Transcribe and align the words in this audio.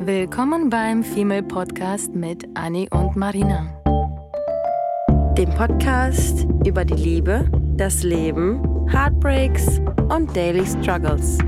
Willkommen 0.00 0.70
beim 0.70 1.02
Female 1.02 1.42
Podcast 1.42 2.14
mit 2.14 2.46
Annie 2.54 2.88
und 2.90 3.16
Marina. 3.16 3.74
Dem 5.36 5.50
Podcast 5.50 6.46
über 6.64 6.84
die 6.84 6.94
Liebe, 6.94 7.50
das 7.76 8.04
Leben, 8.04 8.88
Heartbreaks 8.88 9.80
und 10.08 10.34
Daily 10.36 10.64
Struggles. 10.64 11.38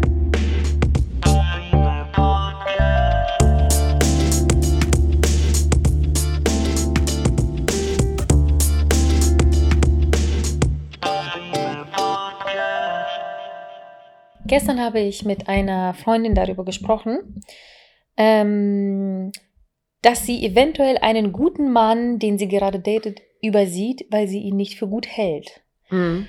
Gestern 14.44 14.80
habe 14.80 14.98
ich 14.98 15.24
mit 15.24 15.48
einer 15.48 15.94
Freundin 15.94 16.34
darüber 16.34 16.64
gesprochen, 16.64 17.40
ähm, 18.22 19.32
dass 20.02 20.26
sie 20.26 20.44
eventuell 20.44 20.98
einen 20.98 21.32
guten 21.32 21.72
Mann, 21.72 22.18
den 22.18 22.36
sie 22.36 22.48
gerade 22.48 22.78
datet, 22.78 23.22
übersieht, 23.40 24.04
weil 24.10 24.28
sie 24.28 24.40
ihn 24.40 24.56
nicht 24.56 24.78
für 24.78 24.86
gut 24.86 25.06
hält. 25.08 25.62
Mhm. 25.88 26.26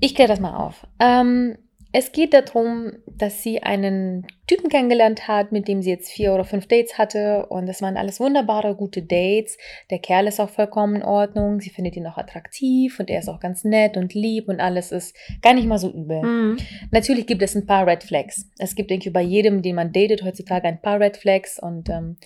Ich 0.00 0.16
kläre 0.16 0.28
das 0.28 0.40
mal 0.40 0.56
auf. 0.56 0.84
Ähm, 0.98 1.56
es 1.96 2.10
geht 2.10 2.34
darum, 2.34 2.90
dass 3.06 3.44
sie 3.44 3.62
einen 3.62 4.26
Typen 4.48 4.68
kennengelernt 4.68 5.28
hat, 5.28 5.52
mit 5.52 5.68
dem 5.68 5.80
sie 5.80 5.90
jetzt 5.90 6.10
vier 6.10 6.34
oder 6.34 6.42
fünf 6.42 6.66
Dates 6.66 6.98
hatte. 6.98 7.46
Und 7.50 7.66
das 7.66 7.82
waren 7.82 7.96
alles 7.96 8.18
wunderbare, 8.18 8.74
gute 8.74 9.00
Dates. 9.00 9.56
Der 9.92 10.00
Kerl 10.00 10.26
ist 10.26 10.40
auch 10.40 10.50
vollkommen 10.50 10.96
in 10.96 11.02
Ordnung. 11.04 11.60
Sie 11.60 11.70
findet 11.70 11.94
ihn 11.94 12.08
auch 12.08 12.16
attraktiv 12.16 12.98
und 12.98 13.10
er 13.10 13.20
ist 13.20 13.28
auch 13.28 13.38
ganz 13.38 13.62
nett 13.62 13.96
und 13.96 14.12
lieb 14.12 14.48
und 14.48 14.58
alles 14.58 14.90
ist 14.90 15.16
gar 15.40 15.54
nicht 15.54 15.68
mal 15.68 15.78
so 15.78 15.88
übel. 15.88 16.20
Mhm. 16.20 16.56
Natürlich 16.90 17.28
gibt 17.28 17.42
es 17.42 17.54
ein 17.54 17.64
paar 17.64 17.86
Red 17.86 18.02
Flags. 18.02 18.50
Es 18.58 18.74
gibt 18.74 18.90
irgendwie 18.90 19.10
bei 19.10 19.22
jedem, 19.22 19.62
den 19.62 19.76
man 19.76 19.92
datet, 19.92 20.24
heutzutage 20.24 20.66
ein 20.66 20.82
paar 20.82 20.98
Red 20.98 21.16
Flags. 21.16 21.60
Und, 21.60 21.88
ähm, 21.90 22.16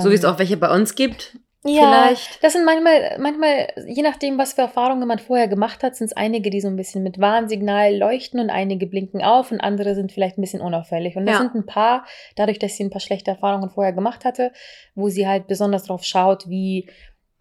So 0.00 0.10
wie 0.10 0.14
es 0.14 0.22
ähm, 0.22 0.28
auch 0.28 0.38
welche 0.38 0.58
bei 0.58 0.70
uns 0.70 0.94
gibt. 0.94 1.38
Ja, 1.64 1.82
vielleicht. 2.08 2.42
das 2.42 2.54
sind 2.54 2.64
manchmal, 2.64 3.18
manchmal, 3.18 3.68
je 3.86 4.02
nachdem, 4.02 4.38
was 4.38 4.54
für 4.54 4.62
Erfahrungen 4.62 5.06
man 5.06 5.18
vorher 5.18 5.48
gemacht 5.48 5.82
hat, 5.82 5.94
sind 5.96 6.06
es 6.06 6.16
einige, 6.16 6.50
die 6.50 6.60
so 6.60 6.68
ein 6.68 6.76
bisschen 6.76 7.02
mit 7.02 7.20
Warnsignal 7.20 7.96
leuchten 7.96 8.40
und 8.40 8.50
einige 8.50 8.86
blinken 8.86 9.22
auf 9.22 9.52
und 9.52 9.60
andere 9.60 9.94
sind 9.94 10.12
vielleicht 10.12 10.38
ein 10.38 10.42
bisschen 10.42 10.60
unauffällig. 10.60 11.16
Und 11.16 11.26
das 11.26 11.36
Ja. 11.36 11.40
sind 11.42 11.54
ein 11.54 11.66
paar, 11.66 12.04
dadurch, 12.36 12.58
dass 12.58 12.76
sie 12.76 12.84
ein 12.84 12.90
paar 12.90 13.00
schlechte 13.00 13.30
Erfahrungen 13.30 13.70
vorher 13.70 13.92
gemacht 13.92 14.24
hatte, 14.24 14.52
wo 14.94 15.08
sie 15.08 15.26
halt 15.28 15.46
besonders 15.46 15.84
drauf 15.84 16.04
schaut, 16.04 16.48
wie 16.48 16.88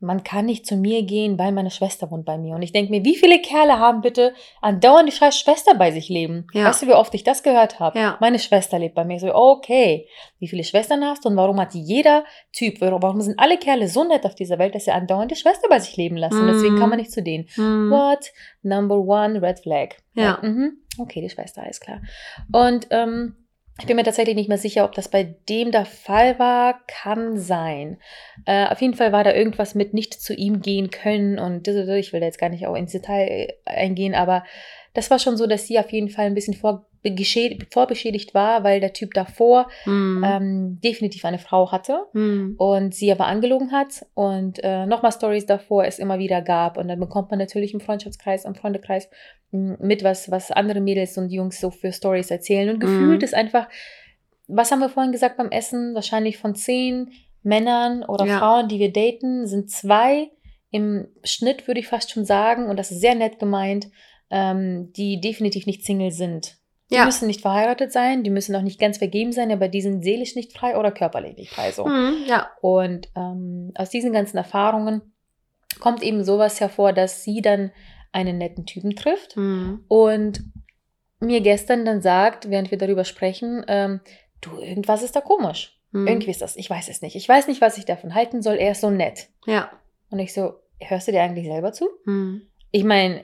man 0.02 0.23
kann 0.23 0.45
nicht 0.45 0.66
zu 0.66 0.75
mir 0.75 1.03
gehen, 1.03 1.38
weil 1.39 1.52
meine 1.52 1.69
Schwester 1.71 2.09
wohnt 2.11 2.25
bei 2.25 2.38
mir. 2.38 2.55
Und 2.55 2.63
ich 2.63 2.71
denke 2.71 2.91
mir, 2.91 3.05
wie 3.05 3.16
viele 3.16 3.39
Kerle 3.39 3.77
haben 3.80 4.02
bitte 4.02 4.33
andauernd 4.59 5.08
die 5.08 5.13
scheiß 5.16 5.38
Schwester 5.39 5.75
bei 5.75 5.91
sich 5.91 6.09
leben? 6.09 6.47
Ja. 6.53 6.66
Weißt 6.66 6.81
du, 6.81 6.88
wie 6.88 6.93
oft 6.93 7.13
ich 7.13 7.23
das 7.23 7.43
gehört 7.43 7.80
habe? 7.80 7.97
Ja. 7.99 8.17
Meine 8.19 8.39
Schwester 8.39 8.80
lebt 8.80 8.95
bei 8.95 9.05
mir. 9.05 9.16
Ich 9.16 9.21
so, 9.21 9.33
okay, 9.33 10.08
wie 10.39 10.47
viele 10.47 10.63
Schwestern 10.63 11.05
hast 11.05 11.23
du 11.23 11.30
und 11.30 11.38
warum 11.38 11.59
hat 11.59 11.73
jeder 11.73 12.25
Typ, 12.52 12.81
warum 12.81 13.21
sind 13.21 13.39
alle 13.39 13.58
Kerle 13.58 13.88
so 13.88 14.03
nett 14.03 14.25
auf 14.25 14.33
dieser 14.35 14.58
Welt, 14.59 14.73
dass 14.75 14.85
sie 14.85 14.91
andauernd 14.91 15.31
die 15.31 15.35
Schwester 15.35 15.67
bei 15.69 15.80
sich 15.80 15.95
leben 15.95 16.17
lassen? 16.17 16.41
Und 16.41 16.47
deswegen 16.47 16.75
Mhm. 16.75 16.80
kann 16.80 16.89
man 16.89 16.99
nicht 16.99 17.11
zu 17.11 17.21
denen. 17.21 17.47
Mhm. 17.55 17.91
What? 17.91 18.31
Number 18.63 18.97
one, 18.97 19.41
red 19.41 19.59
flag. 19.59 19.89
Ja. 20.15 20.39
Mhm. 20.41 20.80
Okay, 20.97 21.21
die 21.21 21.30
Schwester, 21.30 21.61
alles 21.63 21.80
klar. 21.80 22.02
Und 22.52 22.88
ähm, 22.89 23.36
ich 23.81 23.87
bin 23.87 23.95
mir 23.95 24.03
tatsächlich 24.03 24.35
nicht 24.35 24.47
mehr 24.47 24.59
sicher, 24.59 24.85
ob 24.85 24.93
das 24.93 25.09
bei 25.09 25.35
dem 25.49 25.71
der 25.71 25.85
Fall 25.85 26.37
war. 26.37 26.81
Kann 26.85 27.39
sein. 27.39 27.97
Äh, 28.45 28.67
auf 28.67 28.79
jeden 28.79 28.93
Fall 28.93 29.11
war 29.11 29.23
da 29.23 29.33
irgendwas 29.33 29.73
mit 29.73 29.95
nicht 29.95 30.13
zu 30.13 30.35
ihm 30.35 30.61
gehen 30.61 30.91
können 30.91 31.39
und 31.39 31.67
ich 31.67 32.13
will 32.13 32.19
da 32.19 32.27
jetzt 32.27 32.37
gar 32.37 32.49
nicht 32.49 32.67
auch 32.67 32.75
ins 32.75 32.91
Detail 32.91 33.55
eingehen, 33.65 34.13
aber 34.13 34.43
das 34.94 35.09
war 35.09 35.20
schon 35.20 35.38
so, 35.38 35.47
dass 35.47 35.67
sie 35.67 35.80
auf 35.80 35.92
jeden 35.92 36.09
Fall 36.09 36.25
ein 36.25 36.34
bisschen 36.36 36.53
vorbeschädigt, 36.53 37.73
vorbeschädigt 37.73 38.34
war, 38.34 38.64
weil 38.64 38.80
der 38.80 38.94
Typ 38.94 39.14
davor 39.14 39.67
Mhm. 39.86 40.23
ähm, 40.25 40.80
definitiv 40.83 41.25
eine 41.25 41.39
Frau 41.39 41.72
hatte 41.72 42.06
Mhm. 42.14 42.56
und 42.58 42.94
sie 42.94 43.11
aber 43.11 43.25
angelogen 43.28 43.72
hat 43.72 44.06
und 44.14 44.64
äh, 44.64 44.86
nochmal 44.86 45.11
Stories 45.11 45.45
davor 45.45 45.86
es 45.86 45.99
immer 45.99 46.20
wieder 46.20 46.42
gab 46.42 46.77
und 46.77 46.88
dann 46.88 46.99
bekommt 46.99 47.30
man 47.32 47.39
natürlich 47.39 47.73
im 47.73 47.80
Freundschaftskreis, 47.80 48.45
im 48.45 48.55
Freundekreis 48.55 49.10
mh, 49.52 49.77
mit 49.80 50.04
was, 50.04 50.30
was 50.30 50.52
andere 50.52 50.80
Mädels 50.82 51.17
und 51.17 51.30
Jungs 51.32 51.60
so 51.60 51.71
für 51.71 51.92
Stories 51.92 52.30
erzählen 52.32 52.70
und 52.70 52.80
gefühlt 52.80 53.20
Mhm. 53.21 53.23
ist 53.26 53.33
einfach, 53.33 53.67
was 54.48 54.71
haben 54.71 54.80
wir 54.80 54.89
vorhin 54.89 55.11
gesagt 55.14 55.38
beim 55.38 55.49
Essen, 55.49 55.95
wahrscheinlich 55.95 56.38
von 56.38 56.55
zehn 56.55 57.11
Männern 57.44 58.04
oder 58.04 58.26
Ja. 58.26 58.38
Frauen, 58.39 58.67
die 58.67 58.80
wir 58.80 58.92
daten, 58.94 59.48
sind 59.48 59.71
zwei 59.71 60.30
im 60.70 61.08
Schnitt, 61.23 61.67
würde 61.67 61.80
ich 61.80 61.88
fast 61.88 62.11
schon 62.11 62.23
sagen, 62.26 62.70
und 62.70 62.77
das 62.77 62.92
ist 62.92 63.02
sehr 63.02 63.15
nett 63.15 63.39
gemeint, 63.39 63.88
ähm, 64.31 64.92
die 64.93 65.19
definitiv 65.21 65.65
nicht 65.65 65.86
Single 65.86 66.11
sind. 66.11 66.58
Die 66.89 66.95
Ja. 66.95 67.05
müssen 67.05 67.27
nicht 67.27 67.42
verheiratet 67.42 67.92
sein, 67.92 68.23
die 68.23 68.30
müssen 68.30 68.55
auch 68.55 68.61
nicht 68.64 68.80
ganz 68.80 68.97
vergeben 68.97 69.31
sein, 69.31 69.52
aber 69.52 69.67
die 69.69 69.81
sind 69.81 70.03
seelisch 70.03 70.36
nicht 70.36 70.52
frei 70.58 70.77
oder 70.77 70.92
körperlich 70.92 71.37
nicht 71.37 71.52
frei. 71.53 71.71
So. 71.71 71.86
Mhm. 71.86 72.23
Ja. 72.27 72.49
Und 72.61 73.09
ähm, 73.15 73.71
aus 73.75 73.89
diesen 73.89 74.11
ganzen 74.11 74.37
Erfahrungen 74.37 75.02
kommt 75.80 76.03
eben 76.03 76.23
sowas 76.23 76.59
hervor, 76.59 76.91
dass 76.93 77.23
sie 77.23 77.41
dann 77.41 77.71
einen 78.11 78.37
netten 78.37 78.65
Typen 78.65 78.95
trifft 78.95 79.37
Mhm. 79.37 79.86
und 79.87 80.41
mir 81.21 81.39
gestern 81.41 81.86
dann 81.86 82.02
sagt, 82.02 82.49
während 82.49 82.71
wir 82.71 82.77
darüber 82.77 83.05
sprechen, 83.05 83.64
ähm, 83.67 84.02
du, 84.41 84.59
irgendwas 84.59 85.02
ist 85.03 85.15
da 85.15 85.21
komisch. 85.21 85.77
Mhm. 85.91 86.08
Irgendwie 86.08 86.31
ist 86.31 86.41
das, 86.41 86.55
ich 86.58 86.70
weiß 86.70 86.89
es 86.89 87.02
nicht. 87.02 87.15
Ich 87.15 87.30
weiß 87.30 87.47
nicht, 87.47 87.61
was 87.61 87.77
ich 87.77 87.86
davon 87.86 88.15
halten 88.15 88.41
soll. 88.41 88.55
Er 88.55 88.71
ist 88.71 88.81
so 88.81 88.89
nett. 88.89 89.27
Ja. 89.45 89.71
Und 90.09 90.20
ich 90.20 90.33
so, 90.33 90.55
hörst 90.80 91.08
du 91.08 91.11
dir 91.14 91.21
eigentlich 91.21 91.45
selber 91.47 91.71
zu? 91.73 91.87
Mhm. 92.05 92.41
Ich 92.71 92.83
meine, 92.83 93.23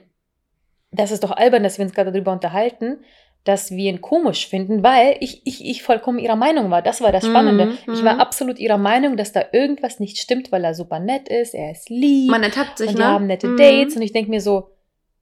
das 0.90 1.10
ist 1.10 1.22
doch 1.24 1.30
albern, 1.32 1.62
dass 1.62 1.78
wir 1.78 1.84
uns 1.84 1.94
gerade 1.94 2.12
darüber 2.12 2.32
unterhalten, 2.32 2.98
dass 3.44 3.70
wir 3.70 3.90
ihn 3.90 4.00
komisch 4.00 4.48
finden, 4.48 4.82
weil 4.82 5.16
ich, 5.20 5.42
ich, 5.46 5.64
ich 5.64 5.82
vollkommen 5.82 6.18
ihrer 6.18 6.36
Meinung 6.36 6.70
war. 6.70 6.82
Das 6.82 7.00
war 7.00 7.12
das 7.12 7.24
Spannende. 7.24 7.66
Mhm, 7.66 7.78
Ich 7.94 8.04
war 8.04 8.14
mhm. 8.14 8.20
absolut 8.20 8.58
ihrer 8.58 8.78
Meinung, 8.78 9.16
dass 9.16 9.32
da 9.32 9.42
irgendwas 9.52 10.00
nicht 10.00 10.18
stimmt, 10.18 10.50
weil 10.52 10.64
er 10.64 10.74
super 10.74 10.98
nett 10.98 11.28
ist, 11.28 11.54
er 11.54 11.70
ist 11.70 11.88
lieb 11.88 12.30
Man 12.30 12.42
ertappt 12.42 12.78
sich, 12.78 12.88
und 12.88 12.94
ne? 12.94 13.00
die 13.00 13.06
haben 13.06 13.26
nette 13.26 13.46
Mhm. 13.46 13.56
Dates 13.56 13.96
und 13.96 14.02
ich 14.02 14.12
denke 14.12 14.28
mir 14.30 14.40
so, 14.40 14.70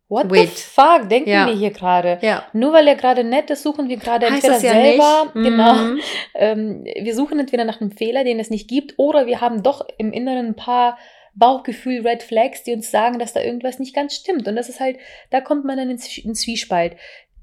what 0.09 0.31
Wait. 0.31 0.49
the 0.50 0.62
fuck, 0.62 1.09
denken 1.09 1.28
Ja. 1.31 1.47
wir 1.47 1.55
hier 1.55 1.71
gerade? 1.71 2.19
Ja. 2.22 2.44
Nur 2.53 2.72
weil 2.72 2.87
er 2.88 2.94
gerade 2.97 3.22
nett 3.22 3.50
ist, 3.50 3.62
suchen 3.62 3.88
wir 3.88 3.97
gerade 3.97 4.26
entweder 4.26 4.55
das 4.55 4.62
ja 4.62 4.72
selber, 4.72 5.31
nicht. 5.34 5.44
genau, 5.50 5.75
Mhm. 5.75 6.00
ähm, 6.37 6.84
wir 6.84 7.15
suchen 7.15 7.38
entweder 7.38 7.65
nach 7.65 7.81
einem 7.81 7.91
Fehler, 7.91 8.25
den 8.25 8.41
es 8.41 8.50
nicht 8.50 8.69
gibt, 8.69 8.94
oder 8.99 9.26
wir 9.26 9.41
haben 9.41 9.62
doch 9.62 9.87
im 9.99 10.12
Inneren 10.12 10.47
ein 10.47 10.56
paar 10.56 10.97
Bauchgefühl, 11.36 12.06
Red 12.06 12.22
Flags, 12.22 12.62
die 12.64 12.72
uns 12.72 12.91
sagen, 12.91 13.19
dass 13.19 13.32
da 13.32 13.42
irgendwas 13.42 13.78
nicht 13.78 13.94
ganz 13.94 14.14
stimmt. 14.14 14.48
Und 14.48 14.56
das 14.56 14.69
ist 14.69 14.80
halt, 14.80 14.98
da 15.30 15.41
kommt 15.41 15.64
man 15.64 15.76
dann 15.76 15.91
ins 15.91 16.08
Zwiespalt. 16.41 16.97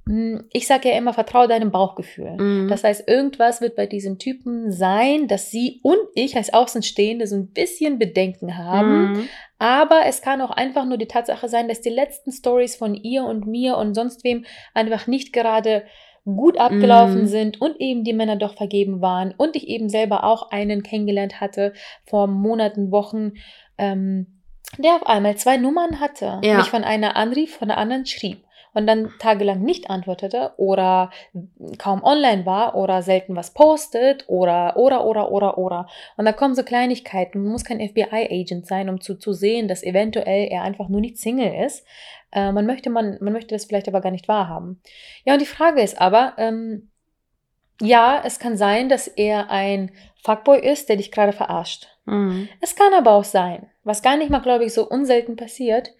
Hm, 0.07 0.45
Ich 0.51 0.67
sage 0.67 0.89
ja 0.89 0.97
immer, 0.97 1.13
vertraue 1.13 1.47
deinem 1.47 1.71
Bauchgefühl. 1.71 2.31
Mhm. 2.31 2.67
Das 2.67 2.83
heißt, 2.83 3.07
irgendwas 3.07 3.61
wird 3.61 3.75
bei 3.75 3.85
diesen 3.85 4.17
Typen 4.17 4.71
sein, 4.71 5.27
dass 5.27 5.49
sie 5.51 5.79
und 5.83 5.99
ich 6.15 6.35
als 6.35 6.53
Außenstehende 6.53 7.25
so 7.27 7.35
ein 7.35 7.47
bisschen 7.47 7.99
Bedenken 7.99 8.57
haben. 8.57 9.13
Mhm. 9.13 9.29
Aber 9.59 10.01
es 10.05 10.21
kann 10.21 10.41
auch 10.41 10.51
einfach 10.51 10.85
nur 10.85 10.97
die 10.97 11.07
Tatsache 11.07 11.47
sein, 11.47 11.69
dass 11.69 11.79
die 11.79 11.89
letzten 11.89 12.31
Stories 12.33 12.75
von 12.75 12.95
ihr 12.95 13.23
und 13.23 13.47
mir 13.47 13.77
und 13.77 13.93
sonst 13.93 14.23
wem 14.25 14.43
einfach 14.73 15.07
nicht 15.07 15.31
gerade 15.31 15.83
gut 16.25 16.57
abgelaufen 16.57 17.23
Mm. 17.23 17.27
sind 17.27 17.59
und 17.59 17.81
eben 17.81 18.05
die 18.05 18.13
Männer 18.13 18.37
doch 18.37 18.55
vergeben 18.55 19.01
waren 19.01 19.33
und 19.35 19.57
ich 19.57 19.67
eben 19.67 19.89
selber 19.89 20.23
auch 20.23 20.51
einen 20.51 20.81
kennengelernt 20.81 21.41
hatte 21.41 21.73
vor 22.05 22.27
Monaten, 22.27 22.91
Wochen, 22.91 23.33
ähm, 23.77 24.41
der 24.77 24.95
auf 24.95 25.05
einmal 25.05 25.35
zwei 25.35 25.57
Nummern 25.57 25.99
hatte, 25.99 26.39
Ja. 26.43 26.57
mich 26.57 26.69
von 26.69 26.83
einer 26.83 27.15
anrief, 27.15 27.57
von 27.57 27.67
der 27.67 27.77
anderen 27.77 28.05
schrieb 28.05 28.43
und 28.73 28.87
dann 28.87 29.11
tagelang 29.19 29.61
nicht 29.61 29.89
antwortete 29.89 30.53
oder 30.57 31.11
kaum 31.77 32.03
online 32.03 32.45
war 32.45 32.75
oder 32.75 33.03
selten 33.03 33.35
was 33.35 33.53
postet 33.53 34.25
oder 34.27 34.75
oder 34.77 35.05
oder 35.05 35.31
oder 35.31 35.57
oder 35.59 35.87
und 36.17 36.25
da 36.25 36.31
kommen 36.33 36.55
so 36.55 36.63
Kleinigkeiten. 36.63 37.43
Man 37.43 37.51
muss 37.51 37.65
kein 37.65 37.79
FBI-Agent 37.79 38.65
sein, 38.65 38.89
um 38.89 38.99
zu, 38.99 39.15
zu 39.15 39.33
sehen, 39.33 39.67
dass 39.67 39.83
eventuell 39.83 40.47
er 40.49 40.63
einfach 40.63 40.89
nur 40.89 41.01
nicht 41.01 41.17
Single 41.17 41.53
ist. 41.65 41.85
Äh, 42.31 42.51
man, 42.51 42.65
möchte, 42.65 42.89
man, 42.89 43.17
man 43.21 43.31
möchte 43.33 43.53
das 43.53 43.65
vielleicht 43.65 43.87
aber 43.87 44.01
gar 44.01 44.11
nicht 44.11 44.27
wahrhaben. 44.27 44.81
Ja, 45.23 45.33
und 45.33 45.41
die 45.41 45.45
Frage 45.45 45.81
ist 45.81 46.01
aber, 46.01 46.33
ähm, 46.37 46.89
ja, 47.79 48.21
es 48.25 48.39
kann 48.39 48.57
sein, 48.57 48.89
dass 48.89 49.07
er 49.07 49.51
ein 49.51 49.91
Fuckboy 50.23 50.59
ist, 50.59 50.89
der 50.89 50.95
dich 50.95 51.11
gerade 51.11 51.33
verarscht. 51.33 51.89
Mhm. 52.05 52.49
Es 52.59 52.75
kann 52.75 52.93
aber 52.93 53.11
auch 53.11 53.23
sein, 53.23 53.69
was 53.83 54.01
gar 54.01 54.17
nicht 54.17 54.29
mal, 54.29 54.39
glaube 54.39 54.65
ich, 54.65 54.73
so 54.73 54.87
unselten 54.87 55.35
passiert, 55.35 55.91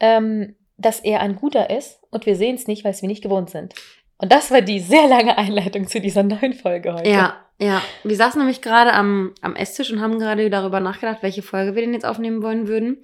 ähm, 0.00 0.56
dass 0.76 1.00
er 1.00 1.20
ein 1.20 1.36
guter 1.36 1.70
ist 1.70 2.00
und 2.10 2.26
wir 2.26 2.36
sehen 2.36 2.54
es 2.54 2.66
nicht, 2.66 2.84
weil 2.84 2.92
es 2.92 3.02
wir 3.02 3.08
nicht 3.08 3.22
gewohnt 3.22 3.50
sind. 3.50 3.74
Und 4.18 4.32
das 4.32 4.50
war 4.50 4.62
die 4.62 4.80
sehr 4.80 5.06
lange 5.06 5.38
Einleitung 5.38 5.86
zu 5.86 6.00
dieser 6.00 6.22
neuen 6.22 6.52
Folge 6.52 6.94
heute. 6.94 7.08
Ja, 7.08 7.36
ja. 7.60 7.82
Wir 8.04 8.16
saßen 8.16 8.40
nämlich 8.40 8.62
gerade 8.62 8.92
am, 8.92 9.34
am 9.42 9.56
Esstisch 9.56 9.92
und 9.92 10.00
haben 10.00 10.18
gerade 10.18 10.50
darüber 10.50 10.80
nachgedacht, 10.80 11.18
welche 11.22 11.42
Folge 11.42 11.74
wir 11.74 11.82
denn 11.82 11.94
jetzt 11.94 12.06
aufnehmen 12.06 12.42
wollen 12.42 12.68
würden. 12.68 12.98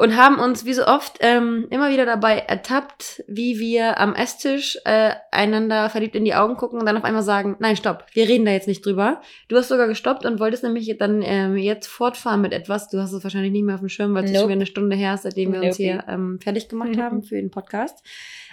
Und 0.00 0.16
haben 0.16 0.38
uns, 0.38 0.64
wie 0.64 0.74
so 0.74 0.86
oft, 0.86 1.16
ähm, 1.22 1.66
immer 1.70 1.90
wieder 1.90 2.06
dabei 2.06 2.38
ertappt, 2.38 3.24
wie 3.26 3.58
wir 3.58 3.98
am 3.98 4.14
Esstisch 4.14 4.78
äh, 4.84 5.10
einander 5.32 5.90
verliebt 5.90 6.14
in 6.14 6.24
die 6.24 6.36
Augen 6.36 6.56
gucken 6.56 6.78
und 6.78 6.86
dann 6.86 6.96
auf 6.96 7.02
einmal 7.02 7.24
sagen, 7.24 7.56
nein, 7.58 7.76
stopp, 7.76 8.06
wir 8.12 8.28
reden 8.28 8.44
da 8.44 8.52
jetzt 8.52 8.68
nicht 8.68 8.86
drüber. 8.86 9.20
Du 9.48 9.56
hast 9.56 9.66
sogar 9.66 9.88
gestoppt 9.88 10.24
und 10.24 10.38
wolltest 10.38 10.62
nämlich 10.62 10.96
dann 11.00 11.20
ähm, 11.24 11.56
jetzt 11.56 11.88
fortfahren 11.88 12.40
mit 12.40 12.52
etwas. 12.52 12.88
Du 12.88 13.00
hast 13.00 13.12
es 13.12 13.24
wahrscheinlich 13.24 13.50
nicht 13.50 13.64
mehr 13.64 13.74
auf 13.74 13.80
dem 13.80 13.88
Schirm, 13.88 14.14
weil 14.14 14.22
es 14.22 14.30
Nope. 14.30 14.42
schon 14.42 14.48
wieder 14.50 14.58
eine 14.58 14.66
Stunde 14.66 14.94
her 14.94 15.14
ist, 15.14 15.22
seitdem 15.24 15.52
wir 15.52 15.58
uns 15.62 15.80
Nope. 15.80 15.82
hier 15.82 16.04
ähm, 16.06 16.38
fertig 16.40 16.68
gemacht 16.68 16.90
Mhm. 16.94 17.02
haben 17.02 17.22
für 17.24 17.34
den 17.34 17.50
Podcast. 17.50 18.06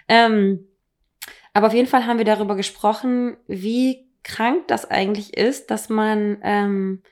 Ähm, 0.08 0.66
aber 1.54 1.68
auf 1.68 1.74
jeden 1.76 1.88
Fall 1.88 2.08
haben 2.08 2.18
wir 2.18 2.26
darüber 2.26 2.56
gesprochen, 2.56 3.38
wie 3.48 4.08
krank 4.24 4.68
das 4.68 4.90
eigentlich 4.90 5.38
ist, 5.38 5.70
dass 5.70 5.90
man 5.90 6.38
ähm, 6.42 7.04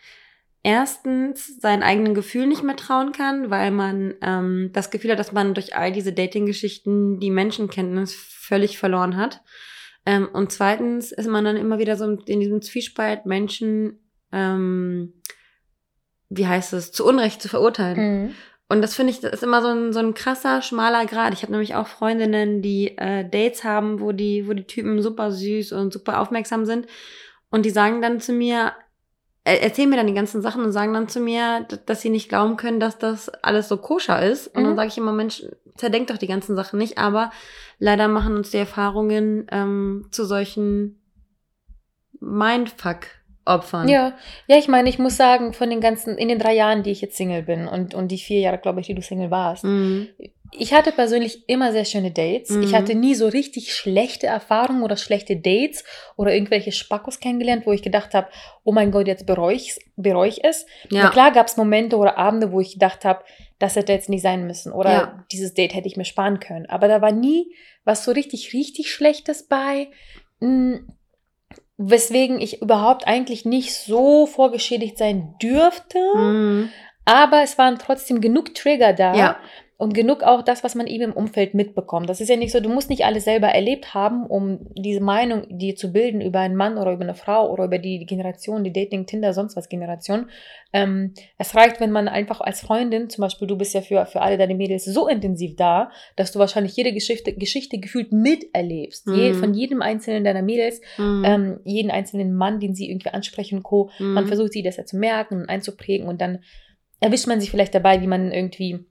erstens 0.63 1.59
seinen 1.59 1.83
eigenen 1.83 2.13
Gefühlen 2.13 2.49
nicht 2.49 2.63
mehr 2.63 2.77
trauen 2.77 3.11
kann, 3.11 3.49
weil 3.49 3.69
man 3.69 4.15
ähm, 4.21 4.69
das 4.73 4.89
Gefühl 4.89 5.11
hat, 5.11 5.19
dass 5.19 5.33
man 5.33 5.53
durch 5.53 5.75
all 5.75 5.91
diese 5.91 6.13
Dating-Geschichten 6.13 7.19
die 7.19 7.31
Menschenkenntnis 7.31 8.15
völlig 8.15 8.77
verloren 8.77 9.17
hat. 9.17 9.41
Ähm, 10.05 10.29
und 10.31 10.51
zweitens 10.51 11.11
ist 11.11 11.27
man 11.27 11.43
dann 11.43 11.57
immer 11.57 11.79
wieder 11.79 11.97
so 11.97 12.09
in 12.09 12.39
diesem 12.39 12.61
Zwiespalt, 12.61 13.25
Menschen, 13.25 13.99
ähm, 14.31 15.13
wie 16.29 16.47
heißt 16.47 16.73
es, 16.73 16.91
zu 16.93 17.05
Unrecht 17.05 17.41
zu 17.41 17.49
verurteilen. 17.49 18.23
Mhm. 18.23 18.35
Und 18.69 18.81
das 18.81 18.95
finde 18.95 19.11
ich, 19.11 19.19
das 19.19 19.33
ist 19.33 19.43
immer 19.43 19.61
so 19.61 19.67
ein, 19.67 19.93
so 19.93 19.99
ein 19.99 20.13
krasser, 20.13 20.61
schmaler 20.61 21.05
Grad. 21.05 21.33
Ich 21.33 21.43
habe 21.43 21.51
nämlich 21.51 21.75
auch 21.75 21.87
Freundinnen, 21.87 22.61
die 22.61 22.97
äh, 22.97 23.27
Dates 23.29 23.63
haben, 23.63 23.99
wo 23.99 24.13
die, 24.13 24.47
wo 24.47 24.53
die 24.53 24.65
Typen 24.65 25.01
super 25.01 25.31
süß 25.31 25.73
und 25.73 25.93
super 25.93 26.19
aufmerksam 26.19 26.65
sind. 26.65 26.87
Und 27.49 27.65
die 27.65 27.69
sagen 27.69 28.01
dann 28.01 28.19
zu 28.19 28.33
mir, 28.33 28.71
erzählen 29.43 29.89
mir 29.89 29.97
dann 29.97 30.07
die 30.07 30.13
ganzen 30.13 30.41
Sachen 30.41 30.63
und 30.63 30.71
sagen 30.71 30.93
dann 30.93 31.07
zu 31.09 31.19
mir, 31.19 31.67
dass 31.85 32.01
sie 32.01 32.09
nicht 32.09 32.29
glauben 32.29 32.55
können, 32.57 32.79
dass 32.79 32.97
das 32.97 33.29
alles 33.29 33.67
so 33.67 33.77
koscher 33.77 34.21
ist. 34.21 34.47
Und 34.47 34.61
Mhm. 34.61 34.65
dann 34.67 34.75
sage 34.77 34.87
ich 34.87 34.97
immer, 34.97 35.11
Mensch, 35.11 35.43
zerdenkt 35.75 36.09
doch 36.09 36.17
die 36.17 36.27
ganzen 36.27 36.55
Sachen 36.55 36.79
nicht. 36.79 36.97
Aber 36.97 37.31
leider 37.79 38.07
machen 38.07 38.35
uns 38.37 38.51
die 38.51 38.57
Erfahrungen 38.57 39.47
ähm, 39.51 40.07
zu 40.11 40.23
solchen 40.25 41.01
Mindfuck-Opfern. 42.19 43.87
Ja, 43.89 44.13
ja, 44.47 44.57
ich 44.57 44.67
meine, 44.67 44.89
ich 44.89 44.99
muss 44.99 45.17
sagen, 45.17 45.53
von 45.53 45.69
den 45.69 45.81
ganzen, 45.81 46.17
in 46.17 46.29
den 46.29 46.39
drei 46.39 46.53
Jahren, 46.55 46.83
die 46.83 46.91
ich 46.91 47.01
jetzt 47.01 47.17
Single 47.17 47.43
bin 47.43 47.67
und, 47.67 47.93
und 47.93 48.09
die 48.09 48.17
vier 48.17 48.39
Jahre, 48.39 48.57
glaube 48.57 48.79
ich, 48.79 48.87
die 48.87 48.95
du 48.95 49.01
Single 49.01 49.31
warst, 49.31 49.63
Mhm. 49.65 50.07
Ich 50.57 50.73
hatte 50.73 50.91
persönlich 50.91 51.47
immer 51.47 51.71
sehr 51.71 51.85
schöne 51.85 52.11
Dates. 52.11 52.49
Mhm. 52.51 52.63
Ich 52.63 52.73
hatte 52.73 52.95
nie 52.95 53.15
so 53.15 53.27
richtig 53.27 53.73
schlechte 53.73 54.27
Erfahrungen 54.27 54.83
oder 54.83 54.97
schlechte 54.97 55.35
Dates 55.35 55.83
oder 56.15 56.33
irgendwelche 56.33 56.71
Spackos 56.71 57.19
kennengelernt, 57.19 57.65
wo 57.65 57.71
ich 57.71 57.81
gedacht 57.81 58.13
habe, 58.13 58.27
oh 58.63 58.71
mein 58.71 58.91
Gott, 58.91 59.07
jetzt 59.07 59.25
bereue 59.25 59.55
ich 59.55 59.75
bereue 59.95 60.29
ich 60.29 60.43
es. 60.43 60.65
Ja. 60.89 61.09
Klar 61.09 61.31
gab 61.31 61.47
es 61.47 61.57
Momente 61.57 61.97
oder 61.97 62.17
Abende, 62.17 62.51
wo 62.51 62.59
ich 62.59 62.73
gedacht 62.73 63.05
habe, 63.05 63.23
das 63.59 63.75
hätte 63.75 63.93
jetzt 63.93 64.09
nicht 64.09 64.21
sein 64.21 64.45
müssen 64.47 64.71
oder 64.71 64.91
Ja. 64.91 65.25
dieses 65.31 65.53
Date 65.53 65.73
hätte 65.73 65.87
ich 65.87 65.97
mir 65.97 66.05
sparen 66.05 66.39
können. 66.39 66.65
Aber 66.67 66.87
da 66.87 67.01
war 67.01 67.11
nie 67.11 67.53
was 67.83 68.03
so 68.03 68.11
richtig, 68.11 68.53
richtig 68.53 68.91
Schlechtes 68.91 69.47
bei. 69.47 69.89
Mm, 70.39 70.75
Weswegen 71.77 72.39
ich 72.39 72.61
überhaupt 72.61 73.07
eigentlich 73.07 73.45
nicht 73.45 73.73
so 73.73 74.27
vorgeschädigt 74.27 74.97
sein 74.97 75.33
dürfte. 75.41 75.97
Mhm. 76.15 76.69
Aber 77.05 77.41
es 77.41 77.57
waren 77.57 77.79
trotzdem 77.79 78.21
genug 78.21 78.53
Trigger 78.55 78.93
da 78.93 79.15
Ja. 79.15 79.37
Und 79.77 79.93
genug 79.93 80.23
auch 80.23 80.43
das, 80.43 80.63
was 80.63 80.75
man 80.75 80.87
eben 80.87 81.03
im 81.05 81.13
Umfeld 81.13 81.55
mitbekommt. 81.55 82.07
Das 82.07 82.21
ist 82.21 82.29
ja 82.29 82.35
nicht 82.37 82.51
so, 82.51 82.59
du 82.59 82.69
musst 82.69 82.89
nicht 82.89 83.05
alles 83.05 83.25
selber 83.25 83.47
erlebt 83.47 83.93
haben, 83.93 84.25
um 84.25 84.59
diese 84.77 85.01
Meinung 85.01 85.45
dir 85.49 85.75
zu 85.75 85.91
bilden 85.91 86.21
über 86.21 86.39
einen 86.39 86.55
Mann 86.55 86.77
oder 86.77 86.93
über 86.93 87.03
eine 87.03 87.15
Frau 87.15 87.51
oder 87.51 87.65
über 87.65 87.79
die 87.79 88.05
Generation, 88.05 88.63
die 88.63 88.71
Dating, 88.71 89.05
Tinder, 89.07 89.33
sonst 89.33 89.55
was 89.57 89.69
Generation. 89.69 90.29
Ähm, 90.73 91.13
es 91.37 91.55
reicht, 91.55 91.79
wenn 91.79 91.91
man 91.91 92.07
einfach 92.07 92.39
als 92.39 92.61
Freundin, 92.61 93.09
zum 93.09 93.23
Beispiel 93.23 93.47
du 93.47 93.57
bist 93.57 93.73
ja 93.73 93.81
für, 93.81 94.05
für 94.05 94.21
alle 94.21 94.37
deine 94.37 94.55
Mädels 94.55 94.85
so 94.85 95.07
intensiv 95.07 95.55
da, 95.55 95.91
dass 96.15 96.31
du 96.31 96.39
wahrscheinlich 96.39 96.75
jede 96.75 96.93
Geschichte, 96.93 97.33
Geschichte 97.33 97.79
gefühlt 97.79 98.11
miterlebst. 98.11 99.07
Je, 99.07 99.29
Mhm. 99.31 99.35
von 99.35 99.53
jedem 99.53 99.81
einzelnen 99.81 100.23
deiner 100.23 100.41
Mädels, 100.43 100.81
Mhm. 100.97 101.23
ähm, 101.25 101.59
jeden 101.65 101.91
einzelnen 101.91 102.33
Mann, 102.33 102.59
den 102.59 102.75
sie 102.75 102.89
irgendwie 102.89 103.09
ansprechen 103.09 103.57
und 103.57 103.63
Co. 103.63 103.89
Man 103.99 104.23
Mhm. 104.23 104.27
versucht 104.27 104.53
sie 104.53 104.63
das 104.63 104.77
ja 104.77 104.85
zu 104.85 104.97
merken 104.97 105.41
und 105.41 105.49
einzuprägen 105.49 106.07
und 106.07 106.21
dann 106.21 106.39
erwischt 106.99 107.27
man 107.27 107.41
sich 107.41 107.51
vielleicht 107.51 107.75
dabei, 107.75 108.01
wie 108.01 108.07
man 108.07 108.31
irgendwie 108.31 108.85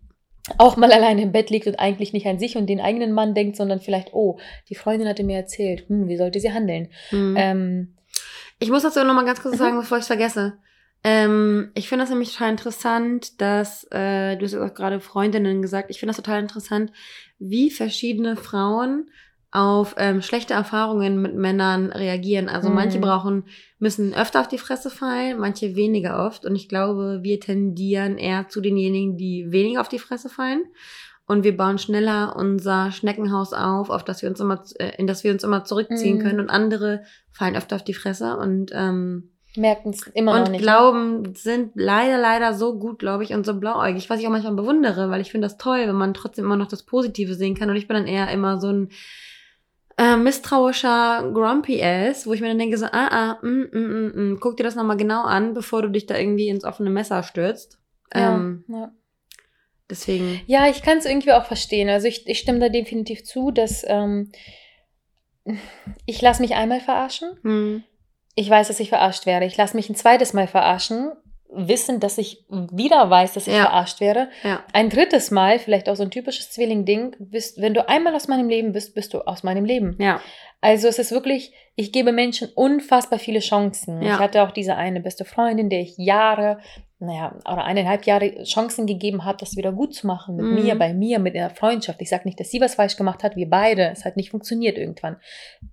auch 0.59 0.77
mal 0.77 0.93
alleine 0.93 1.23
im 1.23 1.33
Bett 1.33 1.51
liegt 1.51 1.67
und 1.67 1.77
eigentlich 1.77 2.13
nicht 2.13 2.27
an 2.27 2.39
sich 2.39 2.57
und 2.57 2.67
den 2.67 2.81
eigenen 2.81 3.13
Mann 3.13 3.35
denkt, 3.35 3.57
sondern 3.57 3.81
vielleicht, 3.81 4.13
oh, 4.13 4.39
die 4.69 4.75
Freundin 4.75 5.09
hatte 5.09 5.23
mir 5.25 5.37
erzählt, 5.37 5.89
hm, 5.89 6.09
wie 6.09 6.17
sollte 6.17 6.41
sie 6.41 6.53
handeln? 6.53 6.89
Mhm. 7.11 7.35
Ähm, 7.39 7.97
Ich 8.59 8.71
muss 8.71 8.83
dazu 8.83 9.03
noch 9.05 9.15
mal 9.15 9.25
ganz 9.25 9.41
kurz 9.43 9.55
Mhm. 9.55 9.59
sagen, 9.59 9.77
bevor 9.79 9.99
ich 9.99 10.03
es 10.03 10.07
vergesse. 10.09 10.59
Ähm, 11.05 11.73
ich 11.75 11.89
finde 11.89 12.05
das 12.05 12.11
nämlich 12.11 12.33
total 12.33 12.51
interessant, 12.53 13.41
dass, 13.41 13.85
äh, 13.91 14.37
du 14.37 14.45
hast 14.45 14.53
ja 14.53 14.65
auch 14.65 14.75
gerade 14.75 15.01
Freundinnen 15.01 15.63
gesagt, 15.63 15.91
ich 15.91 15.99
finde 15.99 16.11
das 16.11 16.23
total 16.23 16.41
interessant, 16.41 16.93
wie 17.41 17.71
verschiedene 17.71 18.37
Frauen 18.37 19.11
auf 19.55 19.95
ähm, 19.99 20.23
schlechte 20.23 20.55
Erfahrungen 20.55 21.21
mit 21.21 21.35
Männern 21.35 21.93
reagieren. 21.93 22.49
Also 22.49 22.71
Mhm. 22.71 22.75
manche 22.75 22.99
brauchen, 22.99 23.45
müssen 23.79 24.15
öfter 24.15 24.41
auf 24.41 24.49
die 24.49 24.59
Fresse 24.59 24.89
fallen, 24.89 25.39
manche 25.39 25.77
weniger 25.77 26.25
oft. 26.27 26.47
Und 26.47 26.57
ich 26.57 26.69
glaube, 26.71 27.21
wir 27.23 27.39
tendieren 27.39 28.17
eher 28.17 28.49
zu 28.49 28.63
denjenigen, 28.63 29.19
die 29.19 29.53
weniger 29.53 29.83
auf 29.83 29.89
die 29.91 29.99
Fresse 29.99 30.31
fallen. 30.31 30.65
Und 31.27 31.45
wir 31.45 31.57
bauen 31.57 31.79
schneller 31.79 32.35
unser 32.37 32.91
Schneckenhaus 32.93 33.53
auf, 33.53 33.91
auf 33.91 34.05
das 34.05 34.23
wir 34.23 34.29
uns 34.31 34.41
immer, 34.41 34.63
äh, 34.79 34.93
in 34.97 35.07
das 35.07 35.23
wir 35.23 35.33
uns 35.33 35.45
immer 35.45 35.65
zurückziehen 35.65 36.17
Mhm. 36.19 36.23
können. 36.23 36.41
Und 36.41 36.49
andere 36.51 37.03
fallen 37.31 37.55
öfter 37.55 37.77
auf 37.77 37.85
die 37.85 37.95
Fresse 37.95 38.37
und 38.39 38.71
ähm, 38.75 39.31
merken 39.55 39.91
es 39.91 40.07
immer 40.15 40.33
noch 40.39 40.47
und 40.47 40.53
nicht. 40.53 40.63
glauben, 40.63 41.35
sind 41.35 41.73
leider, 41.75 42.17
leider 42.19 42.55
so 42.55 42.79
gut, 42.79 42.99
glaube 43.01 43.23
ich, 43.23 43.35
und 43.35 43.45
so 43.45 43.53
blauäugig, 43.55 44.09
was 44.09 44.19
ich 44.19 44.27
auch 44.27 44.31
manchmal 44.31 44.55
bewundere, 44.55 45.11
weil 45.11 45.21
ich 45.21 45.31
finde 45.31 45.45
das 45.47 45.59
toll, 45.59 45.81
wenn 45.87 45.95
man 45.95 46.15
trotzdem 46.15 46.47
immer 46.47 46.57
noch 46.57 46.69
das 46.69 46.85
Positive 46.85 47.35
sehen 47.35 47.55
kann. 47.55 47.69
Und 47.69 47.77
ich 47.77 47.87
bin 47.87 47.97
dann 47.99 48.07
eher 48.07 48.31
immer 48.31 48.59
so 48.59 48.69
ein 48.69 48.89
äh, 49.99 50.17
misstrauischer 50.17 51.31
Grumpy 51.35 51.83
Ass, 51.83 52.27
wo 52.27 52.33
ich 52.33 52.41
mir 52.41 52.49
dann 52.49 52.59
denke 52.59 52.79
so, 52.79 52.87
ah, 52.87 53.09
ah, 53.11 53.39
mm, 53.43 53.69
mm, 53.73 53.79
mm, 53.79 54.13
mm, 54.33 54.39
guck 54.41 54.57
dir 54.57 54.63
das 54.65 54.75
nochmal 54.75 54.97
genau 54.97 55.23
an, 55.25 55.55
bevor 55.55 55.83
du 55.83 55.89
dich 55.89 56.07
da 56.07 56.17
irgendwie 56.17 56.49
ins 56.49 56.65
offene 56.65 56.91
Messer 56.91 57.23
stürzt. 57.23 57.79
ja, 58.15 58.35
Ähm, 58.37 58.65
ja. 58.69 58.93
deswegen. 59.91 60.41
Ja, 60.47 60.69
ich 60.69 60.83
kann 60.83 60.99
es 60.99 61.05
irgendwie 61.07 61.33
auch 61.33 61.45
verstehen. 61.47 61.89
Also 61.89 62.09
ich, 62.09 62.27
ich 62.27 62.39
stimme 62.39 62.59
da 62.61 62.69
definitiv 62.69 63.25
zu, 63.25 63.51
dass 63.51 63.85
ähm, 63.87 64.33
ich 66.07 66.23
lasse 66.23 66.43
mich 66.43 66.55
einmal 66.55 66.81
verarschen. 66.81 67.31
Hm, 67.43 67.83
Ich 68.35 68.49
weiß, 68.49 68.69
dass 68.69 68.81
ich 68.81 68.89
verarscht 68.89 69.27
werde. 69.27 69.47
Ich 69.47 69.57
lasse 69.57 69.77
mich 69.77 69.89
ein 69.91 69.97
zweites 69.97 70.33
Mal 70.33 70.47
verarschen, 70.47 71.13
wissen, 71.55 72.01
dass 72.01 72.19
ich 72.19 72.45
wieder 72.49 73.09
weiß, 73.11 73.35
dass 73.35 73.47
ich 73.47 73.55
Ja. 73.55 73.65
verarscht 73.67 74.01
werde. 74.01 74.29
ja. 74.43 74.63
Ein 74.73 74.89
drittes 74.91 75.31
Mal, 75.31 75.59
vielleicht 75.59 75.89
auch 75.89 75.97
so 75.97 76.03
ein 76.03 76.11
typisches 76.11 76.51
Zwilling-Ding, 76.51 77.17
bist, 77.19 77.61
wenn 77.61 77.75
du 77.75 77.89
einmal 77.89 78.15
aus 78.15 78.29
meinem 78.29 78.49
Leben 78.49 78.73
bist, 78.73 78.95
bist 78.95 79.13
du 79.15 79.21
aus 79.21 79.43
meinem 79.43 79.65
Leben. 79.65 79.97
Ja. 80.01 80.21
Also 80.61 80.89
es 80.89 80.99
ist 80.99 81.11
wirklich, 81.13 81.53
ich 81.77 81.93
gebe 81.93 82.13
Menschen 82.13 82.49
unfassbar 82.55 83.19
viele 83.19 83.41
Chancen. 83.41 84.01
Ich 84.01 84.13
hatte 84.19 84.43
auch 84.43 84.53
diese 84.53 84.77
eine 84.77 85.01
beste 85.01 85.25
Freundin, 85.25 85.69
der 85.69 85.81
ich 85.81 85.97
Jahre, 85.99 86.59
naja, 87.01 87.37
oder 87.45 87.65
eineinhalb 87.65 88.07
Jahre 88.07 88.45
Chancen 88.45 88.87
gegeben 88.87 89.25
habe, 89.25 89.39
das 89.39 89.57
wieder 89.57 89.73
gut 89.73 89.93
zu 89.93 90.07
machen. 90.07 90.37
Mit 90.37 90.47
Mhm. 90.47 90.55
mir, 90.65 90.75
bei 90.79 90.95
mir, 90.95 91.19
mit 91.19 91.35
einer 91.35 91.51
Freundschaft. 91.51 92.01
Ich 92.01 92.09
sage 92.11 92.23
nicht, 92.27 92.39
dass 92.39 92.51
sie 92.53 92.61
was 92.61 92.77
falsch 92.77 92.97
gemacht 92.97 93.25
hat, 93.25 93.35
wir 93.35 93.51
beide. 93.51 93.89
Es 93.91 94.05
hat 94.05 94.17
nicht 94.17 94.31
funktioniert 94.31 94.79
irgendwann. 94.79 95.17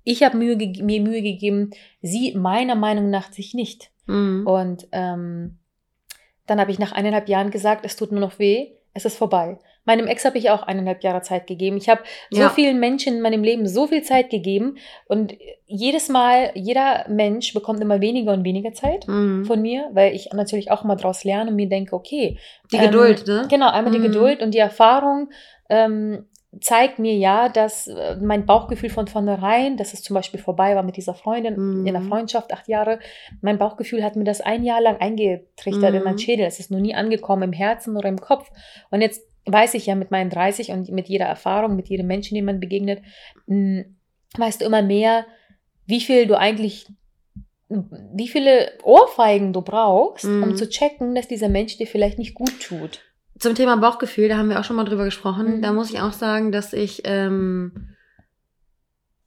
Ich 0.04 0.24
habe 0.24 0.38
mir 0.38 0.56
Mühe 0.58 1.22
gegeben, 1.22 1.70
sie 2.02 2.34
meiner 2.36 2.74
Meinung 2.76 3.12
nach 3.12 3.32
sich 3.32 3.54
nicht. 3.54 3.92
Hm. 4.08 4.48
Und 4.48 4.88
ähm, 4.92 5.60
dann 6.50 6.60
habe 6.60 6.72
ich 6.72 6.80
nach 6.80 6.92
eineinhalb 6.92 7.30
Jahren 7.30 7.52
gesagt, 7.52 7.86
es 7.86 7.96
tut 7.96 8.12
nur 8.12 8.22
noch 8.22 8.40
weh, 8.40 8.72
es 8.94 9.06
ist 9.06 9.18
vorbei. 9.18 9.60
Meinem 9.86 10.08
Ex 10.08 10.26
habe 10.26 10.38
ich 10.38 10.50
auch 10.52 10.62
eineinhalb 10.64 11.04
Jahre 11.04 11.22
Zeit 11.22 11.48
gegeben. 11.48 11.78
Ich 11.78 11.90
habe 11.90 12.02
so 12.30 12.42
Ja. 12.42 12.50
vielen 12.50 12.80
Menschen 12.80 13.16
in 13.16 13.22
meinem 13.22 13.44
Leben 13.44 13.68
so 13.68 13.88
viel 13.88 14.04
Zeit 14.04 14.30
gegeben 14.30 14.78
und 15.08 15.34
jedes 15.66 16.10
Mal, 16.10 16.52
jeder 16.54 17.06
Mensch 17.08 17.54
bekommt 17.54 17.82
immer 17.82 18.02
weniger 18.02 18.34
und 18.34 18.44
weniger 18.44 18.74
Zeit 18.74 19.06
Hm. 19.08 19.46
von 19.46 19.62
mir, 19.62 19.90
weil 19.94 20.14
ich 20.14 20.30
natürlich 20.34 20.70
auch 20.72 20.84
immer 20.84 20.96
daraus 20.96 21.24
lerne 21.24 21.50
und 21.50 21.56
mir 21.56 21.70
denke, 21.70 21.96
okay. 21.96 22.38
Die 22.72 22.76
ähm, 22.78 22.84
Geduld, 22.86 23.26
ne? 23.28 23.48
Genau, 23.50 23.70
einmal 23.72 23.92
die 23.94 24.00
Mhm. 24.00 24.04
Geduld 24.04 24.42
und 24.44 24.54
die 24.54 24.60
Erfahrung 24.60 25.30
ähm, 25.70 26.26
zeigt 26.62 26.98
mir 27.00 27.16
ja, 27.16 27.48
dass 27.48 27.88
äh, 27.88 28.18
mein 28.22 28.46
Bauchgefühl 28.46 28.90
von 28.90 29.08
vornherein, 29.08 29.78
dass 29.78 29.94
es 29.94 30.02
zum 30.02 30.16
Beispiel 30.16 30.40
vorbei 30.40 30.76
war 30.76 30.84
mit 30.84 30.98
dieser 30.98 31.14
Freundin 31.14 31.56
Mhm. 31.82 31.86
in 31.86 31.94
der 31.94 32.02
Freundschaft, 32.02 32.52
acht 32.52 32.68
Jahre, 32.68 33.00
mein 33.42 33.60
Bauchgefühl 33.60 34.04
hat 34.04 34.16
mir 34.16 34.24
das 34.24 34.42
ein 34.42 34.64
Jahr 34.64 34.82
lang 34.82 34.98
eingetrichtert 34.98 35.94
in 35.94 36.00
Mhm. 36.00 36.04
meinen 36.04 36.18
Schädel. 36.18 36.46
Es 36.48 36.60
ist 36.60 36.72
noch 36.72 36.80
nie 36.80 36.96
angekommen 36.96 37.44
im 37.44 37.54
Herzen 37.54 37.96
oder 37.98 38.10
im 38.10 38.20
Kopf. 38.20 38.50
Und 38.90 39.02
jetzt 39.02 39.22
weiß 39.46 39.76
ich 39.76 39.86
ja 39.86 39.96
mit 39.96 40.10
meinen 40.12 40.30
30 40.32 40.72
und 40.72 40.90
mit 40.90 41.08
jeder 41.08 41.26
Erfahrung, 41.26 41.76
mit 41.76 41.88
jedem 41.90 42.08
Menschen, 42.08 42.36
dem 42.36 42.46
man 42.46 42.60
begegnet, 42.60 43.02
mh, 43.46 43.86
weißt 44.38 44.62
du 44.62 44.66
immer 44.66 44.82
mehr, 44.82 45.26
wie 45.86 46.02
viel 46.02 46.26
du 46.28 46.38
eigentlich, 46.38 46.88
wie 47.70 48.28
viele 48.28 48.72
Ohrfeigen 48.84 49.54
du 49.54 49.62
brauchst, 49.62 50.26
um 50.26 50.40
Mhm. 50.50 50.56
zu 50.56 50.68
checken, 50.68 51.14
dass 51.14 51.28
dieser 51.28 51.50
Mensch 51.50 51.78
dir 51.78 51.86
vielleicht 51.88 52.18
nicht 52.18 52.34
gut 52.34 52.60
tut. 52.60 53.02
Zum 53.40 53.56
Thema 53.56 53.78
Bauchgefühl, 53.78 54.28
da 54.28 54.38
haben 54.38 54.50
wir 54.50 54.60
auch 54.60 54.64
schon 54.66 54.76
mal 54.76 54.84
drüber 54.84 55.06
gesprochen. 55.06 55.58
Mhm. 55.58 55.62
Da 55.62 55.72
muss 55.72 55.90
ich 55.92 56.02
auch 56.02 56.12
sagen, 56.12 56.52
dass 56.52 56.74
ich 56.74 57.02
ähm, 57.06 57.96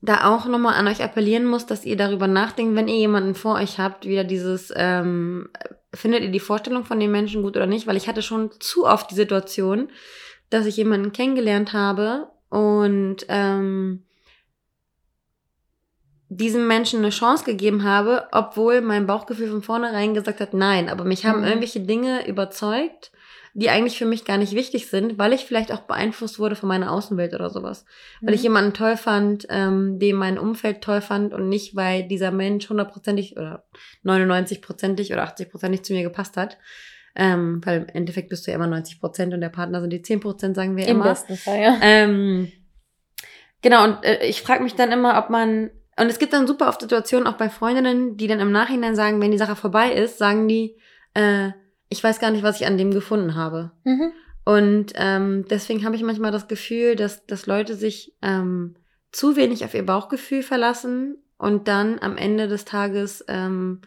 da 0.02 0.24
auch 0.26 0.46
nochmal 0.46 0.74
an 0.74 0.86
euch 0.88 1.02
appellieren 1.02 1.46
muss, 1.46 1.64
dass 1.64 1.84
ihr 1.84 1.96
darüber 1.96 2.26
nachdenkt, 2.26 2.76
wenn 2.76 2.88
ihr 2.88 2.96
jemanden 2.96 3.34
vor 3.34 3.54
euch 3.54 3.78
habt, 3.78 4.04
wieder 4.04 4.24
dieses, 4.24 4.72
ähm, 4.76 5.48
findet 5.94 6.22
ihr 6.22 6.30
die 6.30 6.40
Vorstellung 6.40 6.84
von 6.84 7.00
dem 7.00 7.10
Menschen 7.10 7.42
gut 7.42 7.56
oder 7.56 7.66
nicht? 7.66 7.86
Weil 7.86 7.96
ich 7.96 8.08
hatte 8.08 8.22
schon 8.22 8.50
zu 8.60 8.86
oft 8.86 9.10
die 9.10 9.14
Situation, 9.14 9.88
dass 10.50 10.66
ich 10.66 10.76
jemanden 10.76 11.12
kennengelernt 11.12 11.72
habe 11.72 12.28
und 12.50 13.18
ähm, 13.28 14.04
diesem 16.28 16.66
Menschen 16.66 16.98
eine 16.98 17.10
Chance 17.10 17.44
gegeben 17.44 17.84
habe, 17.84 18.26
obwohl 18.32 18.80
mein 18.80 19.06
Bauchgefühl 19.06 19.48
von 19.48 19.62
vornherein 19.62 20.14
gesagt 20.14 20.40
hat, 20.40 20.52
nein, 20.52 20.88
aber 20.88 21.04
mich 21.04 21.24
haben 21.24 21.40
Mhm. 21.40 21.46
irgendwelche 21.46 21.80
Dinge 21.80 22.26
überzeugt, 22.26 23.12
die 23.54 23.68
eigentlich 23.68 23.98
für 23.98 24.06
mich 24.06 24.24
gar 24.24 24.38
nicht 24.38 24.54
wichtig 24.54 24.88
sind, 24.88 25.18
weil 25.18 25.32
ich 25.34 25.44
vielleicht 25.44 25.72
auch 25.72 25.80
beeinflusst 25.80 26.38
wurde 26.38 26.56
von 26.56 26.68
meiner 26.68 26.90
Außenwelt 26.90 27.34
oder 27.34 27.50
sowas. 27.50 27.84
Weil 28.22 28.34
ich 28.34 28.40
Mhm. 28.40 28.44
jemanden 28.44 28.72
toll 28.72 28.96
fand, 28.96 29.46
ähm, 29.50 29.98
den 29.98 30.16
mein 30.16 30.38
Umfeld 30.38 30.80
toll 30.80 31.00
fand 31.02 31.34
und 31.34 31.48
nicht, 31.48 31.76
weil 31.76 32.08
dieser 32.08 32.30
Mensch 32.30 32.68
hundertprozentig 32.70 33.36
oder 33.36 33.64
99-prozentig 34.04 35.12
oder 35.12 35.24
80-prozentig 35.24 35.82
zu 35.82 35.92
mir 35.92 36.02
gepasst 36.02 36.36
hat. 36.36 36.58
Ähm, 37.14 37.60
weil 37.64 37.82
im 37.82 37.88
Endeffekt 37.88 38.30
bist 38.30 38.46
du 38.46 38.50
ja 38.50 38.56
immer 38.56 38.66
90 38.66 38.98
Prozent 38.98 39.34
und 39.34 39.42
der 39.42 39.50
Partner 39.50 39.82
sind 39.82 39.90
die 39.90 40.00
10 40.00 40.20
Prozent, 40.20 40.56
sagen 40.56 40.76
wir 40.76 40.86
Im 40.86 40.96
immer. 40.96 41.04
besten 41.10 41.36
Fall, 41.36 41.60
ja. 41.60 41.78
Ähm, 41.82 42.50
genau, 43.60 43.84
und 43.84 44.02
äh, 44.02 44.24
ich 44.24 44.40
frage 44.42 44.62
mich 44.62 44.74
dann 44.74 44.92
immer, 44.92 45.18
ob 45.18 45.28
man. 45.30 45.70
Und 46.00 46.06
es 46.06 46.18
gibt 46.18 46.32
dann 46.32 46.46
super 46.46 46.68
oft 46.70 46.80
Situationen, 46.80 47.26
auch 47.26 47.36
bei 47.36 47.50
Freundinnen, 47.50 48.16
die 48.16 48.26
dann 48.28 48.40
im 48.40 48.50
Nachhinein 48.50 48.96
sagen, 48.96 49.20
wenn 49.20 49.30
die 49.30 49.36
Sache 49.36 49.56
vorbei 49.56 49.92
ist, 49.92 50.16
sagen 50.16 50.48
die, 50.48 50.74
äh, 51.12 51.50
ich 51.92 52.02
weiß 52.02 52.18
gar 52.18 52.30
nicht, 52.30 52.42
was 52.42 52.60
ich 52.60 52.66
an 52.66 52.78
dem 52.78 52.90
gefunden 52.90 53.34
habe. 53.34 53.70
Mhm. 53.84 54.12
Und 54.44 54.92
ähm, 54.96 55.44
deswegen 55.48 55.84
habe 55.84 55.94
ich 55.94 56.02
manchmal 56.02 56.32
das 56.32 56.48
Gefühl, 56.48 56.96
dass, 56.96 57.24
dass 57.26 57.46
Leute 57.46 57.76
sich 57.76 58.16
ähm, 58.22 58.74
zu 59.12 59.36
wenig 59.36 59.64
auf 59.64 59.74
ihr 59.74 59.86
Bauchgefühl 59.86 60.42
verlassen 60.42 61.18
und 61.38 61.68
dann 61.68 61.98
am 62.00 62.16
Ende 62.16 62.48
des 62.48 62.64
Tages 62.64 63.24
ähm, 63.28 63.82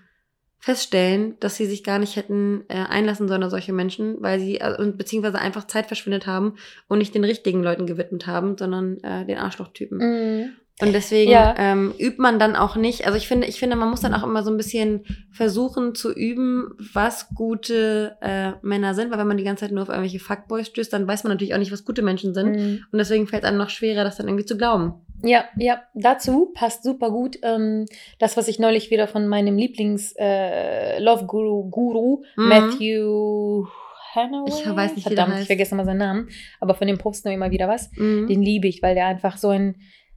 feststellen, 0.60 1.36
dass 1.40 1.58
sie 1.58 1.66
sich 1.66 1.84
gar 1.84 2.00
nicht 2.00 2.16
hätten 2.16 2.64
äh, 2.70 2.76
einlassen 2.76 3.28
sollen 3.28 3.44
auf 3.44 3.52
solche 3.52 3.74
Menschen, 3.74 4.22
weil 4.22 4.40
sie 4.40 4.58
äh, 4.62 4.78
und 4.78 4.98
beziehungsweise 4.98 5.40
einfach 5.40 5.68
Zeit 5.68 5.88
verschwendet 5.88 6.26
haben 6.26 6.56
und 6.88 7.00
nicht 7.00 7.14
den 7.14 7.24
richtigen 7.24 7.62
Leuten 7.62 7.86
gewidmet 7.86 8.28
haben, 8.28 8.58
sondern 8.58 8.98
äh, 9.04 9.26
den 9.26 9.38
Arschlochtypen. 9.38 9.98
Mhm. 9.98 10.50
Und 10.82 10.92
deswegen 10.92 11.32
Ja. 11.32 11.56
ähm, 11.58 11.94
übt 11.98 12.22
man 12.22 12.38
dann 12.38 12.58
auch 12.58 12.76
nicht. 12.76 13.06
Also 13.06 13.18
ich 13.18 13.30
finde, 13.30 13.48
ich 13.48 13.60
finde, 13.60 13.78
man 13.78 13.90
muss 13.90 14.02
dann 14.02 14.14
auch 14.14 14.24
immer 14.24 14.44
so 14.44 14.52
ein 14.52 14.58
bisschen 14.58 15.06
versuchen 15.32 15.96
zu 15.96 16.14
üben, 16.14 16.74
was 16.94 17.30
gute 17.34 18.18
äh, 18.22 18.52
Männer 18.62 18.94
sind, 18.94 19.10
weil 19.10 19.18
wenn 19.20 19.28
man 19.28 19.38
die 19.38 19.46
ganze 19.46 19.62
Zeit 19.66 19.72
nur 19.72 19.84
auf 19.84 19.90
irgendwelche 19.90 20.20
Fuckboys 20.20 20.68
stößt, 20.68 20.92
dann 20.92 21.08
weiß 21.08 21.24
man 21.24 21.32
natürlich 21.32 21.54
auch 21.54 21.60
nicht, 21.60 21.72
was 21.72 21.86
gute 21.86 22.02
Menschen 22.02 22.34
sind. 22.34 22.52
Mhm. 22.58 22.84
Und 22.92 22.98
deswegen 23.00 23.26
fällt 23.28 23.44
es 23.44 23.48
einem 23.50 23.58
noch 23.58 23.70
schwerer, 23.70 24.04
das 24.04 24.18
dann 24.18 24.28
irgendwie 24.28 24.46
zu 24.46 24.58
glauben. 24.58 24.96
Ja, 25.24 25.46
ja, 25.58 25.80
dazu 25.94 26.52
passt 26.54 26.84
super 26.84 27.10
gut 27.10 27.38
ähm, 27.42 27.86
das, 28.20 28.36
was 28.36 28.50
ich 28.50 28.60
neulich 28.60 28.92
wieder 28.92 29.08
von 29.08 29.28
meinem 29.28 29.58
Lieblings-Love-Guru 29.58 31.70
Guru, 31.70 32.24
Mhm. 32.36 32.48
Matthew 32.50 33.66
Hanaway. 34.14 34.50
Ich 34.50 34.76
weiß 34.76 34.96
nicht, 34.96 35.08
Verdammt, 35.08 35.40
ich 35.42 35.48
vergesse 35.48 35.76
mal 35.76 35.86
seinen 35.86 35.98
Namen, 35.98 36.30
aber 36.60 36.74
von 36.76 36.88
dem 36.88 36.98
posten 36.98 37.30
wir 37.30 37.36
immer 37.36 37.52
wieder 37.52 37.68
was. 37.68 37.92
Mhm. 37.96 38.28
Den 38.28 38.42
liebe 38.42 38.68
ich, 38.68 38.82
weil 38.82 38.96
der 38.96 39.08
einfach 39.08 39.38
so 39.38 39.50
einen, 39.50 39.76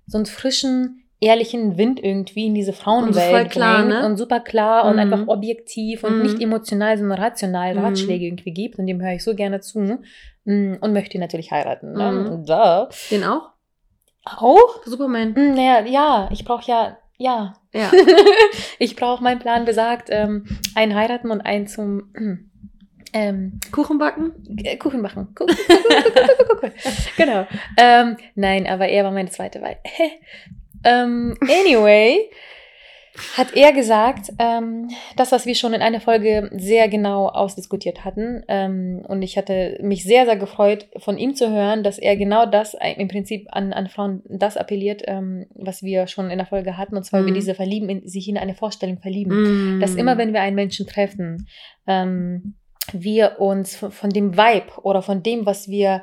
so 0.09 0.19
einen 0.19 0.27
frischen, 0.27 1.05
ehrlichen 1.21 1.77
Wind 1.79 2.03
irgendwie 2.03 2.47
in 2.47 2.55
diese 2.55 2.73
Frauenwelt 2.73 3.09
Und 3.09 3.15
so 3.15 3.21
voll 3.31 3.45
klar, 3.49 3.83
ne? 3.85 4.07
und 4.07 4.17
super 4.17 4.41
klar 4.41 4.85
und 4.87 4.95
Mhm. 4.95 4.99
einfach 5.01 5.27
objektiv 5.29 6.05
und 6.05 6.17
Mhm. 6.17 6.23
nicht 6.23 6.41
emotional, 6.41 6.97
sondern 6.99 7.19
rational 7.21 7.75
Mhm. 7.75 7.81
Ratschläge 7.81 8.25
irgendwie 8.27 8.53
gibt 8.53 8.79
und 8.79 8.87
dem 8.87 9.01
höre 9.03 9.15
ich 9.15 9.25
so 9.25 9.35
gerne 9.35 9.61
zu 9.61 9.81
mm, 10.45 10.75
und 10.81 10.93
möchte 10.93 11.17
ihn 11.17 11.21
natürlich 11.21 11.51
heiraten. 11.51 11.93
Ne? 11.93 12.43
Da. 12.47 12.89
Den 13.11 13.25
auch? 13.25 13.51
Auch? 14.25 14.85
Superman. 14.85 15.33
Mm, 15.33 15.55
Naja, 15.55 15.81
ja, 15.87 16.29
ich 16.33 16.45
brauche 16.45 16.71
ja, 16.71 16.99
ja. 17.19 17.55
Ja. 17.75 17.91
ich 18.79 18.97
brauche, 18.97 19.23
mein 19.23 19.39
Plan 19.41 19.65
besagt, 19.65 20.09
ähm, 20.11 20.45
einen 20.75 20.95
heiraten 20.95 21.31
und 21.31 21.41
einen 21.41 21.67
zum 21.67 22.13
ähm, 23.13 23.59
Kuchen 23.73 23.99
backen? 23.99 24.33
äh, 24.63 24.77
Kuchen 24.77 25.01
machen. 25.01 25.35
Kuchen, 25.35 25.57
Kuchen, 25.57 26.73
genau. 27.17 27.47
Ähm, 27.77 28.17
nein, 28.35 28.67
aber 28.67 28.89
er 28.89 29.05
war 29.05 29.11
meine 29.13 29.31
zweite 29.31 29.61
Wahl. 29.63 29.77
ähm, 30.85 31.37
anyway, 31.43 32.29
hat 33.37 33.57
er 33.57 33.73
gesagt, 33.73 34.31
ähm, 34.39 34.91
das, 35.17 35.33
was 35.33 35.45
wir 35.45 35.57
schon 35.57 35.75
in 35.75 35.83
einer 35.83 36.01
Folge 36.01 36.51
sehr 36.53 36.89
genau 36.89 37.27
ausdiskutiert 37.27 38.05
hatten. 38.05 38.45
Ähm, 38.47 39.05
und 39.09 39.23
ich 39.23 39.37
hatte 39.37 39.77
mich 39.83 40.05
sehr, 40.05 40.25
sehr 40.25 40.37
gefreut, 40.37 40.87
von 40.99 41.19
ihm 41.19 41.35
zu 41.35 41.51
hören, 41.51 41.83
dass 41.83 41.99
er 41.99 42.17
genau 42.17 42.47
das 42.47 42.75
äh, 42.75 42.93
im 42.97 43.09
Prinzip 43.09 43.49
an, 43.51 43.73
an 43.73 43.89
Frauen 43.89 44.23
das 44.29 44.57
appelliert, 44.57 45.03
ähm, 45.07 45.47
was 45.57 45.83
wir 45.83 46.07
schon 46.07 46.31
in 46.31 46.39
der 46.39 46.47
Folge 46.47 46.77
hatten. 46.77 46.97
Und 46.97 47.03
zwar, 47.05 47.23
Mhm. 47.23 47.27
wir 47.27 47.35
diese 47.35 47.57
verlieben, 47.57 47.89
in, 47.89 48.07
sich 48.07 48.29
in 48.29 48.39
eine 48.39 48.55
Vorstellung 48.55 48.99
verlieben 48.99 49.43
Mhm. 49.77 49.81
dass 49.81 49.97
immer, 49.97 50.17
wenn 50.17 50.33
wir 50.33 50.41
einen 50.43 50.55
Menschen 50.55 50.87
treffen, 50.87 51.49
ähm, 51.89 52.55
wir 52.93 53.41
uns 53.41 53.77
von, 53.77 53.91
von 53.91 54.11
dem 54.11 54.37
Vibe 54.37 54.81
oder 54.83 55.03
von 55.03 55.23
dem, 55.23 55.47
was 55.47 55.69
wir 55.69 56.03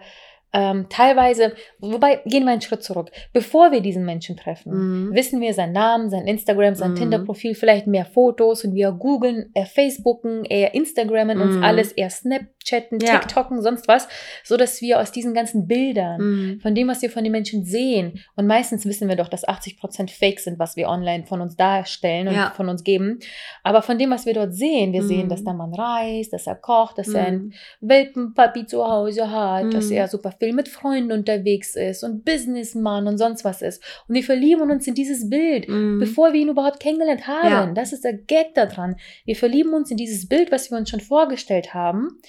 ähm, 0.58 0.86
teilweise, 0.90 1.54
wobei 1.80 2.22
gehen 2.26 2.46
wir 2.46 2.54
einen 2.54 2.62
Schritt 2.62 2.82
zurück, 2.82 3.12
bevor 3.34 3.74
wir 3.74 3.82
diesen 3.82 4.06
Menschen 4.06 4.38
treffen, 4.38 5.10
Mhm. 5.10 5.14
wissen 5.14 5.42
wir 5.42 5.54
seinen 5.54 5.74
Namen, 5.74 6.10
sein 6.10 6.26
Instagram, 6.28 6.76
sein 6.76 6.92
Mhm. 6.92 6.96
Tinder-Profil, 6.96 7.56
vielleicht 7.56 7.88
mehr 7.88 8.06
Fotos 8.06 8.64
und 8.64 8.74
wir 8.74 8.94
googeln, 8.94 9.52
eher 9.54 9.66
Facebooken, 9.66 10.46
eher 10.46 10.74
Instagrammen, 10.74 11.42
uns 11.42 11.58
Mhm. 11.58 11.64
alles, 11.64 11.92
eher 11.92 12.10
Snapchatten, 12.10 13.00
Ja. 13.02 13.20
TikToken, 13.20 13.62
sonst 13.62 13.88
was, 13.90 14.08
so 14.46 14.56
dass 14.56 14.80
wir 14.82 15.02
aus 15.02 15.12
diesen 15.12 15.34
ganzen 15.34 15.68
Bildern 15.68 16.22
Mhm. 16.22 16.60
von 16.62 16.74
dem, 16.74 16.88
was 16.88 17.02
wir 17.02 17.10
von 17.10 17.24
den 17.24 17.34
Menschen 17.34 17.66
sehen. 17.66 18.22
Und 18.38 18.48
meistens 18.48 18.86
wissen 18.86 19.10
wir 19.10 19.18
doch, 19.18 19.28
dass 19.28 19.46
80% 19.46 20.10
Fake 20.10 20.40
sind, 20.40 20.58
was 20.58 20.78
wir 20.78 20.88
online 20.88 21.26
von 21.26 21.42
uns 21.42 21.58
darstellen 21.58 22.30
und 22.30 22.36
Ja. 22.36 22.54
von 22.56 22.70
uns 22.70 22.84
geben. 22.86 23.20
Aber 23.64 23.82
von 23.82 23.98
dem, 23.98 24.12
was 24.12 24.26
wir 24.26 24.34
dort 24.34 24.54
sehen, 24.54 24.94
wir 24.94 25.02
Mhm. 25.02 25.08
sehen, 25.08 25.30
dass 25.30 25.44
der 25.44 25.54
Mann 25.54 25.74
reist, 25.74 26.32
dass 26.32 26.48
er 26.48 26.56
kocht, 26.56 26.98
dass 26.98 27.14
er 27.14 27.26
einen 27.26 27.38
Mhm. 27.48 27.54
Welpenpapi 27.82 28.66
zu 28.66 28.86
Hause 28.88 29.30
hat, 29.30 29.74
dass 29.74 29.90
Mhm. 29.90 29.98
er 29.98 30.08
super 30.08 30.32
viel 30.46 30.56
mit 30.56 30.68
Freunden 30.68 31.12
unterwegs 31.12 31.76
ist 31.76 32.04
und 32.04 32.24
Businessmann 32.24 33.08
und 33.08 33.18
sonst 33.18 33.44
was 33.44 33.62
ist. 33.62 33.84
Und 34.08 34.16
wir 34.16 34.24
verlieben 34.24 34.70
uns 34.72 34.88
in 34.88 34.94
dieses 34.94 35.30
Bild. 35.30 35.68
Mhm. 35.68 36.00
Bevor 36.00 36.34
wir 36.34 36.42
ihn 36.42 36.50
überhaupt 36.50 36.80
kennengelernt 36.80 37.28
haben. 37.28 37.50
Ja. 37.50 37.74
Das 37.74 37.94
ist 37.94 38.04
der 38.04 38.14
Gag 38.14 38.54
daran. 38.54 38.96
Wir 39.26 39.36
verlieben 39.36 39.74
uns 39.74 39.92
in 39.92 39.98
dieses 39.98 40.28
Bild, 40.28 40.52
was 40.52 40.72
wir 40.72 40.78
uns 40.78 40.90
schon 40.90 41.02
vorgestellt 41.02 41.74
haben, 41.74 42.20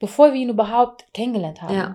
bevor 0.00 0.32
wir 0.32 0.40
ihn 0.40 0.48
überhaupt 0.48 1.06
kennengelernt 1.12 1.62
haben. 1.62 1.74
Ja. 1.74 1.94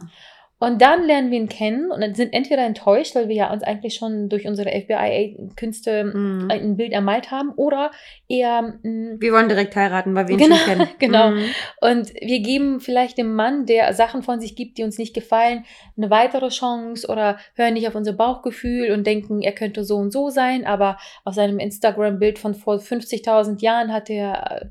Und 0.61 0.79
dann 0.81 1.05
lernen 1.07 1.31
wir 1.31 1.39
ihn 1.39 1.49
kennen 1.49 1.91
und 1.91 2.01
dann 2.01 2.13
sind 2.13 2.33
entweder 2.33 2.63
enttäuscht, 2.63 3.15
weil 3.15 3.27
wir 3.27 3.35
ja 3.35 3.51
uns 3.51 3.63
eigentlich 3.63 3.95
schon 3.95 4.29
durch 4.29 4.47
unsere 4.47 4.69
FBI-Künste 4.69 6.03
Mhm. 6.03 6.47
ein 6.51 6.77
Bild 6.77 6.91
ermalt 6.93 7.31
haben, 7.31 7.49
oder 7.55 7.89
eher 8.29 8.75
mh, 8.83 9.15
Wir 9.19 9.33
wollen 9.33 9.49
direkt 9.49 9.75
heiraten, 9.75 10.13
weil 10.15 10.27
wir 10.27 10.35
ihn 10.35 10.39
Genau, 10.39 10.55
schon 10.57 10.65
kennen. 10.77 10.87
genau. 10.99 11.31
Mhm. 11.31 11.45
und 11.81 12.13
wir 12.13 12.39
geben 12.41 12.79
vielleicht 12.79 13.17
dem 13.17 13.33
Mann, 13.33 13.65
der 13.65 13.91
Sachen 13.93 14.21
von 14.23 14.39
sich 14.39 14.55
gibt, 14.55 14.77
die 14.77 14.83
uns 14.83 14.97
nicht 14.97 15.13
gefallen, 15.15 15.65
eine 15.97 16.09
weitere 16.11 16.49
Chance 16.49 17.07
oder 17.07 17.37
hören 17.55 17.73
nicht 17.73 17.87
auf 17.87 17.95
unser 17.95 18.13
Bauchgefühl 18.13 18.91
und 18.91 19.05
denken, 19.07 19.41
er 19.41 19.53
könnte 19.53 19.83
so 19.83 19.95
und 19.97 20.11
so 20.11 20.29
sein, 20.29 20.65
aber 20.65 20.97
auf 21.25 21.33
seinem 21.33 21.57
Instagram-Bild 21.59 22.37
von 22.39 22.53
vor 22.53 22.75
50.000 22.75 23.61
Jahren 23.63 23.91
hat 23.91 24.09
er 24.11 24.61
äh, 24.61 24.65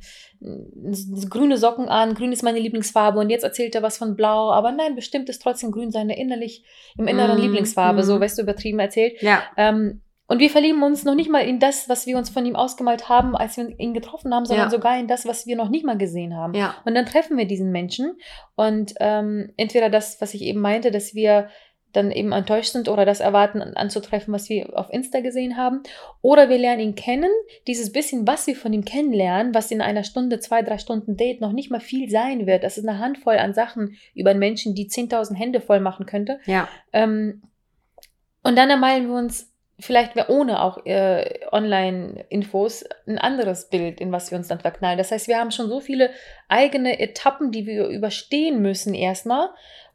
grüne 1.29 1.59
Socken 1.59 1.89
an, 1.89 2.15
grün 2.15 2.33
ist 2.33 2.43
meine 2.43 2.59
Lieblingsfarbe 2.59 3.19
und 3.19 3.29
jetzt 3.31 3.43
erzählt 3.45 3.75
er 3.75 3.83
was 3.83 3.99
von 3.99 4.17
blau, 4.17 4.51
aber 4.51 4.73
nein, 4.73 4.95
bestimmt 4.95 5.29
ist 5.29 5.43
trotzdem 5.43 5.71
grün 5.71 5.91
seine 5.91 6.19
innerlich, 6.19 6.65
im 6.97 7.07
inneren 7.07 7.39
Mm, 7.39 7.43
Lieblingsfarbe, 7.43 8.01
mm. 8.01 8.05
so, 8.05 8.21
weißt 8.21 8.39
du, 8.39 8.43
übertrieben 8.43 8.79
erzählt. 8.79 9.21
Ja. 9.21 9.43
Ähm, 9.57 10.01
und 10.29 10.39
wir 10.39 10.49
verlieben 10.49 10.83
uns 10.83 11.05
noch 11.05 11.17
nicht 11.17 11.29
mal 11.29 11.41
in 11.41 11.59
das, 11.59 11.89
was 11.89 12.07
wir 12.07 12.17
uns 12.17 12.31
von 12.31 12.47
ihm 12.47 12.55
ausgemalt 12.55 13.09
haben, 13.09 13.35
als 13.35 13.57
wir 13.57 13.69
ihn 13.81 13.93
getroffen 13.93 14.33
haben, 14.33 14.47
sondern 14.47 14.67
Ja. 14.67 14.71
sogar 14.71 14.99
in 14.99 15.09
das, 15.09 15.27
was 15.27 15.45
wir 15.47 15.57
noch 15.57 15.69
nicht 15.69 15.85
mal 15.85 15.99
gesehen 15.99 16.37
haben. 16.37 16.55
Ja. 16.55 16.77
Und 16.85 16.95
dann 16.95 17.05
treffen 17.05 17.37
wir 17.37 17.47
diesen 17.47 17.73
Menschen 17.73 18.17
und 18.55 18.95
ähm, 19.01 19.53
entweder 19.57 19.91
das, 19.91 20.21
was 20.21 20.33
ich 20.33 20.43
eben 20.43 20.61
meinte, 20.61 20.91
dass 20.93 21.15
wir 21.15 21.49
dann 21.93 22.11
eben 22.11 22.33
enttäuscht 22.33 22.73
sind 22.73 22.89
oder 22.89 23.05
das 23.05 23.21
erwarten 23.21 23.61
an- 23.63 23.75
anzutreffen, 23.75 24.33
was 24.33 24.49
wir 24.49 24.79
auf 24.79 24.91
Insta 24.91 25.21
gesehen 25.21 25.57
haben. 25.57 25.83
Oder 26.23 26.49
wir 26.49 26.59
lernen 26.59 26.81
ihn 26.81 26.95
kennen, 26.95 27.31
dieses 27.67 27.93
bisschen, 27.93 28.27
was 28.27 28.47
wir 28.47 28.57
von 28.57 28.73
ihm 28.73 28.85
kennenlernen, 28.85 29.55
was 29.55 29.71
in 29.71 29.81
einer 29.81 30.05
Stunde, 30.05 30.41
zwei, 30.41 30.63
drei 30.63 30.79
Stunden 30.79 31.17
Date 31.17 31.41
noch 31.41 31.53
nicht 31.53 31.71
mal 31.71 31.81
viel 31.81 32.09
sein 32.11 32.47
wird. 32.47 32.65
Das 32.65 32.79
ist 32.79 32.89
eine 32.89 32.99
Handvoll 32.99 33.39
an 33.39 33.55
Sachen 33.55 33.97
über 34.15 34.31
einen 34.31 34.39
Menschen, 34.39 34.75
die 34.75 34.89
10.000 34.89 35.35
Hände 35.35 35.61
voll 35.61 35.81
machen 35.81 36.07
könnte. 36.07 36.39
Ja. 36.47 36.69
Ähm, 36.93 37.43
und 38.43 38.57
dann 38.57 38.71
ermalen 38.71 39.09
wir 39.09 39.17
uns 39.17 39.51
vielleicht 39.81 40.13
ohne 40.29 40.63
auch 40.63 40.85
äh, 40.87 41.41
Online-Infos 41.53 42.85
ein 43.07 43.19
anderes 43.19 43.69
Bild, 43.69 44.01
in 44.01 44.13
was 44.13 44.31
wir 44.31 44.39
uns 44.39 44.49
dann 44.49 44.61
verknallen. 44.61 44.99
Das 44.99 45.11
heißt, 45.11 45.29
wir 45.29 45.39
haben 45.39 45.51
schon 45.51 45.69
so 45.69 45.81
viele 45.81 46.11
eigene 46.49 47.01
Etappen, 47.01 47.51
die 47.51 47.67
wir 47.67 47.89
überstehen 47.89 48.63
müssen 48.63 48.95
erstmal, 48.95 49.51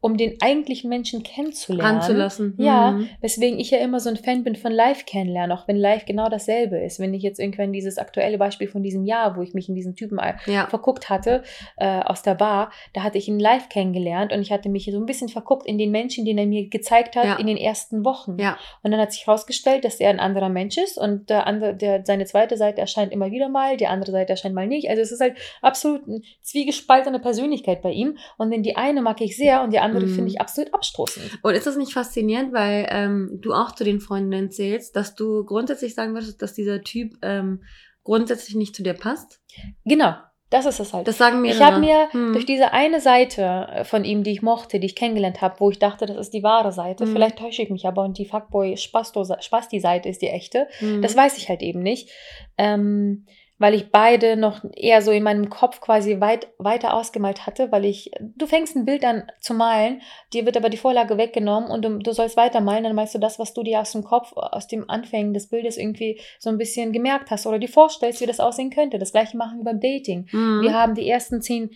um 0.06 0.18
den 0.18 0.38
eigentlichen 0.40 0.88
Menschen 0.88 1.24
kennenzulernen. 1.24 1.94
Ranzulassen. 1.98 2.54
Ja, 2.60 2.92
Mhm. 2.92 3.10
weswegen 3.22 3.60
ich 3.60 3.72
ja 3.72 3.80
immer 3.80 4.00
so 4.00 4.08
ein 4.10 4.18
Fan 4.18 4.44
bin 4.44 4.56
von 4.56 4.72
Live 4.72 5.08
kennenlernen, 5.08 5.58
auch 5.58 5.68
wenn 5.68 5.78
Live 5.78 6.06
genau 6.06 6.30
dasselbe 6.30 6.78
ist. 6.78 7.00
Wenn 7.00 7.16
ich 7.16 7.24
jetzt 7.24 7.40
irgendwann 7.40 7.74
dieses 7.74 7.98
aktuelle 7.98 8.38
Beispiel 8.38 8.68
von 8.68 8.84
diesem 8.84 9.04
Jahr, 9.04 9.36
wo 9.36 9.42
ich 9.42 9.56
mich 9.56 9.68
in 9.68 9.74
diesen 9.74 9.96
Typen 9.96 10.20
Ja. 10.46 10.68
verguckt 10.68 11.10
hatte 11.10 11.42
äh, 11.78 12.02
aus 12.02 12.22
der 12.22 12.36
Bar, 12.36 12.72
da 12.94 13.02
hatte 13.02 13.18
ich 13.18 13.28
ihn 13.28 13.40
live 13.40 13.68
kennengelernt 13.70 14.32
und 14.32 14.42
ich 14.42 14.52
hatte 14.52 14.70
mich 14.70 14.86
so 14.86 15.00
ein 15.00 15.08
bisschen 15.08 15.28
verguckt 15.30 15.66
in 15.66 15.80
den 15.80 15.90
Menschen, 15.90 16.24
den 16.24 16.38
er 16.38 16.46
mir 16.46 16.70
gezeigt 16.70 17.16
hat 17.16 17.26
Ja. 17.26 17.36
in 17.38 17.48
den 17.48 17.58
ersten 17.58 18.06
Wochen. 18.06 18.38
Ja. 18.40 18.60
Und 18.84 18.92
dann 18.92 19.00
hat 19.02 19.12
sich 19.12 19.26
herausgestellt, 19.26 19.86
dass 19.86 20.00
er 20.00 20.12
ein 20.12 20.20
anderer 20.20 20.50
Mensch 20.50 20.78
ist 20.78 21.00
und 21.00 21.32
der 21.32 21.48
andere, 21.48 21.76
der, 21.76 22.06
seine 22.06 22.26
zweite 22.26 22.58
Seite 22.58 22.80
erscheint 22.80 23.12
immer 23.12 23.32
wieder 23.32 23.50
mal, 23.50 23.76
die 23.76 23.88
andere 23.88 24.12
Seite 24.12 24.34
erscheint 24.34 24.54
mal 24.54 24.68
nicht. 24.68 24.88
Also 24.88 25.02
es 25.02 25.12
ist 25.12 25.20
halt 25.22 25.36
absolut 25.64 26.08
eine 26.08 26.22
zwiegespaltene 26.44 27.20
Persönlichkeit 27.20 27.82
bei 27.82 27.92
ihm. 27.92 28.18
Und 28.38 28.52
denn 28.52 28.62
die 28.62 28.76
eine 28.76 29.02
mag 29.02 29.20
ich 29.22 29.36
sehr 29.36 29.64
und 29.64 29.74
die 29.74 29.80
andere 29.80 29.95
Mhm. 30.04 30.16
finde 30.16 30.32
ich 30.32 30.42
absolut 30.42 30.74
abstoßend. 30.74 31.40
Und 31.42 31.54
ist 31.54 31.68
das 31.68 31.78
nicht 31.78 31.94
faszinierend, 31.94 32.54
weil 32.54 32.88
ähm, 32.90 33.40
du 33.42 33.54
auch 33.54 33.72
zu 33.74 33.84
den 33.84 34.00
Freundinnen 34.00 34.52
zählst, 34.52 34.96
dass 34.96 35.16
du 35.16 35.44
grundsätzlich 35.46 35.96
sagen 35.96 36.14
würdest, 36.14 36.42
dass 36.42 36.54
dieser 36.54 36.82
Typ 36.82 37.14
ähm, 37.22 37.64
grundsätzlich 38.04 38.56
nicht 38.56 38.75
zu 38.75 38.84
dir 38.84 38.94
passt? 38.94 39.42
Genau. 39.86 40.16
Das 40.52 40.66
ist 40.68 40.80
es 40.80 40.94
halt. 40.94 41.08
Das 41.08 41.18
sagen 41.18 41.42
mir. 41.42 41.52
ich 41.52 41.62
habe 41.62 41.80
mir 41.80 42.08
hm. 42.12 42.34
durch 42.34 42.46
diese 42.46 42.72
eine 42.72 43.02
Seite 43.02 43.68
äh, 43.72 43.84
von 43.84 44.06
ihm, 44.06 44.24
die 44.24 44.32
ich 44.32 44.42
mochte, 44.44 44.80
die 44.80 44.86
ich 44.86 44.96
kennengelernt 44.96 45.42
habe, 45.42 45.60
wo 45.60 45.72
ich 45.72 45.80
dachte, 45.80 46.06
das 46.06 46.18
ist 46.18 46.34
die 46.34 46.44
wahre 46.44 46.72
Seite. 46.72 47.06
Mhm. 47.06 47.14
Vielleicht 47.14 47.40
täusche 47.40 47.64
ich 47.64 47.70
mich 47.72 47.88
aber 47.88 48.04
und 48.04 48.18
die 48.18 48.25
Fuckboy-Spasti-Seite 48.25 50.08
ist 50.08 50.22
die 50.22 50.30
echte. 50.30 50.68
hm. 50.78 51.02
Das 51.02 51.18
weiß 51.18 51.38
ich 51.38 51.50
halt 51.50 51.62
eben 51.62 51.80
nicht. 51.80 52.10
Ähm, 52.58 53.25
weil 53.58 53.74
ich 53.74 53.92
beide 53.92 54.36
noch 54.36 54.64
eher 54.76 55.02
so 55.02 55.12
in 55.12 55.24
meinem 55.24 55.50
Kopf 55.50 55.80
quasi 55.80 56.20
weit 56.20 56.48
weiter 56.58 56.94
ausgemalt 56.94 57.48
hatte, 57.48 57.72
weil 57.72 57.86
ich, 57.86 58.12
du 58.20 58.48
fängst 58.48 58.76
ein 58.76 58.86
Bild 58.86 59.06
an 59.06 59.24
zu 59.40 59.54
malen, 59.54 60.02
dir 60.34 60.46
wird 60.46 60.58
aber 60.58 60.70
die 60.70 60.78
Vorlage 60.78 61.18
weggenommen 61.18 61.70
und 61.70 61.84
du, 61.86 62.00
du 62.00 62.12
sollst 62.12 62.36
weitermalen, 62.36 62.84
dann 62.84 62.96
malst 62.96 63.16
du 63.16 63.20
das, 63.20 63.40
was 63.40 63.54
du 63.54 63.64
dir 63.64 63.80
aus 63.80 63.94
dem 63.94 64.04
Kopf, 64.04 64.34
aus 64.36 64.68
dem 64.68 64.90
Anfängen 64.90 65.34
des 65.34 65.48
Bildes 65.48 65.78
irgendwie 65.78 66.20
so 66.40 66.50
ein 66.50 66.58
bisschen 66.58 66.92
gemerkt 66.92 67.32
hast 67.32 67.48
oder 67.48 67.60
dir 67.60 67.70
vorstellst, 67.70 68.20
wie 68.22 68.26
das 68.26 68.42
aussehen 68.42 68.72
könnte. 68.72 69.00
Das 69.00 69.14
gleiche 69.14 69.38
machen 69.38 69.60
wir 69.60 69.66
beim 69.66 69.80
Dating. 69.80 70.28
Hm. 70.30 70.62
Wir 70.62 70.74
haben 70.74 70.96
die 70.96 71.08
ersten 71.08 71.42
zehn, 71.42 71.72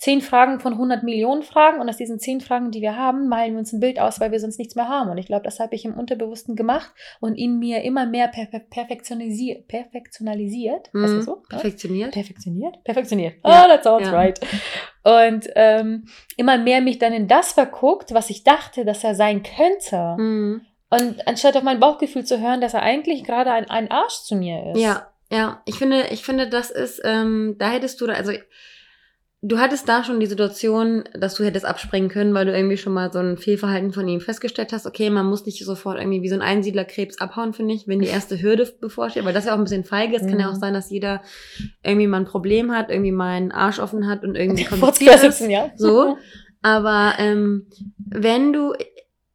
zehn 0.00 0.22
Fragen 0.22 0.60
von 0.60 0.72
100 0.72 1.02
Millionen 1.02 1.42
Fragen 1.42 1.78
und 1.78 1.88
aus 1.88 1.98
diesen 1.98 2.18
zehn 2.18 2.40
Fragen, 2.40 2.70
die 2.70 2.80
wir 2.80 2.96
haben, 2.96 3.28
malen 3.28 3.52
wir 3.52 3.58
uns 3.58 3.74
ein 3.74 3.80
Bild 3.80 4.00
aus, 4.00 4.18
weil 4.18 4.32
wir 4.32 4.40
sonst 4.40 4.58
nichts 4.58 4.74
mehr 4.74 4.88
haben. 4.88 5.10
Und 5.10 5.18
ich 5.18 5.26
glaube, 5.26 5.44
das 5.44 5.60
habe 5.60 5.74
ich 5.74 5.84
im 5.84 5.92
Unterbewussten 5.92 6.56
gemacht 6.56 6.90
und 7.20 7.34
in 7.34 7.58
mir 7.58 7.82
immer 7.82 8.06
mehr 8.06 8.28
perfe 8.28 8.60
perfektionalisiert. 8.60 9.68
Perfektionalisiert. 9.68 10.90
Hm. 10.94 11.04
Ist 11.04 11.26
so? 11.26 11.42
Perfektioniert. 11.50 12.12
Perfektioniert? 12.12 12.82
Perfektioniert. 12.82 13.34
Ah, 13.42 13.66
that 13.66 13.84
sounds 13.84 14.08
ja. 14.08 14.14
right. 14.14 14.40
Und 15.04 15.50
ähm, 15.54 16.06
immer 16.38 16.56
mehr 16.56 16.80
mich 16.80 16.98
dann 16.98 17.12
in 17.12 17.28
das 17.28 17.52
verguckt, 17.52 18.14
was 18.14 18.30
ich 18.30 18.42
dachte, 18.42 18.86
dass 18.86 19.04
er 19.04 19.14
sein 19.14 19.42
könnte. 19.42 20.16
Hm. 20.16 20.62
Und 20.88 21.28
anstatt 21.28 21.58
auf 21.58 21.62
mein 21.62 21.78
Bauchgefühl 21.78 22.24
zu 22.24 22.40
hören, 22.40 22.62
dass 22.62 22.72
er 22.72 22.82
eigentlich 22.82 23.22
gerade 23.22 23.52
ein, 23.52 23.68
ein 23.68 23.90
Arsch 23.90 24.22
zu 24.22 24.34
mir 24.34 24.72
ist. 24.72 24.80
Ja, 24.80 25.08
ja. 25.30 25.60
Ich 25.66 25.76
finde, 25.76 26.06
ich 26.10 26.24
finde, 26.24 26.48
das 26.48 26.70
ist, 26.70 27.02
ähm, 27.04 27.56
da 27.58 27.68
hättest 27.68 28.00
du, 28.00 28.06
da, 28.06 28.14
also 28.14 28.32
du 29.42 29.58
hattest 29.58 29.88
da 29.88 30.04
schon 30.04 30.20
die 30.20 30.26
Situation, 30.26 31.04
dass 31.14 31.34
du 31.34 31.44
hättest 31.44 31.64
abspringen 31.64 32.10
können, 32.10 32.34
weil 32.34 32.44
du 32.44 32.54
irgendwie 32.54 32.76
schon 32.76 32.92
mal 32.92 33.10
so 33.12 33.18
ein 33.20 33.38
Fehlverhalten 33.38 33.92
von 33.92 34.06
ihm 34.06 34.20
festgestellt 34.20 34.72
hast. 34.72 34.86
Okay, 34.86 35.08
man 35.10 35.26
muss 35.26 35.46
nicht 35.46 35.64
sofort 35.64 35.98
irgendwie 35.98 36.20
wie 36.22 36.28
so 36.28 36.34
ein 36.34 36.42
Einsiedlerkrebs 36.42 37.20
abhauen, 37.20 37.54
finde 37.54 37.74
ich, 37.74 37.88
wenn 37.88 38.00
die 38.00 38.08
erste 38.08 38.40
Hürde 38.42 38.70
bevorsteht, 38.80 39.24
weil 39.24 39.32
das 39.32 39.46
ja 39.46 39.54
auch 39.54 39.58
ein 39.58 39.64
bisschen 39.64 39.84
feige 39.84 40.16
ist. 40.16 40.28
Kann 40.28 40.38
ja 40.40 40.48
Mhm. 40.48 40.52
auch 40.54 40.60
sein, 40.60 40.74
dass 40.74 40.90
jeder 40.90 41.22
irgendwie 41.82 42.06
mal 42.06 42.18
ein 42.18 42.26
Problem 42.26 42.70
hat, 42.72 42.90
irgendwie 42.90 43.12
mal 43.12 43.30
einen 43.36 43.52
Arsch 43.52 43.78
offen 43.78 44.06
hat 44.08 44.24
und 44.24 44.34
irgendwie 44.36 44.64
kompliziert 45.00 45.22
ist. 45.24 45.40
ja. 45.40 45.70
So. 45.76 46.18
Aber 46.62 47.14
ähm, 47.18 47.66
wenn 47.96 48.52
du, 48.52 48.74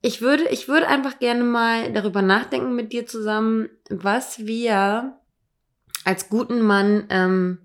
ich 0.03 0.21
würde, 0.21 0.43
ich 0.51 0.67
würde 0.67 0.87
einfach 0.87 1.17
gerne 1.17 1.43
mal 1.43 1.91
darüber 1.91 2.21
nachdenken 2.21 2.75
mit 2.75 2.93
dir 2.93 3.07
zusammen, 3.07 3.69
was 3.89 4.45
wir 4.45 5.13
als 6.03 6.29
guten 6.29 6.61
Mann 6.61 7.05
ähm, 7.09 7.57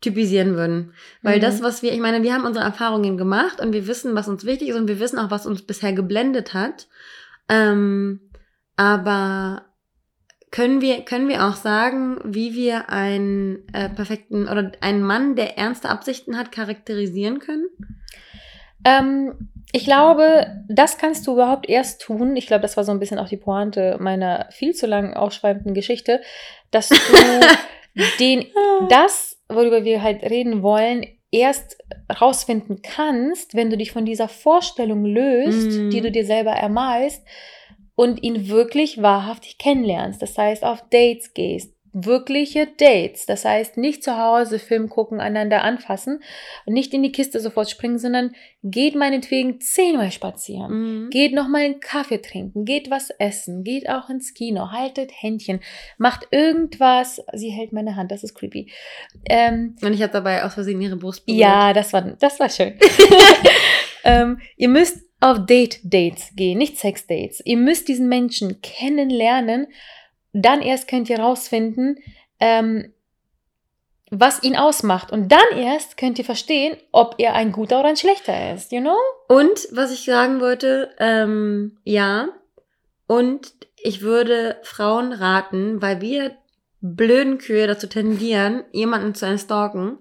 typisieren 0.00 0.56
würden. 0.56 0.92
Weil 1.22 1.38
Mhm. 1.38 1.42
das, 1.42 1.62
was 1.62 1.82
wir, 1.82 1.92
ich 1.92 2.00
meine, 2.00 2.22
wir 2.22 2.34
haben 2.34 2.44
unsere 2.44 2.64
Erfahrungen 2.64 3.16
gemacht 3.16 3.60
und 3.60 3.72
wir 3.72 3.86
wissen, 3.86 4.14
was 4.14 4.28
uns 4.28 4.44
wichtig 4.44 4.68
ist 4.68 4.76
und 4.76 4.88
wir 4.88 5.00
wissen 5.00 5.18
auch, 5.18 5.30
was 5.30 5.46
uns 5.46 5.62
bisher 5.62 5.92
geblendet 5.92 6.54
hat. 6.54 6.88
Ähm, 7.48 8.20
aber 8.76 9.64
können 10.50 10.80
wir, 10.80 11.02
können 11.02 11.28
wir 11.28 11.46
auch 11.46 11.56
sagen, 11.56 12.18
wie 12.24 12.54
wir 12.54 12.90
einen 12.90 13.66
äh, 13.72 13.88
perfekten 13.88 14.48
oder 14.48 14.72
einen 14.80 15.02
Mann, 15.02 15.34
der 15.34 15.58
ernste 15.58 15.88
Absichten 15.88 16.36
hat, 16.36 16.52
charakterisieren 16.52 17.38
können? 17.40 17.66
Ähm, 18.84 19.50
ich 19.72 19.84
glaube, 19.84 20.46
das 20.68 20.96
kannst 20.98 21.26
du 21.26 21.32
überhaupt 21.32 21.68
erst 21.68 22.00
tun. 22.02 22.36
Ich 22.36 22.46
glaube, 22.46 22.62
das 22.62 22.76
war 22.76 22.84
so 22.84 22.92
ein 22.92 23.00
bisschen 23.00 23.18
auch 23.18 23.28
die 23.28 23.36
Pointe 23.36 23.96
meiner 23.98 24.46
viel 24.50 24.74
zu 24.74 24.86
lang 24.86 25.14
ausschweifenden 25.14 25.74
Geschichte, 25.74 26.20
dass 26.70 26.88
du 26.88 26.94
den, 28.20 28.46
das, 28.88 29.35
worüber 29.48 29.84
wir 29.84 30.02
halt 30.02 30.22
reden 30.22 30.62
wollen, 30.62 31.06
erst 31.30 31.78
rausfinden 32.20 32.82
kannst, 32.82 33.54
wenn 33.54 33.70
du 33.70 33.76
dich 33.76 33.92
von 33.92 34.04
dieser 34.04 34.28
Vorstellung 34.28 35.04
löst, 35.04 35.78
Mhm. 35.78 35.90
die 35.90 36.00
du 36.00 36.10
dir 36.10 36.24
selber 36.24 36.52
ermalst 36.52 37.22
und 37.94 38.22
ihn 38.22 38.48
wirklich 38.48 39.02
wahrhaftig 39.02 39.58
kennenlernst. 39.58 40.20
Das 40.22 40.36
heißt, 40.38 40.64
auf 40.64 40.82
Dates 40.90 41.34
gehst. 41.34 41.75
Wirkliche 41.98 42.66
Dates. 42.66 43.24
Das 43.24 43.46
heißt, 43.46 43.78
nicht 43.78 44.04
zu 44.04 44.18
Hause 44.18 44.58
Film 44.58 44.90
gucken, 44.90 45.18
einander 45.18 45.64
anfassen 45.64 46.22
und 46.66 46.74
nicht 46.74 46.92
in 46.92 47.02
die 47.02 47.10
Kiste 47.10 47.40
sofort 47.40 47.70
springen, 47.70 47.98
sondern 47.98 48.34
geht 48.62 48.94
meinetwegen 48.94 49.60
zehnmal 49.60 50.10
spazieren. 50.10 51.04
Mhm. 51.04 51.10
Geht 51.10 51.32
noch 51.32 51.48
mal 51.48 51.62
einen 51.62 51.80
Kaffee 51.80 52.18
trinken, 52.18 52.66
geht 52.66 52.90
was 52.90 53.08
essen, 53.18 53.64
geht 53.64 53.88
auch 53.88 54.10
ins 54.10 54.34
Kino, 54.34 54.72
haltet 54.72 55.10
Händchen, 55.14 55.60
macht 55.96 56.28
irgendwas. 56.32 57.24
Sie 57.32 57.48
hält 57.48 57.72
meine 57.72 57.96
Hand, 57.96 58.10
das 58.10 58.24
ist 58.24 58.34
creepy. 58.34 58.70
Ähm, 59.28 59.76
Und 59.80 59.94
ich 59.94 60.02
habe 60.02 60.12
dabei 60.12 60.44
aus 60.44 60.52
Versehen 60.52 60.82
ihre 60.82 60.96
Brust 60.96 61.24
berührt. 61.24 61.40
ja, 61.40 61.72
das 61.72 61.94
war, 61.94 62.02
das 62.02 62.38
war 62.38 62.50
schön. 62.50 62.74
ähm, 64.04 64.38
ihr 64.58 64.68
müsst 64.68 65.06
auf 65.20 65.46
Date-Dates 65.46 66.32
gehen, 66.36 66.58
nicht 66.58 66.76
Sex-Dates. 66.78 67.40
Ihr 67.44 67.56
müsst 67.56 67.88
diesen 67.88 68.08
Menschen 68.08 68.60
kennenlernen. 68.60 69.66
Dann 70.42 70.60
erst 70.60 70.88
könnt 70.88 71.08
ihr 71.08 71.18
rausfinden, 71.18 71.98
ähm, 72.40 72.92
was 74.10 74.42
ihn 74.42 74.56
ausmacht. 74.56 75.10
Und 75.10 75.32
dann 75.32 75.56
erst 75.56 75.96
könnt 75.96 76.18
ihr 76.18 76.24
verstehen, 76.24 76.76
ob 76.92 77.14
er 77.18 77.34
ein 77.34 77.52
guter 77.52 77.80
oder 77.80 77.88
ein 77.88 77.96
schlechter 77.96 78.54
ist. 78.54 78.70
You 78.70 78.80
know? 78.80 78.96
Und 79.28 79.68
was 79.72 79.92
ich 79.92 80.04
sagen 80.04 80.40
wollte, 80.40 80.90
ähm, 80.98 81.78
ja. 81.84 82.28
Und 83.06 83.52
ich 83.82 84.02
würde 84.02 84.56
Frauen 84.62 85.12
raten, 85.12 85.80
weil 85.80 86.00
wir 86.00 86.36
blöden 86.80 87.38
Kühe 87.38 87.66
dazu 87.66 87.86
tendieren, 87.86 88.64
jemanden 88.72 89.14
zu 89.14 89.38
stalken, 89.38 89.98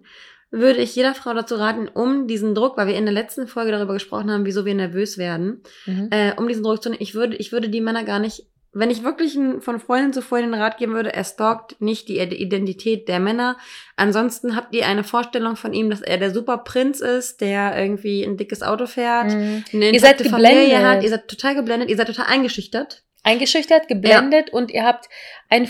würde 0.52 0.80
ich 0.80 0.96
jeder 0.96 1.16
Frau 1.16 1.34
dazu 1.34 1.56
raten, 1.56 1.88
um 1.88 2.28
diesen 2.28 2.56
Druck, 2.56 2.78
weil 2.78 2.88
wir 2.88 2.96
in 2.96 3.06
der 3.06 3.14
letzten 3.14 3.48
Folge 3.48 3.72
darüber 3.72 3.94
gesprochen 3.94 4.32
haben, 4.32 4.46
wieso 4.46 4.66
wir 4.66 4.74
nervös 4.76 5.18
werden, 5.18 5.64
Mhm. 5.86 6.10
äh, 6.12 6.34
um 6.38 6.48
diesen 6.48 6.64
Druck 6.64 6.82
zu 6.82 6.90
nehmen, 6.90 7.02
ich 7.02 7.14
würde, 7.16 7.36
ich 7.36 7.52
würde 7.52 7.70
die 7.70 7.82
Männer 7.82 8.04
gar 8.04 8.20
nicht, 8.20 8.46
wenn 8.78 8.90
ich 8.90 9.04
wirklich 9.04 9.38
von 9.62 9.80
Freundin 9.80 10.12
zu 10.12 10.22
Freundin 10.22 10.54
Rat 10.54 10.78
geben 10.78 10.94
würde, 10.94 11.14
er 11.14 11.24
stalkt 11.24 11.80
nicht 11.82 12.10
die 12.10 12.20
Identität 12.20 13.08
der 13.08 13.20
Männer. 13.22 13.58
Ansonsten 13.96 14.56
habt 14.56 14.76
ihr 14.76 14.86
eine 14.86 15.06
Vorstellung 15.06 15.56
von 15.56 15.74
ihm, 15.74 15.90
dass 15.90 16.02
er 16.02 16.18
der 16.18 16.32
Superprinz 16.34 17.00
ist, 17.00 17.40
der 17.40 17.78
irgendwie 17.78 18.24
ein 18.24 18.36
dickes 18.36 18.62
Auto 18.62 18.86
fährt, 18.86 19.32
Mhm. 19.34 19.64
eine 19.74 19.92
Ihr 19.92 20.00
seid 20.02 20.18
geblendet. 20.18 20.84
hat, 20.84 21.04
ihr 21.04 21.10
seid 21.10 21.28
total 21.30 21.56
geblendet, 21.56 21.90
ihr 21.90 21.96
seid 21.96 22.08
total 22.08 22.26
eingeschüchtert. 22.28 23.04
Eingeschüchtert, 23.24 23.88
geblendet 23.88 24.52
und 24.52 24.70
ihr 24.72 24.84
habt 24.84 25.06
ein 25.50 25.66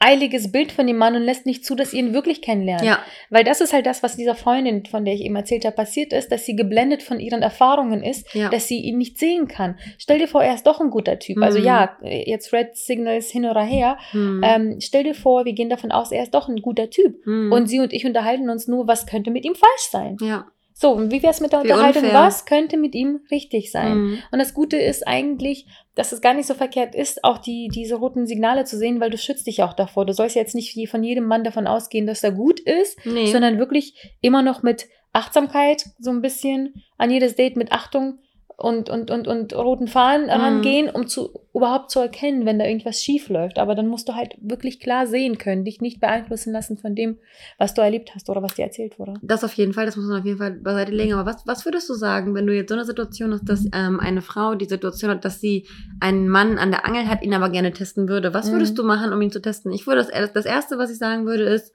voreiliges 0.00 0.52
Bild 0.52 0.72
von 0.72 0.86
dem 0.86 0.96
Mann 0.98 1.16
und 1.16 1.22
lässt 1.22 1.46
nicht 1.46 1.64
zu, 1.64 1.74
dass 1.74 1.92
ihr 1.92 2.00
ihn 2.00 2.12
wirklich 2.14 2.42
kennenlernt. 2.42 2.82
Ja. 2.84 2.98
Weil 3.30 3.44
das 3.44 3.60
ist 3.60 3.72
halt 3.72 3.86
das, 3.86 4.02
was 4.02 4.16
dieser 4.16 4.34
Freundin, 4.34 4.84
von 4.86 5.04
der 5.04 5.14
ich 5.14 5.22
eben 5.22 5.34
erzählt 5.36 5.64
habe, 5.64 5.74
passiert 5.74 6.12
ist, 6.12 6.30
dass 6.30 6.44
sie 6.44 6.54
geblendet 6.54 7.02
von 7.02 7.18
ihren 7.18 7.42
Erfahrungen 7.42 8.02
ist, 8.02 8.32
Ja. 8.34 8.48
dass 8.50 8.68
sie 8.68 8.78
ihn 8.80 8.98
nicht 8.98 9.18
sehen 9.18 9.48
kann. 9.48 9.78
Stell 9.98 10.18
dir 10.18 10.28
vor, 10.28 10.42
er 10.44 10.54
ist 10.54 10.66
doch 10.66 10.80
ein 10.80 10.90
guter 10.90 11.18
Typ. 11.18 11.42
Also 11.42 11.58
Mhm. 11.58 11.64
ja, 11.64 11.96
jetzt 12.02 12.52
Red 12.52 12.76
Signals 12.76 13.30
hin 13.30 13.46
oder 13.46 13.62
her. 13.62 13.96
Hm. 14.10 14.42
Ähm, 14.44 14.76
stell 14.80 15.04
dir 15.04 15.14
vor, 15.14 15.44
wir 15.44 15.54
gehen 15.54 15.70
davon 15.70 15.90
aus, 15.92 16.12
er 16.12 16.22
ist 16.22 16.34
doch 16.34 16.48
ein 16.48 16.60
guter 16.62 16.90
Typ. 16.90 17.24
Hm. 17.24 17.50
Und 17.52 17.66
sie 17.66 17.80
und 17.80 17.92
ich 17.92 18.04
unterhalten 18.06 18.50
uns 18.50 18.68
nur, 18.68 18.86
was 18.86 19.06
könnte 19.06 19.30
mit 19.30 19.44
ihm 19.44 19.54
falsch 19.54 19.88
sein. 19.90 20.16
ja. 20.20 20.46
So, 20.78 20.92
und 20.92 21.10
wie 21.10 21.22
wäre 21.22 21.32
es 21.32 21.40
mit 21.40 21.52
der 21.52 21.64
Wie 21.64 21.72
Unterhaltung? 21.72 22.02
unfair. 22.02 22.20
Was 22.20 22.44
könnte 22.44 22.76
mit 22.76 22.94
ihm 22.94 23.20
richtig 23.30 23.72
sein? 23.72 23.92
Hm. 23.92 24.18
Und 24.30 24.38
das 24.38 24.52
Gute 24.52 24.76
ist 24.76 25.08
eigentlich, 25.08 25.66
dass 25.94 26.12
es 26.12 26.20
gar 26.20 26.34
nicht 26.34 26.46
so 26.46 26.52
verkehrt 26.52 26.94
ist, 26.94 27.24
auch 27.24 27.38
die, 27.38 27.68
diese 27.72 27.94
roten 27.94 28.26
Signale 28.26 28.64
zu 28.66 28.76
sehen, 28.76 29.00
weil 29.00 29.08
du 29.08 29.16
schützt 29.16 29.46
dich 29.46 29.62
auch 29.62 29.72
davor. 29.72 30.04
Du 30.04 30.12
sollst 30.12 30.36
jetzt 30.36 30.54
nicht 30.54 30.76
von 30.90 31.02
jedem 31.02 31.24
Mann 31.24 31.44
davon 31.44 31.66
ausgehen, 31.66 32.06
dass 32.06 32.22
er 32.22 32.32
gut 32.32 32.60
ist, 32.60 32.98
Nee. 33.06 33.32
sondern 33.32 33.58
wirklich 33.58 33.94
immer 34.20 34.42
noch 34.42 34.62
mit 34.62 34.86
Achtsamkeit 35.14 35.86
so 35.98 36.10
ein 36.10 36.20
bisschen 36.20 36.82
an 36.98 37.10
jedes 37.10 37.36
Date 37.36 37.56
mit 37.56 37.72
Achtung 37.72 38.18
und, 38.58 38.88
und, 38.88 39.10
und, 39.10 39.28
und 39.28 39.54
roten 39.54 39.86
Fahnen 39.86 40.30
rangehen, 40.30 40.88
um 40.88 41.06
zu, 41.06 41.40
überhaupt 41.52 41.90
zu 41.90 42.00
erkennen, 42.00 42.46
wenn 42.46 42.58
da 42.58 42.64
irgendwas 42.64 43.02
schief 43.02 43.28
läuft. 43.28 43.58
Aber 43.58 43.74
dann 43.74 43.86
musst 43.86 44.08
du 44.08 44.14
halt 44.14 44.34
wirklich 44.40 44.80
klar 44.80 45.06
sehen 45.06 45.36
können, 45.36 45.64
dich 45.66 45.82
nicht 45.82 46.00
beeinflussen 46.00 46.54
lassen 46.54 46.78
von 46.78 46.94
dem, 46.94 47.18
was 47.58 47.74
du 47.74 47.82
erlebt 47.82 48.14
hast 48.14 48.30
oder 48.30 48.42
was 48.42 48.54
dir 48.54 48.64
erzählt 48.64 48.98
wurde. 48.98 49.12
Das 49.22 49.44
auf 49.44 49.52
jeden 49.52 49.74
Fall, 49.74 49.84
das 49.84 49.96
muss 49.96 50.06
man 50.06 50.20
auf 50.20 50.24
jeden 50.24 50.38
Fall 50.38 50.52
beiseite 50.52 50.92
legen. 50.92 51.12
Aber 51.12 51.30
was, 51.30 51.46
was 51.46 51.66
würdest 51.66 51.86
du 51.90 51.94
sagen, 51.94 52.34
wenn 52.34 52.46
du 52.46 52.54
jetzt 52.54 52.70
so 52.70 52.74
eine 52.74 52.86
Situation 52.86 53.34
hast, 53.34 53.46
dass 53.46 53.66
ähm, 53.74 54.00
eine 54.00 54.22
Frau 54.22 54.54
die 54.54 54.64
Situation 54.64 55.10
hat, 55.10 55.26
dass 55.26 55.38
sie 55.38 55.66
einen 56.00 56.26
Mann 56.28 56.56
an 56.56 56.70
der 56.70 56.86
Angel 56.86 57.08
hat, 57.08 57.22
ihn 57.22 57.34
aber 57.34 57.50
gerne 57.50 57.72
testen 57.72 58.08
würde? 58.08 58.32
Was 58.32 58.50
würdest 58.52 58.72
Mhm. 58.72 58.76
du 58.76 58.82
machen, 58.84 59.12
um 59.12 59.20
ihn 59.20 59.30
zu 59.30 59.42
testen? 59.42 59.70
Ich 59.70 59.86
würde 59.86 60.02
das, 60.02 60.32
das 60.32 60.46
erste, 60.46 60.78
was 60.78 60.90
ich 60.90 60.96
sagen 60.96 61.26
würde, 61.26 61.44
ist, 61.44 61.74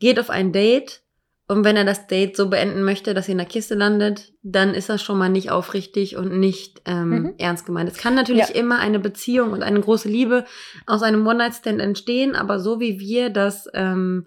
geht 0.00 0.20
auf 0.20 0.28
ein 0.28 0.52
Date 0.52 1.02
und 1.50 1.64
wenn 1.64 1.76
er 1.76 1.84
das 1.84 2.06
Date 2.06 2.36
so 2.36 2.48
beenden 2.48 2.84
möchte, 2.84 3.12
dass 3.12 3.26
sie 3.26 3.32
in 3.32 3.38
der 3.38 3.46
Kiste 3.46 3.74
landet, 3.74 4.32
dann 4.42 4.72
ist 4.72 4.88
das 4.88 5.02
schon 5.02 5.18
mal 5.18 5.28
nicht 5.28 5.50
aufrichtig 5.50 6.16
und 6.16 6.38
nicht 6.38 6.80
ähm, 6.86 7.10
Mhm. 7.10 7.34
ernst 7.38 7.66
gemeint. 7.66 7.90
Es 7.90 7.98
kann 7.98 8.14
natürlich 8.14 8.50
Ja. 8.50 8.54
immer 8.54 8.78
eine 8.78 9.00
Beziehung 9.00 9.50
und 9.52 9.62
eine 9.62 9.80
große 9.80 10.08
Liebe 10.08 10.44
aus 10.86 11.02
einem 11.02 11.26
One-Night-Stand 11.26 11.80
entstehen, 11.80 12.36
aber 12.36 12.60
so 12.60 12.78
wie 12.78 13.00
wir 13.00 13.30
das 13.30 13.68
ähm, 13.74 14.26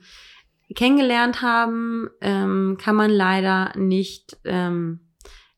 kennengelernt 0.75 1.41
haben, 1.41 2.09
ähm, 2.21 2.77
kann 2.81 2.95
man 2.95 3.09
leider 3.11 3.71
nicht 3.77 4.37
ähm, 4.43 5.02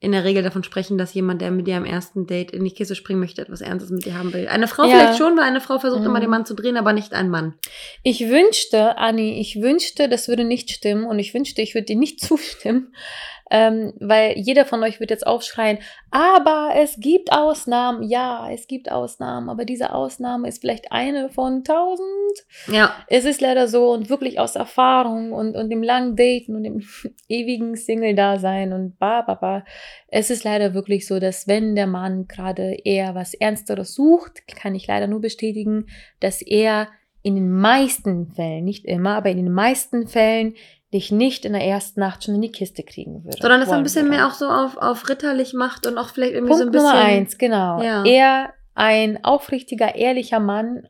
in 0.06 0.12
der 0.14 0.24
Regel 0.24 0.44
davon 0.44 0.64
sprechen, 0.64 0.98
dass 0.98 1.14
jemand, 1.14 1.42
der 1.42 1.52
mit 1.52 1.68
dir 1.68 1.76
am 1.78 1.84
ersten 1.86 2.28
Date 2.28 2.52
in 2.52 2.64
die 2.64 2.72
Kiste 2.72 2.96
springen 2.96 3.20
möchte, 3.20 3.42
etwas 3.42 3.62
Ernstes 3.62 3.90
mit 3.92 4.06
dir 4.06 4.18
haben 4.18 4.32
will. 4.34 4.48
Eine 4.48 4.68
Frau 4.68 4.84
Ja. 4.84 4.90
vielleicht 4.92 5.18
schon, 5.18 5.36
weil 5.36 5.44
eine 5.44 5.60
Frau 5.62 5.80
versucht 5.80 6.02
Mhm. 6.02 6.06
immer 6.08 6.20
den 6.20 6.30
Mann 6.30 6.46
zu 6.46 6.54
drehen, 6.54 6.78
aber 6.78 6.94
nicht 6.94 7.14
ein 7.14 7.30
Mann. 7.30 7.56
Ich 8.04 8.30
wünschte, 8.30 8.98
Anni, 8.98 9.40
ich 9.42 9.62
wünschte, 9.62 10.08
das 10.08 10.28
würde 10.28 10.44
nicht 10.46 10.70
stimmen 10.72 11.06
und 11.06 11.20
ich 11.20 11.34
wünschte, 11.34 11.62
ich 11.62 11.74
würde 11.74 11.86
dir 11.88 11.98
nicht 11.98 12.20
zustimmen, 12.26 12.94
ähm, 13.52 13.94
weil 14.00 14.38
jeder 14.38 14.66
von 14.66 14.84
euch 14.84 15.00
wird 15.00 15.12
jetzt 15.12 15.26
aufschreien, 15.28 15.78
aber 16.12 16.72
es 16.76 17.00
gibt 17.00 17.32
Ausnahmen, 17.32 18.04
ja, 18.04 18.50
es 18.52 18.68
gibt 18.68 18.92
Ausnahmen, 18.92 19.50
aber 19.50 19.66
diese 19.66 19.94
Ausnahme 19.94 20.48
ist 20.48 20.62
vielleicht 20.62 20.92
eine 20.92 21.30
von 21.30 21.64
tausend. 21.64 22.06
Ja, 22.68 22.96
Es 23.08 23.26
ist 23.26 23.42
leider 23.42 23.68
so 23.68 23.92
und 23.92 24.10
wirklich 24.10 24.40
aus 24.40 24.56
Erfahrung 24.56 25.32
und, 25.32 25.56
und 25.56 25.70
dem 25.70 25.84
langen 25.84 26.16
Daten 26.16 26.56
und 26.56 26.64
dem 26.64 26.84
ewigen 27.30 27.76
Single-Dasein 27.76 28.74
und 28.74 28.98
ba, 28.98 29.22
ba, 29.22 29.36
ba. 29.36 29.66
Es 30.08 30.30
ist 30.30 30.44
leider 30.44 30.74
wirklich 30.74 31.08
so, 31.08 31.20
dass 31.20 31.48
wenn 31.48 31.76
der 31.76 31.88
Mann 31.88 32.28
gerade 32.28 32.78
eher 32.84 33.16
was 33.16 33.34
Ernsteres 33.34 33.94
sucht, 33.94 34.48
kann 34.48 34.76
ich 34.76 34.88
leider 34.88 35.08
nur 35.08 35.22
bestätigen, 35.22 35.88
dass 36.20 36.42
er 36.42 36.88
in 37.22 37.34
den 37.34 37.52
meisten 37.52 38.28
Fällen, 38.34 38.66
nicht 38.66 38.86
immer, 38.86 39.16
aber 39.16 39.32
in 39.32 39.38
den 39.38 39.52
meisten 39.52 40.08
Fällen 40.08 40.54
dich 40.96 41.12
nicht 41.12 41.46
in 41.46 41.54
der 41.54 41.64
ersten 41.64 42.00
Nacht 42.00 42.24
schon 42.24 42.36
in 42.36 42.42
die 42.42 42.52
Kiste 42.52 42.82
kriegen 42.84 43.24
würde. 43.24 43.38
sondern 43.40 43.60
dass 43.60 43.70
er 43.70 43.78
ein 43.78 43.84
bisschen 43.84 44.06
würde. 44.06 44.18
mehr 44.18 44.28
auch 44.28 44.34
so 44.34 44.48
auf, 44.48 44.78
auf 44.78 45.08
ritterlich 45.10 45.54
macht 45.54 45.86
und 45.86 45.98
auch 45.98 46.10
vielleicht 46.10 46.34
irgendwie 46.34 46.50
Punkt 46.54 46.64
so 46.64 46.68
ein 46.70 46.72
bisschen. 46.72 46.88
Nummer 46.90 47.00
eins, 47.06 47.38
genau. 47.38 47.82
Ja. 47.84 48.04
Er, 48.06 48.54
ein 48.74 49.24
aufrichtiger, 49.24 49.96
ehrlicher 49.96 50.40
Mann, 50.40 50.88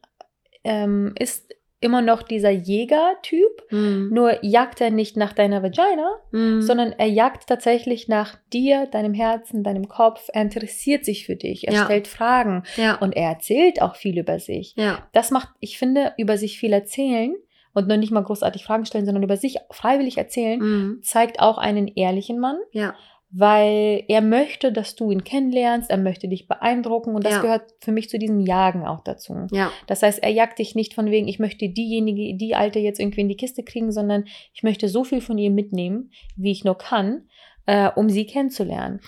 ähm, 0.64 1.14
ist 1.20 1.54
immer 1.82 2.02
noch 2.02 2.24
dieser 2.24 2.50
Jäger-Typ. 2.50 3.62
Hm. 3.70 4.10
Nur 4.12 4.44
jagt 4.44 4.82
er 4.82 4.90
nicht 4.90 5.18
nach 5.18 5.34
deiner 5.34 5.62
Vagina, 5.62 6.16
Hm. 6.32 6.62
sondern 6.62 6.94
er 6.94 7.06
jagt 7.08 7.48
tatsächlich 7.48 8.08
nach 8.08 8.38
dir, 8.52 8.88
deinem 8.88 9.14
Herzen, 9.14 9.62
deinem 9.64 9.88
Kopf. 9.88 10.30
Er 10.34 10.42
interessiert 10.42 11.06
sich 11.06 11.26
für 11.28 11.36
dich. 11.36 11.68
Er 11.68 11.74
Ja. 11.74 11.86
stellt 11.86 12.08
Fragen 12.08 12.64
ja, 12.78 12.96
und 12.96 13.16
er 13.16 13.30
erzählt 13.30 13.82
auch 13.84 13.96
viel 13.96 14.18
über 14.18 14.40
sich. 14.40 14.74
ja, 14.78 15.00
Das 15.12 15.30
macht, 15.30 15.50
ich 15.60 15.78
finde, 15.78 16.14
über 16.18 16.38
sich 16.38 16.58
viel 16.58 16.74
erzählen 16.74 17.36
und 17.76 17.88
noch 17.88 17.98
nicht 17.98 18.12
mal 18.12 18.24
großartig 18.24 18.64
Fragen 18.64 18.86
stellen, 18.86 19.06
sondern 19.06 19.24
über 19.24 19.38
sich 19.38 19.58
freiwillig 19.70 20.18
erzählen, 20.18 20.60
hm. 20.60 21.00
zeigt 21.04 21.40
auch 21.40 21.60
einen 21.60 21.88
ehrlichen 21.88 22.40
Mann 22.40 22.58
ja, 22.72 22.96
weil 23.38 24.04
er 24.08 24.22
möchte, 24.22 24.72
dass 24.72 24.96
du 24.96 25.12
ihn 25.12 25.26
kennenlernst, 25.26 25.90
er 25.90 25.98
möchte 25.98 26.30
dich 26.30 26.48
beeindrucken 26.48 27.16
und 27.16 27.26
das 27.26 27.34
Ja. 27.34 27.42
gehört 27.42 27.64
für 27.82 27.92
mich 27.92 28.10
zu 28.10 28.18
diesem 28.18 28.40
Jagen 28.40 28.86
auch 28.86 29.04
dazu. 29.04 29.36
ja, 29.52 29.72
Das 29.88 30.04
heißt, 30.04 30.24
er 30.24 30.30
jagt 30.30 30.60
dich 30.60 30.74
nicht 30.74 30.94
von 30.94 31.12
wegen, 31.12 31.28
ich 31.28 31.38
möchte 31.38 31.68
diejenige, 31.68 32.38
die 32.38 32.56
Alte 32.56 32.80
jetzt 32.80 33.00
irgendwie 33.00 33.22
in 33.22 33.28
die 33.28 33.36
Kiste 33.36 33.64
kriegen, 33.64 33.92
sondern 33.92 34.24
ich 34.54 34.64
möchte 34.64 34.88
so 34.88 35.04
viel 35.04 35.20
von 35.20 35.38
ihr 35.38 35.52
mitnehmen, 35.52 36.12
wie 36.38 36.52
ich 36.52 36.64
nur 36.64 36.78
kann, 36.78 37.28
äh, 37.66 37.90
um 37.94 38.10
sie 38.10 38.26
kennenzulernen. 38.26 39.02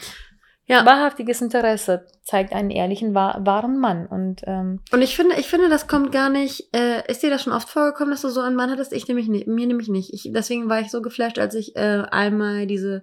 Ja. 0.70 0.86
Wahrhaftiges 0.86 1.42
Interesse 1.42 2.06
zeigt 2.24 2.52
einen 2.52 2.70
ehrlichen, 2.72 3.16
wahr, 3.16 3.40
wahren 3.46 3.80
Mann. 3.80 4.06
Und 4.06 4.42
ähm, 4.46 4.82
Und 4.92 5.02
ich 5.02 5.16
finde, 5.16 5.36
ich 5.40 5.48
finde, 5.48 5.70
das 5.70 5.88
kommt 5.88 6.12
gar 6.12 6.30
nicht. 6.30 6.76
Äh, 6.76 7.10
ist 7.10 7.24
dir 7.24 7.30
das 7.30 7.44
schon 7.44 7.54
oft 7.54 7.70
vorgekommen, 7.70 8.12
dass 8.12 8.22
du 8.22 8.30
so 8.30 8.42
einen 8.42 8.58
Mann 8.58 8.70
hattest? 8.70 8.92
Ich 8.92 9.08
nämlich 9.08 9.30
nicht. 9.30 9.48
Mir 9.48 9.66
nämlich 9.66 9.88
nicht. 9.88 10.14
Ich, 10.14 10.30
deswegen 10.34 10.68
war 10.68 10.82
ich 10.82 10.92
so 10.92 11.02
geflasht, 11.02 11.40
als 11.40 11.56
ich 11.56 11.78
äh, 11.78 12.04
einmal 12.12 12.68
diese, 12.68 13.02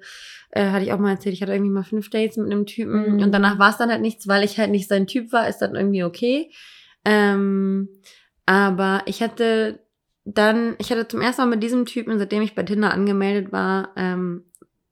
äh, 0.51 0.69
hatte 0.71 0.85
ich 0.85 0.93
auch 0.93 0.99
mal 0.99 1.13
erzählt, 1.13 1.35
ich 1.35 1.41
hatte 1.41 1.53
irgendwie 1.53 1.73
mal 1.73 1.85
fünf 1.85 2.11
Dates 2.11 2.37
mit 2.37 2.53
einem 2.53 2.67
Typen 2.67 3.15
Mhm. 3.17 3.23
und 3.23 3.33
danach 3.33 3.59
war 3.59 3.71
es 3.71 3.79
dann 3.79 3.91
halt 3.91 4.03
nichts, 4.03 4.29
weil 4.29 4.45
ich 4.45 4.59
halt 4.59 4.71
nicht 4.71 4.89
sein 4.89 5.07
Typ 5.07 5.33
war, 5.33 5.49
ist 5.49 5.59
dann 5.59 5.75
irgendwie 5.75 6.05
okay. 6.05 6.51
Ähm, 7.07 7.89
aber 8.47 9.03
ich 9.07 9.23
hatte 9.23 9.81
dann, 10.27 10.75
ich 10.79 10.91
hatte 10.91 11.07
zum 11.09 11.21
ersten 11.21 11.43
Mal 11.43 11.49
mit 11.49 11.63
diesem 11.63 11.85
Typen, 11.87 12.19
seitdem 12.19 12.43
ich 12.43 12.55
bei 12.55 12.63
Tinder 12.63 12.93
angemeldet 12.93 13.53
war, 13.53 13.91
ähm, 13.97 14.45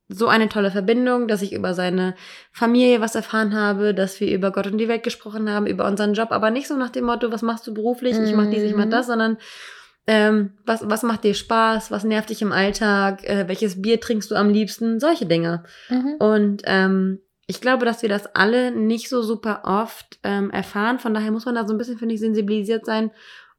so 0.09 0.27
eine 0.27 0.49
tolle 0.49 0.69
Verbindung, 0.69 1.27
dass 1.27 1.41
ich 1.41 1.53
über 1.53 1.73
seine 1.73 2.15
Familie 2.51 3.01
was 3.01 3.15
erfahren 3.15 3.55
habe, 3.55 3.93
dass 3.93 4.19
wir 4.19 4.33
über 4.33 4.51
Gott 4.51 4.67
und 4.67 4.77
die 4.77 4.87
Welt 4.87 5.03
gesprochen 5.03 5.49
haben, 5.49 5.65
über 5.65 5.85
unseren 5.87 6.13
Job, 6.13 6.31
aber 6.31 6.51
nicht 6.51 6.67
so 6.67 6.75
nach 6.75 6.89
dem 6.89 7.05
Motto, 7.05 7.31
was 7.31 7.41
machst 7.41 7.65
du 7.67 7.73
beruflich, 7.73 8.17
ich 8.19 8.33
mach 8.33 8.49
dies, 8.49 8.63
ich 8.63 8.75
mach 8.75 8.85
Mhm. 8.85 8.91
das, 8.91 9.07
sondern 9.07 9.37
ähm, 10.05 10.51
was, 10.65 10.87
was 10.89 11.03
macht 11.03 11.23
dir 11.23 11.33
Spaß, 11.33 11.89
was 11.89 12.03
nervt 12.03 12.29
dich 12.29 12.41
im 12.41 12.51
Alltag, 12.51 13.23
äh, 13.23 13.47
welches 13.47 13.81
Bier 13.81 14.01
trinkst 14.01 14.29
du 14.29 14.35
am 14.35 14.49
liebsten, 14.49 14.99
solche 14.99 15.25
Dinge. 15.25 15.63
mhm. 15.89 16.15
Und 16.19 16.61
ähm, 16.65 17.19
ich 17.47 17.61
glaube, 17.61 17.85
dass 17.85 18.01
wir 18.01 18.09
das 18.09 18.35
alle 18.35 18.71
nicht 18.71 19.09
so 19.09 19.21
super 19.21 19.61
oft 19.65 20.19
ähm, 20.23 20.49
erfahren. 20.51 20.99
Von 20.99 21.13
daher 21.13 21.31
muss 21.31 21.45
man 21.45 21.55
da 21.55 21.65
so 21.65 21.73
ein 21.73 21.77
bisschen, 21.77 21.97
finde 21.97 22.15
ich, 22.15 22.21
sensibilisiert 22.21 22.85
sein 22.85 23.11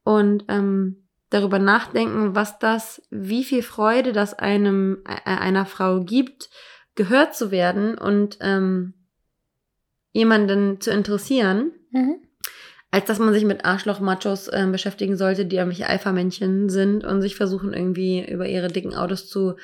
und 0.04 0.44
ähm, 0.48 1.03
darüber 1.30 1.58
nachdenken, 1.58 2.34
was 2.34 2.58
das, 2.58 3.02
wie 3.10 3.44
viel 3.44 3.62
Freude 3.62 4.12
das 4.12 4.34
einem 4.34 5.02
äh, 5.06 5.30
einer 5.30 5.66
Frau 5.66 6.00
gibt, 6.00 6.50
gehört 6.94 7.34
zu 7.34 7.50
werden 7.50 7.98
und 7.98 8.38
ähm, 8.40 8.94
jemanden 10.12 10.80
zu 10.80 10.90
interessieren, 10.90 11.72
Mhm. 11.90 12.16
als 12.90 13.06
dass 13.06 13.18
man 13.18 13.32
sich 13.32 13.44
mit 13.44 13.64
Arschloch-Machos 13.64 14.50
ähm, 14.52 14.72
beschäftigen 14.72 15.16
sollte, 15.16 15.46
die 15.46 15.56
irgendwelche 15.56 15.88
Alpha-Männchen 15.88 16.68
sind 16.68 17.04
und 17.04 17.22
sich 17.22 17.37
versuchen 17.37 17.72
irgendwie 17.72 18.24
über 18.28 18.46
ihre 18.46 18.68
dicken 18.68 18.94
Autos 18.94 19.28
zu 19.28 19.56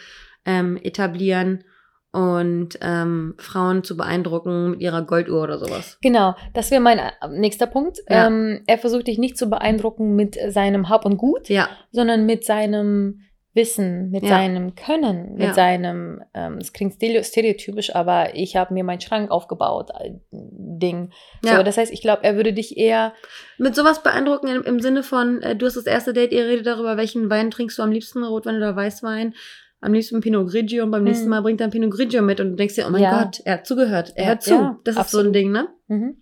ähm, 0.45 0.77
etablieren 0.77 1.65
und 2.13 2.71
ähm, 2.81 3.35
Frauen 3.39 3.85
zu 3.85 3.97
beeindrucken 3.97 4.73
mit 4.73 4.81
ihrer 4.81 5.03
Golduhr 5.03 5.43
oder 5.43 5.59
sowas. 5.59 5.99
Genau, 6.03 6.35
das 6.55 6.71
wäre 6.71 6.81
mein 6.81 6.99
äh, 6.99 7.11
nächster 7.31 7.67
Punkt. 7.67 7.99
Ja. 8.09 8.27
Ähm, 8.27 8.63
er 8.67 8.79
versucht 8.79 9.07
dich 9.07 9.19
nicht 9.19 9.39
zu 9.39 9.49
beeindrucken 9.49 10.17
mit 10.17 10.37
seinem 10.49 10.89
Hab 10.89 11.05
und 11.05 11.17
Gut, 11.19 11.49
Ja, 11.49 11.69
sondern 11.93 12.27
mit 12.27 12.45
seinem 12.45 13.21
Wissen, 13.53 14.11
mit 14.11 14.23
Ja. 14.23 14.29
seinem 14.31 14.77
Können, 14.77 15.35
mit 15.35 15.57
seinem, 15.57 16.23
ähm, 16.35 16.59
es 16.61 16.73
klingt 16.73 16.95
stereo- 16.95 17.25
stereotypisch, 17.25 17.95
aber 17.97 18.37
ich 18.37 18.55
habe 18.55 18.73
mir 18.75 18.85
meinen 18.85 19.01
Schrank 19.01 19.33
aufgebaut, 19.33 19.91
äh, 19.99 20.13
Ding. 20.31 21.11
Ja. 21.45 21.57
So, 21.57 21.63
das 21.65 21.77
heißt, 21.77 21.93
ich 21.93 22.01
glaube, 22.01 22.23
er 22.23 22.37
würde 22.37 22.53
dich 22.53 22.77
eher, 22.79 23.13
mit 23.59 23.75
sowas 23.75 24.05
beeindrucken 24.05 24.47
im, 24.47 24.63
im 24.63 24.81
Sinne 24.81 25.03
von, 25.03 25.43
äh, 25.43 25.57
du 25.57 25.67
hast 25.67 25.75
das 25.77 25.87
erste 25.87 26.13
Date, 26.13 26.33
ihr 26.33 26.47
redet 26.47 26.65
darüber, 26.67 26.97
welchen 26.97 27.29
Wein 27.29 27.51
trinkst 27.51 27.77
du 27.79 27.83
am 27.83 27.91
liebsten, 27.91 28.23
Rotwein 28.23 28.57
oder 28.57 28.77
Weißwein. 28.77 29.35
Am 29.81 29.93
liebsten 29.95 30.21
Pinot 30.21 30.49
Grigio 30.51 30.85
und 30.85 30.91
beim 30.91 31.05
nächsten 31.05 31.25
Hm. 31.25 31.31
Mal 31.31 31.41
bringt 31.43 31.61
er 31.61 31.69
ein 31.69 31.71
Pinot 31.71 31.91
Grigio 31.91 32.23
mit 32.23 32.39
und 32.41 32.51
du 32.51 32.57
denkst 32.57 32.75
dir, 32.75 32.87
oh 32.87 32.91
mein 32.91 33.03
Ja. 33.03 33.23
Gott, 33.25 33.41
er 33.45 33.55
hat 33.55 33.67
zugehört, 33.67 34.13
er 34.17 34.23
Ja, 34.25 34.29
hört 34.31 34.43
zu. 34.43 34.51
ja, 34.51 34.79
das 34.85 34.97
ist 34.97 35.11
so 35.11 35.21
ein. 35.21 35.33
Ding, 35.33 35.51
ne? 35.53 35.69
mhm. 35.89 36.17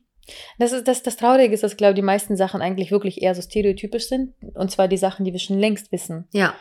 Das 0.59 0.73
ist 0.73 0.87
das, 0.87 1.03
das 1.03 1.16
Traurige 1.16 1.55
ist, 1.55 1.62
dass, 1.62 1.77
glaube 1.79 1.92
ich, 1.92 1.97
die 1.97 2.03
meisten 2.03 2.37
Sachen 2.37 2.61
eigentlich 2.61 2.90
wirklich 2.90 3.23
eher 3.23 3.35
so 3.35 3.40
stereotypisch 3.40 4.09
sind. 4.09 4.35
Und 4.55 4.71
zwar 4.71 4.87
die 4.87 4.99
Sachen, 4.99 5.25
die 5.25 5.33
wir 5.33 5.40
schon 5.40 5.59
längst 5.59 5.90
wissen. 5.90 6.27
Ja, 6.33 6.55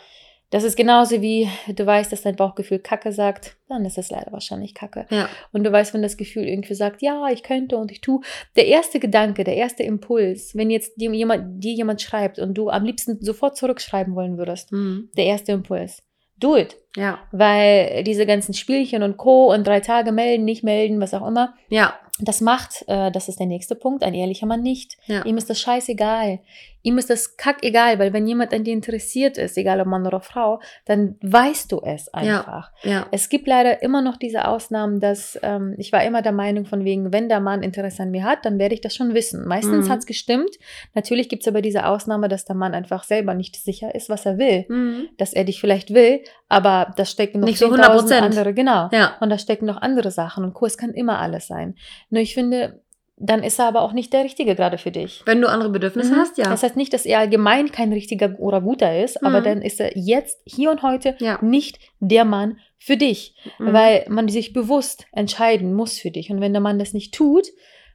Das 0.51 0.63
ist 0.63 0.77
genauso 0.77 1.21
wie 1.21 1.49
du 1.67 1.85
weißt, 1.85 2.09
dass 2.13 2.21
dein 2.21 2.37
Bauchgefühl 2.37 2.79
Kacke 2.79 3.11
sagt, 3.11 3.57
dann 3.67 3.83
ist 3.83 3.97
es 3.97 4.09
leider 4.09 4.31
wahrscheinlich 4.31 4.73
Kacke. 4.73 5.05
ja, 5.09 5.27
Und 5.51 5.65
du 5.65 5.71
weißt, 5.73 5.93
wenn 5.93 6.01
das 6.01 6.15
Gefühl 6.15 6.45
irgendwie 6.47 6.75
sagt, 6.75 7.01
ja, 7.01 7.27
ich 7.29 7.43
könnte 7.43 7.75
und 7.75 7.91
ich 7.91 7.99
tue. 7.99 8.21
Der 8.55 8.67
erste 8.67 8.99
Gedanke, 9.01 9.43
der 9.43 9.57
erste 9.57 9.83
Impuls, 9.83 10.55
wenn 10.55 10.69
jetzt 10.71 10.93
dir 10.95 11.11
jemand, 11.11 11.61
dir 11.61 11.73
jemand 11.73 12.01
schreibt 12.01 12.39
und 12.39 12.53
du 12.53 12.69
am 12.69 12.85
liebsten 12.85 13.17
sofort 13.21 13.57
zurückschreiben 13.57 14.15
wollen 14.15 14.37
würdest, 14.37 14.71
mhm. 14.71 15.09
der 15.17 15.25
erste 15.25 15.51
Impuls, 15.51 16.01
do 16.39 16.55
it. 16.55 16.77
ja, 16.95 17.19
Weil 17.31 18.03
diese 18.03 18.25
ganzen 18.25 18.53
Spielchen 18.53 19.03
und 19.03 19.17
Co. 19.17 19.53
und 19.53 19.65
drei 19.65 19.79
Tage 19.79 20.11
melden, 20.11 20.45
nicht 20.45 20.63
melden, 20.63 20.99
was 21.01 21.13
auch 21.13 21.27
immer, 21.27 21.53
ja, 21.69 21.93
das 22.19 22.41
macht, 22.41 22.83
äh, 22.87 23.11
das 23.11 23.29
ist 23.29 23.39
der 23.39 23.47
nächste 23.47 23.75
Punkt, 23.75 24.03
ein 24.03 24.13
ehrlicher 24.13 24.45
Mann 24.47 24.61
nicht. 24.61 24.97
ja. 25.05 25.23
Ihm 25.25 25.37
ist 25.37 25.49
das 25.49 25.59
scheißegal. 25.59 26.39
Ihm 26.83 26.97
ist 26.97 27.09
das 27.09 27.35
kackegal, 27.35 27.99
weil 27.99 28.13
wenn 28.13 28.25
jemand 28.27 28.53
an 28.53 28.63
dir 28.63 28.71
interessiert 28.71 29.37
ist, 29.37 29.57
egal 29.57 29.81
ob 29.81 29.87
Mann 29.87 30.07
oder 30.07 30.21
Frau, 30.21 30.61
dann 30.85 31.15
weißt 31.21 31.69
du 31.71 31.81
es 31.83 32.07
einfach. 32.13 32.71
ja. 32.83 33.07
Es 33.11 33.27
gibt 33.27 33.45
leider 33.47 33.81
immer 33.81 34.01
noch 34.01 34.15
diese 34.15 34.47
Ausnahmen, 34.47 35.01
dass 35.01 35.37
ähm, 35.43 35.75
ich 35.77 35.91
war 35.91 36.03
immer 36.05 36.21
der 36.21 36.31
Meinung 36.31 36.65
von 36.65 36.85
wegen, 36.85 37.11
wenn 37.11 37.27
der 37.27 37.41
Mann 37.41 37.61
Interesse 37.61 38.03
an 38.03 38.11
mir 38.11 38.23
hat, 38.23 38.45
dann 38.45 38.57
werde 38.57 38.73
ich 38.73 38.79
das 38.81 38.95
schon 38.95 39.13
wissen. 39.15 39.45
Meistens 39.47 39.87
Mhm. 39.87 39.91
hat 39.91 39.99
es 39.99 40.05
gestimmt. 40.05 40.51
Natürlich 40.93 41.27
gibt 41.27 41.41
es 41.43 41.47
aber 41.49 41.61
diese 41.61 41.85
Ausnahme, 41.87 42.29
dass 42.29 42.45
der 42.45 42.55
Mann 42.55 42.73
einfach 42.73 43.03
selber 43.03 43.33
nicht 43.33 43.57
sicher 43.57 43.93
ist, 43.93 44.07
was 44.09 44.25
er 44.25 44.37
will. 44.37 44.65
Mhm. 44.69 45.09
Dass 45.17 45.33
er 45.33 45.43
dich 45.43 45.59
vielleicht 45.59 45.93
will, 45.93 46.21
aber 46.49 46.93
da 46.95 47.05
stecken 47.05 47.39
noch 47.41 47.47
Nicht 47.47 47.59
so 47.59 47.67
10.000 47.67 48.11
100%. 48.11 48.19
andere, 48.21 48.53
genau. 48.53 48.89
Ja, 48.91 49.15
Und 49.19 49.29
da 49.29 49.37
stecken 49.37 49.65
noch 49.65 49.81
andere 49.81 50.11
Sachen 50.11 50.43
und. 50.43 50.55
Es 50.65 50.77
kann 50.77 50.91
immer 50.93 51.19
alles 51.19 51.47
sein. 51.47 51.75
Nur 52.09 52.21
ich 52.21 52.33
finde, 52.33 52.81
dann 53.19 53.41
ist 53.43 53.57
er 53.59 53.65
aber 53.67 53.81
auch 53.81 53.93
nicht 53.93 54.13
der 54.13 54.23
Richtige 54.23 54.53
gerade 54.55 54.77
für 54.77 54.91
dich. 54.91 55.23
wenn 55.25 55.41
du 55.41 55.49
andere 55.49 55.69
Bedürfnisse 55.69 56.13
Mhm. 56.13 56.17
hast, 56.17 56.37
ja. 56.37 56.49
Das 56.49 56.61
heißt 56.63 56.77
nicht, 56.77 56.93
dass 56.93 57.05
er 57.05 57.19
allgemein 57.19 57.71
kein 57.71 57.91
richtiger 57.91 58.35
oder 58.39 58.61
guter 58.61 59.03
ist, 59.03 59.23
aber 59.25 59.39
Mhm. 59.39 59.43
dann 59.43 59.61
ist 59.63 59.79
er 59.79 59.97
jetzt, 59.97 60.39
hier 60.45 60.69
und 60.71 60.83
heute, 60.83 61.15
Ja. 61.19 61.39
nicht 61.41 61.79
der 61.99 62.25
Mann 62.25 62.59
für 62.77 62.95
dich. 62.95 63.35
Mhm. 63.57 63.73
Weil 63.73 64.05
man 64.07 64.27
sich 64.29 64.53
bewusst 64.53 65.05
entscheiden 65.11 65.73
muss 65.73 65.97
für 65.97 66.11
dich. 66.11 66.29
Und 66.29 66.41
wenn 66.41 66.53
der 66.53 66.61
Mann 66.61 66.77
das 66.79 66.93
nicht 66.93 67.13
tut, 67.15 67.47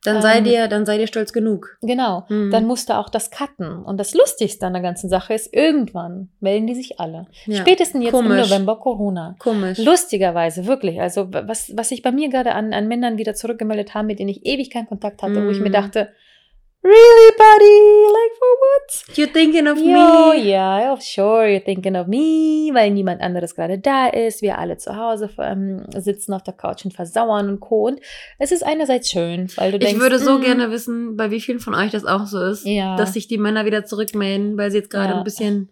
dann 0.04 0.20
sei 0.20 0.38
ähm, 0.38 0.44
dir, 0.44 0.68
dann 0.68 0.84
sei 0.84 0.98
dir 0.98 1.06
stolz 1.06 1.32
genug. 1.32 1.76
genau, 1.80 2.24
Mhm. 2.28 2.50
dann 2.50 2.66
musst 2.66 2.88
du 2.88 2.94
auch 2.98 3.08
das 3.08 3.30
cutten. 3.30 3.82
Und 3.84 3.98
das 3.98 4.14
Lustigste 4.14 4.66
an 4.66 4.72
der 4.72 4.82
ganzen 4.82 5.08
Sache 5.08 5.34
ist, 5.34 5.54
irgendwann 5.54 6.28
melden 6.40 6.66
die 6.66 6.74
sich 6.74 6.98
alle. 6.98 7.26
Ja. 7.46 7.56
Spätestens 7.60 8.02
jetzt 8.04 8.12
im 8.14 8.20
Komisch. 8.26 8.50
November 8.50 8.76
Corona. 8.76 9.36
Komisch. 9.38 9.78
Lustigerweise, 9.78 10.66
wirklich. 10.66 11.00
Also, 11.00 11.28
was, 11.32 11.72
was 11.76 11.88
sich 11.90 12.02
bei 12.02 12.10
mir 12.12 12.28
gerade 12.30 12.52
an, 12.54 12.72
an 12.72 12.88
Männern 12.88 13.16
wieder 13.18 13.34
zurückgemeldet 13.34 13.94
haben, 13.94 14.06
mit 14.06 14.18
denen 14.18 14.30
ich 14.30 14.44
ewig 14.44 14.70
keinen 14.70 14.86
Kontakt 14.88 15.22
hatte, 15.22 15.44
wo 15.46 15.50
ich 15.50 15.60
mir 15.60 15.68
Mhm. 15.68 15.72
dachte, 15.72 16.08
Really, 16.84 17.30
buddy? 17.38 18.12
Like 18.12 18.32
for 18.38 18.48
what? 18.58 19.16
You're 19.16 19.32
thinking 19.32 19.68
of 19.68 19.78
Ja, 19.78 20.32
me. 20.34 20.50
ja, 20.50 20.96
sure, 21.00 21.46
you're 21.46 21.64
thinking 21.64 21.94
of 21.96 22.08
me, 22.08 22.70
weil 22.74 22.90
niemand 22.90 23.20
anderes 23.20 23.54
gerade 23.54 23.78
da 23.78 24.08
ist. 24.08 24.42
Wir 24.42 24.58
alle 24.58 24.76
zu 24.78 24.96
Hause 24.96 25.30
ähm, 25.38 25.84
sitzen 25.96 26.32
auf 26.34 26.42
der 26.42 26.54
Couch 26.54 26.84
und 26.84 26.92
versauern 26.92 27.48
und 27.48 27.60
Co. 27.60 27.86
Und 27.86 28.00
es 28.40 28.50
ist 28.50 28.64
einerseits 28.64 29.10
schön, 29.10 29.48
weil 29.56 29.70
du 29.70 29.78
denkst, 29.78 29.94
Ich 29.94 30.00
würde 30.00 30.18
so 30.18 30.38
mm, 30.38 30.42
gerne 30.42 30.70
wissen, 30.72 31.16
bei 31.16 31.30
wie 31.30 31.40
vielen 31.40 31.60
von 31.60 31.74
euch 31.76 31.92
das 31.92 32.04
auch 32.04 32.26
so 32.26 32.42
ist, 32.42 32.66
Ja. 32.66 32.96
dass 32.96 33.12
sich 33.12 33.28
die 33.28 33.38
Männer 33.38 33.64
wieder 33.64 33.84
zurückmelden, 33.84 34.56
weil 34.58 34.72
sie 34.72 34.78
jetzt 34.78 34.90
gerade 34.90 35.12
Ja. 35.12 35.18
ein 35.18 35.24
bisschen 35.24 35.70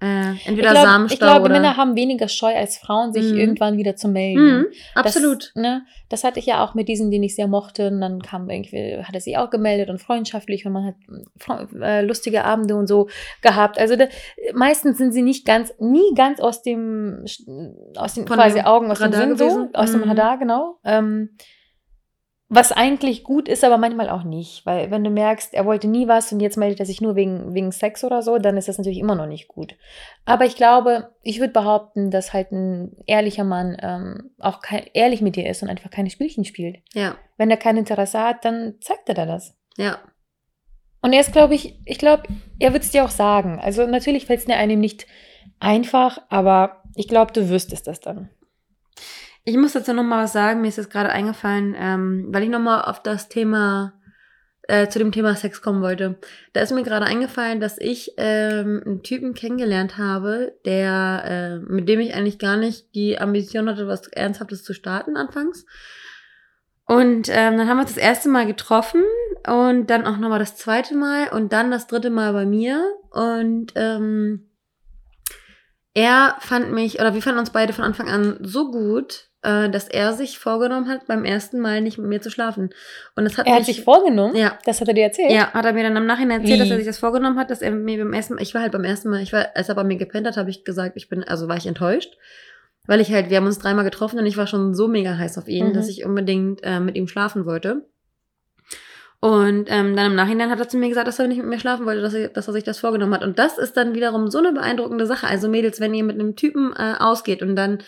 äh, 0.00 0.32
Ich 0.34 0.46
entweder 0.46 0.70
glaube, 0.72 0.86
Samenstau 0.86 1.14
ich 1.14 1.20
glaube 1.20 1.48
Männer 1.48 1.76
haben 1.76 1.96
weniger 1.96 2.28
Scheu 2.28 2.54
als 2.54 2.78
Frauen, 2.78 3.12
sich 3.12 3.32
Mhm. 3.32 3.38
irgendwann 3.38 3.76
wieder 3.78 3.96
zu 3.96 4.08
melden. 4.08 4.58
Mhm, 4.60 4.66
absolut. 4.94 5.52
Das, 5.54 5.62
ne, 5.62 5.82
das 6.08 6.24
hatte 6.24 6.38
ich 6.38 6.46
ja 6.46 6.64
auch 6.64 6.74
mit 6.74 6.88
diesen, 6.88 7.10
den 7.10 7.22
ich 7.22 7.34
sehr 7.34 7.48
mochte. 7.48 7.88
Und 7.88 8.00
dann 8.00 8.22
kam 8.22 8.48
irgendwie, 8.48 8.98
hat 9.02 9.14
er 9.14 9.20
sich 9.20 9.36
auch 9.38 9.50
gemeldet 9.50 9.90
und 9.90 10.00
freundschaftlich 10.00 10.64
und 10.66 10.72
man 10.72 10.84
hat 10.86 10.94
äh, 11.80 12.02
lustige 12.02 12.44
Abende 12.44 12.76
und 12.76 12.86
so 12.86 13.08
gehabt. 13.42 13.78
Also 13.78 13.96
da, 13.96 14.06
meistens 14.54 14.98
sind 14.98 15.12
sie 15.12 15.22
nicht 15.22 15.44
ganz, 15.46 15.72
nie 15.80 16.14
ganz 16.14 16.40
aus 16.40 16.62
dem, 16.62 17.24
aus 17.96 18.14
den 18.14 18.26
Von 18.26 18.36
quasi 18.36 18.56
dem 18.58 18.66
Augen, 18.66 18.90
aus 18.90 19.00
Radar 19.00 19.26
dem 19.26 19.36
Sinn 19.36 19.38
so, 19.38 19.44
gewesen? 19.44 19.74
aus 19.74 19.90
dem 19.92 20.00
Mhm. 20.02 20.08
Radar, 20.08 20.38
genau. 20.38 20.78
Ähm, 20.84 21.30
was 22.50 22.72
eigentlich 22.72 23.24
gut 23.24 23.46
ist, 23.46 23.62
aber 23.62 23.76
manchmal 23.76 24.08
auch 24.08 24.22
nicht. 24.22 24.64
Weil 24.64 24.90
wenn 24.90 25.04
du 25.04 25.10
merkst, 25.10 25.52
er 25.52 25.66
wollte 25.66 25.86
nie 25.86 26.08
was 26.08 26.32
und 26.32 26.40
jetzt 26.40 26.56
meldet 26.56 26.80
er 26.80 26.86
sich 26.86 27.00
nur 27.02 27.14
wegen, 27.14 27.52
wegen 27.54 27.72
Sex 27.72 28.04
oder 28.04 28.22
so, 28.22 28.38
dann 28.38 28.56
ist 28.56 28.68
das 28.68 28.78
natürlich 28.78 28.98
immer 28.98 29.14
noch 29.14 29.26
nicht 29.26 29.48
gut. 29.48 29.76
Aber 30.24 30.46
ich 30.46 30.56
glaube, 30.56 31.10
ich 31.22 31.40
würde 31.40 31.52
behaupten, 31.52 32.10
dass 32.10 32.32
halt 32.32 32.50
ein 32.52 32.96
ehrlicher 33.06 33.44
Mann 33.44 33.76
ähm, 33.82 34.30
auch 34.38 34.60
kein, 34.60 34.84
ehrlich 34.94 35.20
mit 35.20 35.36
dir 35.36 35.48
ist 35.48 35.62
und 35.62 35.68
einfach 35.68 35.90
keine 35.90 36.08
Spielchen 36.08 36.46
spielt. 36.46 36.78
Ja, 36.94 37.16
Wenn 37.36 37.50
er 37.50 37.58
kein 37.58 37.76
Interesse 37.76 38.18
hat, 38.20 38.44
dann 38.46 38.76
zeigt 38.80 39.08
er 39.08 39.14
dir 39.14 39.26
das. 39.26 39.54
ja. 39.76 39.98
Und 41.00 41.12
er 41.12 41.20
ist, 41.20 41.30
glaube 41.32 41.54
ich, 41.54 41.78
ich 41.84 41.98
glaube, 41.98 42.24
er 42.58 42.72
wird 42.72 42.82
es 42.82 42.90
dir 42.90 43.04
auch 43.04 43.10
sagen. 43.10 43.60
Also 43.60 43.86
natürlich 43.86 44.26
fällt 44.26 44.40
es 44.40 44.46
dir 44.46 44.56
einem 44.56 44.80
nicht 44.80 45.06
einfach, 45.60 46.20
aber 46.28 46.82
ich 46.96 47.06
glaube, 47.06 47.32
du 47.32 47.48
wüsstest 47.48 47.86
das 47.86 48.00
dann. 48.00 48.30
Ich 49.48 49.56
muss 49.56 49.72
dazu 49.72 49.94
noch 49.94 50.02
mal 50.02 50.24
was 50.24 50.34
sagen. 50.34 50.60
Mir 50.60 50.68
ist 50.68 50.76
jetzt 50.76 50.90
gerade 50.90 51.08
eingefallen, 51.08 51.74
ähm, 51.78 52.26
weil 52.28 52.42
ich 52.42 52.50
noch 52.50 52.60
mal 52.60 52.82
auf 52.82 53.02
das 53.02 53.30
Thema 53.30 53.94
äh, 54.64 54.88
zu 54.88 54.98
dem 54.98 55.10
Thema 55.10 55.34
Sex 55.34 55.62
kommen 55.62 55.80
wollte. 55.80 56.18
Da 56.52 56.60
ist 56.60 56.70
mir 56.70 56.82
gerade 56.82 57.06
eingefallen, 57.06 57.58
dass 57.58 57.78
ich 57.78 58.12
ähm, 58.18 58.82
einen 58.84 59.02
Typen 59.02 59.32
kennengelernt 59.32 59.96
habe, 59.96 60.52
der 60.66 61.22
äh, 61.24 61.58
mit 61.60 61.88
dem 61.88 61.98
ich 62.00 62.14
eigentlich 62.14 62.38
gar 62.38 62.58
nicht 62.58 62.94
die 62.94 63.18
Ambition 63.18 63.70
hatte, 63.70 63.88
was 63.88 64.06
Ernsthaftes 64.08 64.64
zu 64.64 64.74
starten 64.74 65.16
anfangs. 65.16 65.64
Und 66.84 67.30
ähm, 67.30 67.56
dann 67.56 67.68
haben 67.68 67.78
wir 67.78 67.84
uns 67.84 67.94
das 67.94 68.04
erste 68.04 68.28
Mal 68.28 68.44
getroffen 68.44 69.02
und 69.46 69.88
dann 69.88 70.04
auch 70.06 70.18
noch 70.18 70.28
mal 70.28 70.38
das 70.38 70.56
zweite 70.56 70.94
Mal 70.94 71.28
und 71.28 71.54
dann 71.54 71.70
das 71.70 71.86
dritte 71.86 72.10
Mal 72.10 72.34
bei 72.34 72.44
mir 72.44 72.84
und 73.12 73.72
ähm, 73.76 74.50
er 75.94 76.36
fand 76.40 76.70
mich, 76.70 77.00
oder 77.00 77.14
wir 77.14 77.22
fanden 77.22 77.40
uns 77.40 77.50
beide 77.50 77.72
von 77.72 77.84
Anfang 77.84 78.08
an 78.08 78.38
so 78.42 78.70
gut, 78.70 79.27
äh, 79.42 79.70
dass 79.70 79.88
er 79.88 80.12
sich 80.14 80.38
vorgenommen 80.38 80.88
hat, 80.88 81.06
beim 81.06 81.24
ersten 81.24 81.60
Mal 81.60 81.80
nicht 81.80 81.96
mit 81.98 82.08
mir 82.08 82.20
zu 82.20 82.30
schlafen. 82.30 82.70
Und 83.14 83.24
das 83.24 83.38
hat 83.38 83.46
Er 83.46 83.52
mich, 83.52 83.60
hat 83.60 83.66
sich 83.66 83.84
vorgenommen, 83.84 84.34
Ja. 84.36 84.58
das 84.64 84.80
hat 84.80 84.88
er 84.88 84.94
dir 84.94 85.04
erzählt. 85.04 85.30
ja, 85.30 85.52
hat 85.52 85.64
er 85.64 85.72
mir 85.72 85.84
dann 85.84 85.96
im 85.96 86.06
Nachhinein 86.06 86.40
erzählt, 86.40 86.60
dass 86.60 86.68
Wie? 86.68 86.72
er 86.72 86.76
sich 86.78 86.86
das 86.86 86.98
vorgenommen 86.98 87.38
hat, 87.38 87.50
dass 87.50 87.62
er 87.62 87.70
mir 87.70 87.98
beim 87.98 88.12
ersten 88.12 88.34
Mal, 88.34 88.42
ich 88.42 88.54
war 88.54 88.62
halt 88.62 88.72
beim 88.72 88.84
ersten 88.84 89.10
Mal, 89.10 89.22
ich 89.22 89.32
war, 89.32 89.46
als 89.54 89.68
er 89.68 89.74
bei 89.74 89.84
mir 89.84 89.96
gepennt 89.96 90.26
hat, 90.26 90.36
habe 90.36 90.50
ich 90.50 90.64
gesagt, 90.64 90.96
ich 90.96 91.08
bin, 91.08 91.22
also 91.24 91.46
war 91.48 91.56
ich 91.56 91.66
enttäuscht. 91.66 92.16
Weil 92.86 93.00
ich 93.02 93.12
halt, 93.12 93.28
wir 93.28 93.36
haben 93.36 93.46
uns 93.46 93.58
dreimal 93.58 93.84
getroffen 93.84 94.18
und 94.18 94.24
ich 94.26 94.38
war 94.38 94.46
schon 94.46 94.74
so 94.74 94.88
mega 94.88 95.16
heiß 95.18 95.36
auf 95.38 95.46
ihn, 95.46 95.68
Mhm. 95.68 95.72
dass 95.74 95.88
ich 95.88 96.04
unbedingt 96.06 96.60
äh, 96.64 96.80
mit 96.80 96.96
ihm 96.96 97.06
schlafen 97.06 97.44
wollte. 97.44 97.82
Und 99.20 99.66
ähm, 99.68 99.96
dann 99.96 100.06
im 100.12 100.14
Nachhinein 100.14 100.48
hat 100.50 100.60
er 100.60 100.68
zu 100.68 100.76
mir 100.76 100.88
gesagt, 100.88 101.08
dass 101.08 101.18
er 101.18 101.26
nicht 101.26 101.38
mit 101.38 101.46
mir 101.48 101.58
schlafen 101.58 101.86
wollte, 101.86 102.00
dass 102.02 102.14
er, 102.14 102.28
dass 102.28 102.46
er 102.46 102.52
sich 102.52 102.62
das 102.62 102.78
vorgenommen 102.78 103.14
hat. 103.14 103.24
Und 103.24 103.38
das 103.38 103.58
ist 103.58 103.76
dann 103.76 103.94
wiederum 103.94 104.30
so 104.30 104.38
eine 104.38 104.52
beeindruckende 104.52 105.06
Sache. 105.06 105.26
Also 105.26 105.48
Mädels, 105.48 105.80
wenn 105.80 105.92
ihr 105.92 106.04
mit 106.04 106.14
einem 106.20 106.36
Typen 106.36 106.72
äh, 106.76 106.94
ausgeht 107.00 107.42
und 107.42 107.56
dann 107.56 107.78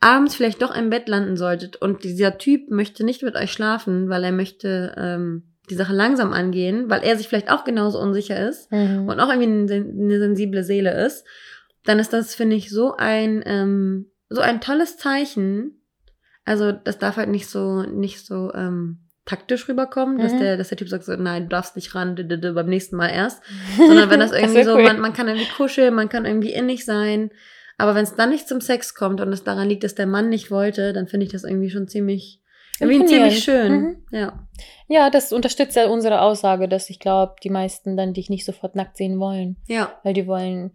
abends 0.00 0.34
vielleicht 0.34 0.62
doch 0.62 0.74
im 0.76 0.90
Bett 0.90 1.08
landen 1.08 1.36
solltet 1.36 1.76
und 1.76 2.04
dieser 2.04 2.38
Typ 2.38 2.70
möchte 2.70 3.04
nicht 3.04 3.22
mit 3.22 3.34
euch 3.34 3.52
schlafen, 3.52 4.08
weil 4.08 4.24
er 4.24 4.32
möchte 4.32 4.94
ähm, 4.96 5.54
die 5.70 5.74
Sache 5.74 5.92
langsam 5.94 6.32
angehen, 6.32 6.88
weil 6.90 7.02
er 7.02 7.16
sich 7.16 7.28
vielleicht 7.28 7.50
auch 7.50 7.64
genauso 7.64 8.00
unsicher 8.00 8.48
ist 8.48 8.70
Mhm. 8.70 9.08
und 9.08 9.18
auch 9.20 9.28
irgendwie 9.30 9.48
eine, 9.48 9.68
sen- 9.68 9.98
eine 10.00 10.18
sensible 10.18 10.62
Seele 10.64 10.92
ist, 11.06 11.24
dann 11.84 11.98
ist 11.98 12.12
das, 12.12 12.34
finde 12.34 12.56
ich, 12.56 12.70
so 12.70 12.94
ein, 12.96 13.42
ähm, 13.46 14.10
so 14.28 14.40
ein 14.40 14.60
tolles 14.60 14.96
Zeichen. 14.96 15.80
Also, 16.44 16.72
das 16.72 16.98
darf 16.98 17.16
halt 17.16 17.28
nicht 17.28 17.48
so, 17.48 17.82
nicht 17.82 18.24
so 18.26 18.52
ähm, 18.54 18.98
taktisch 19.24 19.68
rüberkommen, 19.68 20.18
dass, 20.18 20.32
Mhm. 20.34 20.38
der, 20.38 20.56
dass 20.56 20.68
der 20.68 20.78
Typ 20.78 20.88
sagt 20.88 21.04
so, 21.04 21.16
nein, 21.16 21.44
du 21.44 21.48
darfst 21.48 21.74
nicht 21.74 21.94
ran, 21.96 22.14
d 22.16 22.22
-d 22.22 22.36
-d 22.40 22.52
beim 22.52 22.66
nächsten 22.68 22.96
Mal 22.96 23.08
erst. 23.08 23.42
Sondern 23.76 24.10
wenn 24.10 24.20
das 24.20 24.32
irgendwie 24.32 24.56
wär 24.56 24.64
so, 24.64 24.74
cool. 24.76 24.84
man, 24.84 25.00
man 25.00 25.12
kann 25.14 25.26
irgendwie 25.26 25.48
kuscheln, 25.56 25.94
man 25.94 26.08
kann 26.08 26.24
irgendwie 26.26 26.52
innig 26.52 26.84
sein. 26.84 27.30
Aber 27.78 27.94
wenn 27.94 28.04
es 28.04 28.14
dann 28.14 28.30
nicht 28.30 28.48
zum 28.48 28.60
Sex 28.60 28.94
kommt 28.94 29.20
und 29.20 29.32
es 29.32 29.44
daran 29.44 29.68
liegt, 29.68 29.84
dass 29.84 29.94
der 29.94 30.06
Mann 30.06 30.28
nicht 30.28 30.50
wollte, 30.50 30.92
dann 30.92 31.06
finde 31.08 31.26
ich 31.26 31.32
das 31.32 31.44
irgendwie 31.44 31.68
schon 31.70 31.88
ziemlich, 31.88 32.40
irgendwie 32.80 33.04
ziemlich 33.06 33.44
schön. 33.44 33.66
Imponierend. 33.66 33.98
Ja. 34.12 34.46
Ja, 34.88 35.10
das 35.10 35.32
unterstützt 35.32 35.76
ja 35.76 35.86
unsere 35.88 36.20
Aussage, 36.22 36.68
dass 36.68 36.88
ich 36.90 37.00
glaube, 37.00 37.34
die 37.42 37.50
meisten 37.50 37.96
dann 37.96 38.14
dich 38.14 38.30
nicht 38.30 38.44
sofort 38.46 38.76
nackt 38.76 38.96
sehen 38.96 39.18
wollen, 39.18 39.56
Ja, 39.66 39.92
weil 40.04 40.14
die 40.14 40.26
wollen, 40.26 40.72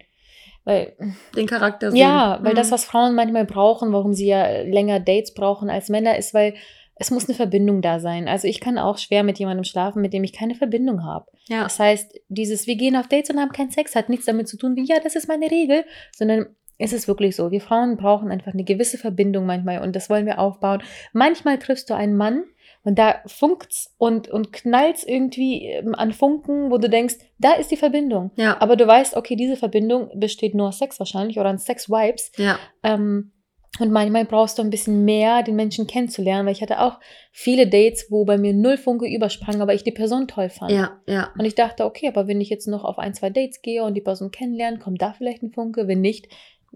weil 0.64 0.96
den 1.36 1.48
Charakter 1.48 1.92
sehen. 1.92 2.00
ja, 2.02 2.40
weil 2.44 2.52
Mhm. 2.54 2.58
das, 2.58 2.72
was 2.72 2.86
Frauen 2.86 3.16
manchmal 3.16 3.46
brauchen, 3.46 3.94
warum 3.94 4.14
sie 4.14 4.28
ja 4.28 4.62
länger 4.62 5.00
Dates 5.00 5.34
brauchen 5.34 5.70
als 5.72 5.90
Männer, 5.90 6.18
ist, 6.18 6.34
weil 6.36 6.54
es 6.96 7.10
muss 7.10 7.26
eine 7.28 7.34
Verbindung 7.36 7.82
da 7.82 8.00
sein. 8.00 8.28
Also 8.28 8.48
ich 8.48 8.60
kann 8.60 8.78
auch 8.78 9.00
schwer 9.00 9.24
mit 9.24 9.40
jemandem 9.40 9.64
schlafen, 9.64 10.04
mit 10.04 10.14
dem 10.14 10.24
ich 10.24 10.34
keine 10.34 10.54
Verbindung 10.54 11.04
habe. 11.04 11.26
Ja. 11.48 11.64
Das 11.64 11.80
heißt, 11.80 12.14
dieses 12.30 12.68
wir 12.68 12.76
gehen 12.76 12.96
auf 12.96 13.08
Dates 13.08 13.32
und 13.32 13.40
haben 13.40 13.52
keinen 13.54 13.72
Sex 13.72 13.96
hat 13.96 14.08
nichts 14.10 14.28
damit 14.28 14.48
zu 14.48 14.56
tun, 14.58 14.76
wie 14.76 14.86
ja, 14.86 15.00
das 15.04 15.16
ist 15.16 15.28
meine 15.28 15.50
Regel, 15.50 15.84
sondern 16.16 16.56
es 16.82 16.94
ist 16.94 17.08
wirklich 17.08 17.36
so. 17.36 17.52
Wir 17.52 17.62
Frauen 17.62 17.98
brauchen 17.98 18.32
einfach 18.32 18.54
eine 18.54 18.64
gewisse 18.64 18.98
Verbindung 18.98 19.46
manchmal 19.46 19.82
und 19.82 19.96
das 19.96 20.10
wollen 20.10 20.26
wir 20.26 20.40
aufbauen. 20.40 20.82
Manchmal 21.14 21.60
triffst 21.60 21.90
du 21.90 21.94
einen 21.94 22.18
Mann 22.18 22.44
und 22.84 22.98
da 22.98 23.22
funkt's 23.28 23.94
und, 23.98 24.30
und 24.30 24.52
knallt's 24.52 25.04
irgendwie 25.04 25.68
ähm, 25.68 25.94
an 25.94 26.14
Funken, 26.14 26.72
wo 26.72 26.78
du 26.78 26.90
denkst, 26.90 27.16
da 27.38 27.54
ist 27.54 27.72
die 27.72 27.78
Verbindung. 27.78 28.32
Ja. 28.36 28.60
Aber 28.60 28.76
du 28.76 28.88
weißt, 28.88 29.16
okay, 29.16 29.36
diese 29.36 29.56
Verbindung 29.56 30.10
besteht 30.16 30.56
nur 30.56 30.70
aus 30.70 30.80
Sex 30.80 31.00
wahrscheinlich 31.00 31.38
oder 31.38 31.50
an 31.50 31.60
Sex-Vibes. 31.60 32.32
ja. 32.38 32.58
Ähm, 32.84 33.32
und 33.80 33.90
manchmal 33.92 34.26
brauchst 34.26 34.58
du 34.58 34.64
ein 34.64 34.70
bisschen 34.70 35.06
mehr, 35.06 35.44
den 35.44 35.56
Menschen 35.56 35.88
kennenzulernen, 35.88 36.46
weil 36.46 36.54
ich 36.54 36.62
hatte 36.62 36.82
auch 36.82 37.00
viele 37.32 37.68
Dates, 37.68 38.08
wo 38.10 38.26
bei 38.26 38.38
mir 38.38 38.54
null 38.54 38.78
Funke 38.78 39.08
übersprang, 39.08 39.62
aber 39.62 39.74
ich 39.74 39.84
die 39.84 39.94
Person 39.94 40.28
toll 40.28 40.50
fand. 40.50 40.72
Ja, 40.72 41.00
ja. 41.08 41.30
Und 41.38 41.46
ich 41.46 41.56
dachte, 41.56 41.86
okay, 41.86 42.10
aber 42.10 42.28
wenn 42.28 42.42
ich 42.42 42.50
jetzt 42.50 42.68
noch 42.68 42.84
auf 42.84 43.00
ein, 43.00 43.14
zwei 43.14 43.30
Dates 43.30 43.62
gehe 43.62 43.84
und 43.84 43.94
die 43.94 44.02
Person 44.02 44.30
kennenlerne, 44.30 44.78
kommt 44.80 45.02
da 45.02 45.14
vielleicht 45.14 45.42
ein 45.42 45.52
Funke? 45.52 45.88
Wenn 45.88 46.02
nicht, 46.02 46.28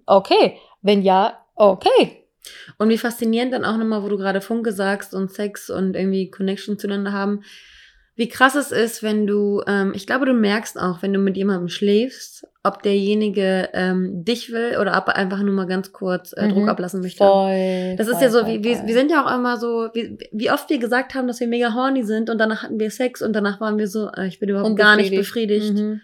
okay. 0.06 0.58
Wenn 0.82 1.02
ja, 1.02 1.40
okay. 1.56 2.24
Und 2.78 2.90
wie 2.90 2.98
faszinierend 2.98 3.54
dann 3.54 3.66
auch 3.66 3.78
nochmal, 3.78 4.04
wo 4.04 4.10
du 4.10 4.18
gerade 4.18 4.42
Funke 4.42 4.72
sagst 4.72 5.14
und 5.14 5.32
Sex 5.32 5.70
und 5.70 5.96
irgendwie 5.96 6.30
Connection 6.30 6.78
zueinander 6.78 7.12
haben, 7.12 7.42
wie 8.18 8.30
krass 8.30 8.56
es 8.56 8.72
ist, 8.72 9.04
wenn 9.04 9.28
du, 9.28 9.62
ähm, 9.68 9.92
ich 9.94 10.08
glaube, 10.08 10.26
du 10.26 10.34
merkst 10.34 10.80
auch, 10.80 11.02
wenn 11.02 11.12
du 11.12 11.20
mit 11.20 11.36
jemandem 11.36 11.68
schläfst, 11.68 12.48
ob 12.64 12.82
derjenige 12.82 13.70
ähm, 13.74 14.24
dich 14.24 14.54
will 14.54 14.78
oder 14.80 14.98
ob 14.98 15.10
er 15.10 15.18
einfach 15.18 15.42
nur 15.42 15.54
mal 15.54 15.68
ganz 15.68 15.92
kurz 15.92 16.32
äh, 16.32 16.48
Druck 16.48 16.64
Mhm. 16.64 16.70
ablassen 16.70 17.02
möchte. 17.02 17.18
Voll. 17.26 17.96
Das 17.98 18.08
ist 18.08 18.14
voll, 18.14 18.24
ja 18.24 18.30
so, 18.30 18.40
voll, 18.42 18.48
wie, 18.54 18.64
wir, 18.64 18.78
voll. 18.78 18.88
wir 18.88 18.94
sind 18.94 19.12
ja 19.12 19.26
auch 19.26 19.36
immer 19.38 19.58
so, 19.58 19.90
wie, 19.94 20.18
wie 20.32 20.50
oft 20.50 20.70
wir 20.70 20.78
gesagt 20.78 21.14
haben, 21.14 21.28
dass 21.28 21.42
wir 21.42 21.48
mega 21.48 21.74
horny 21.74 22.04
sind 22.04 22.30
und 22.30 22.38
danach 22.38 22.64
hatten 22.64 22.80
wir 22.80 22.90
Sex 22.90 23.22
und 23.22 23.34
danach 23.34 23.60
waren 23.60 23.78
wir 23.78 23.88
so, 23.88 24.10
äh, 24.16 24.28
ich 24.28 24.40
bin 24.40 24.48
überhaupt 24.48 24.78
gar 24.78 24.96
nicht 24.96 25.14
befriedigt. 25.14 25.74
Mhm. 25.74 26.00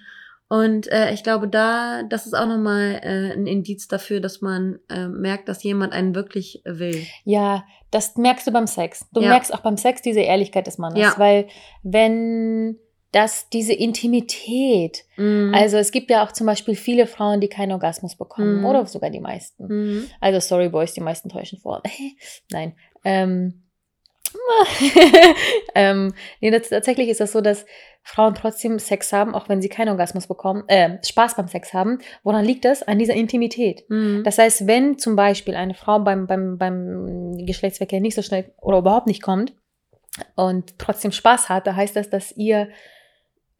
Und 0.60 0.92
äh, 0.92 1.14
ich 1.14 1.24
glaube, 1.24 1.48
da, 1.48 2.04
das 2.04 2.26
ist 2.26 2.34
auch 2.34 2.46
nochmal 2.46 3.00
äh, 3.04 3.32
ein 3.32 3.48
Indiz 3.48 3.88
dafür, 3.88 4.20
dass 4.20 4.42
man 4.42 4.80
äh, 4.90 5.08
merkt, 5.08 5.48
dass 5.48 5.64
jemand 5.64 5.94
einen 5.94 6.14
wirklich 6.14 6.62
will. 6.66 7.06
Ja, 7.24 7.64
das 7.90 8.18
merkst 8.18 8.48
du 8.48 8.52
beim 8.52 8.68
Sex. 8.68 9.06
Du 9.14 9.22
Ja. 9.22 9.30
merkst 9.30 9.54
auch 9.54 9.62
beim 9.62 9.78
Sex 9.78 10.02
diese 10.02 10.20
Ehrlichkeit 10.20 10.68
des 10.68 10.78
Mannes, 10.78 11.00
Ja. 11.00 11.14
weil 11.18 11.48
wenn 11.84 12.78
das 13.14 13.48
diese 13.48 13.72
Intimität, 13.72 15.06
Mhm. 15.16 15.54
also 15.56 15.78
es 15.78 15.92
gibt 15.94 16.10
ja 16.12 16.22
auch 16.26 16.34
zum 16.34 16.48
Beispiel 16.48 16.76
viele 16.76 17.08
Frauen, 17.08 17.40
die 17.40 17.48
keinen 17.48 17.72
Orgasmus 17.72 18.18
bekommen 18.18 18.60
Mhm. 18.60 18.66
oder 18.66 18.86
sogar 18.88 19.10
die 19.10 19.20
meisten. 19.22 19.68
Mhm. 19.68 20.08
Also 20.20 20.42
sorry 20.42 20.68
Boys, 20.68 20.94
die 20.94 21.02
meisten 21.02 21.30
täuschen 21.30 21.60
vor. 21.60 21.82
Nein. 22.52 22.74
Ähm, 23.06 23.61
ähm, 25.76 26.14
nee, 26.40 26.52
das, 26.52 26.70
tatsächlich 26.70 27.10
ist 27.10 27.20
das 27.20 27.32
so, 27.32 27.42
dass 27.42 27.66
Frauen 28.04 28.34
trotzdem 28.34 28.80
Sex 28.80 29.14
haben, 29.14 29.36
auch 29.36 29.48
wenn 29.50 29.62
sie 29.62 29.70
keinen 29.70 29.90
Orgasmus 29.90 30.28
bekommen, 30.28 30.64
äh, 30.68 30.98
Spaß 31.06 31.36
beim 31.36 31.48
Sex 31.48 31.74
haben. 31.74 32.00
Woran 32.24 32.46
liegt 32.46 32.66
das? 32.66 32.84
An 32.84 33.00
dieser 33.00 33.14
Intimität. 33.14 33.84
Mhm. 33.90 34.24
Das 34.24 34.38
heißt, 34.38 34.68
wenn 34.68 34.98
zum 34.98 35.16
Beispiel 35.16 35.56
eine 35.56 35.74
Frau 35.74 36.00
beim, 36.00 36.28
beim, 36.28 36.58
beim 36.58 37.46
Geschlechtsverkehr 37.46 38.02
nicht 38.02 38.16
so 38.16 38.22
schnell 38.22 38.54
oder 38.60 38.80
überhaupt 38.80 39.08
nicht 39.08 39.22
kommt 39.22 39.54
und 40.36 40.78
trotzdem 40.80 41.12
Spaß 41.12 41.50
hat, 41.50 41.68
da 41.68 41.76
heißt 41.76 41.96
das, 41.96 42.10
dass 42.10 42.36
ihr 42.36 42.70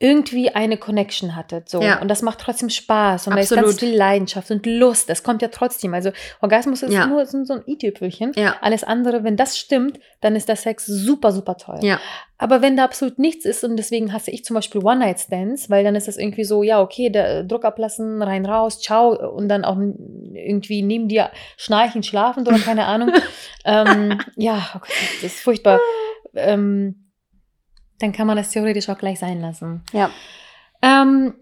irgendwie 0.02 0.50
eine 0.50 0.78
Connection 0.78 1.36
hattet. 1.36 1.70
So. 1.70 1.82
Ja. 1.82 2.02
Und 2.02 2.08
das 2.08 2.24
macht 2.24 2.40
trotzdem 2.40 2.70
Spaß. 2.70 3.28
Und 3.28 3.36
da 3.36 3.40
ist 3.40 3.52
Absolut. 3.52 3.70
ganz 3.70 3.80
viel 3.80 3.96
Leidenschaft 3.96 4.50
und 4.50 4.66
Lust. 4.66 5.10
Das 5.10 5.22
kommt 5.22 5.44
ja 5.44 5.50
trotzdem. 5.50 5.94
Also 5.94 6.12
Orgasmus 6.42 6.82
ist 6.82 6.92
Ja. 6.92 7.06
nur 7.06 7.24
so, 7.26 7.38
ein 7.54 7.64
i-Tüpfelchen. 7.68 8.32
Ja. 8.36 8.56
Alles 8.62 8.84
andere, 8.84 9.24
wenn 9.24 9.38
das 9.38 9.60
stimmt, 9.60 10.00
dann 10.20 10.36
ist 10.36 10.50
der 10.50 10.56
Sex 10.56 10.88
super, 10.88 11.32
super 11.32 11.56
toll. 11.56 11.80
Ja. 11.84 12.00
Aber 12.40 12.64
wenn 12.64 12.76
da 12.76 12.86
absolut 12.86 13.20
nichts 13.20 13.46
ist 13.46 13.64
und 13.64 13.78
deswegen 13.78 14.12
hasse 14.12 14.32
ich 14.32 14.44
zum 14.44 14.56
Beispiel 14.56 14.84
One-Night-Stands, 14.84 15.70
weil 15.70 15.84
dann 15.84 15.94
ist 15.96 16.08
das 16.08 16.18
irgendwie 16.18 16.46
so, 16.46 16.64
ja, 16.64 16.82
okay, 16.82 17.12
der 17.12 17.38
äh, 17.38 17.46
Druck 17.46 17.64
ablassen, 17.64 18.24
rein, 18.24 18.48
raus, 18.48 18.82
ciao 18.82 19.12
und 19.32 19.50
dann 19.50 19.64
auch 19.64 19.78
irgendwie 19.78 20.82
neben 20.82 21.08
dir 21.10 21.30
schnarchen, 21.58 22.02
schlafen 22.02 22.48
oder 22.48 22.58
keine 22.58 22.86
Ahnung. 22.86 23.12
ähm, 23.66 24.20
ja, 24.36 24.68
oh 24.76 24.80
Gott, 24.80 24.90
das 25.22 25.34
ist 25.34 25.42
furchtbar. 25.42 25.80
Ähm, 26.34 27.11
dann 28.02 28.12
kann 28.12 28.28
man 28.28 28.38
das 28.38 28.50
theoretisch 28.50 28.90
auch 28.90 28.98
gleich 28.98 29.20
sein 29.20 29.42
lassen. 29.42 29.84
Ja. 29.94 30.10
Ähm, 30.82 31.34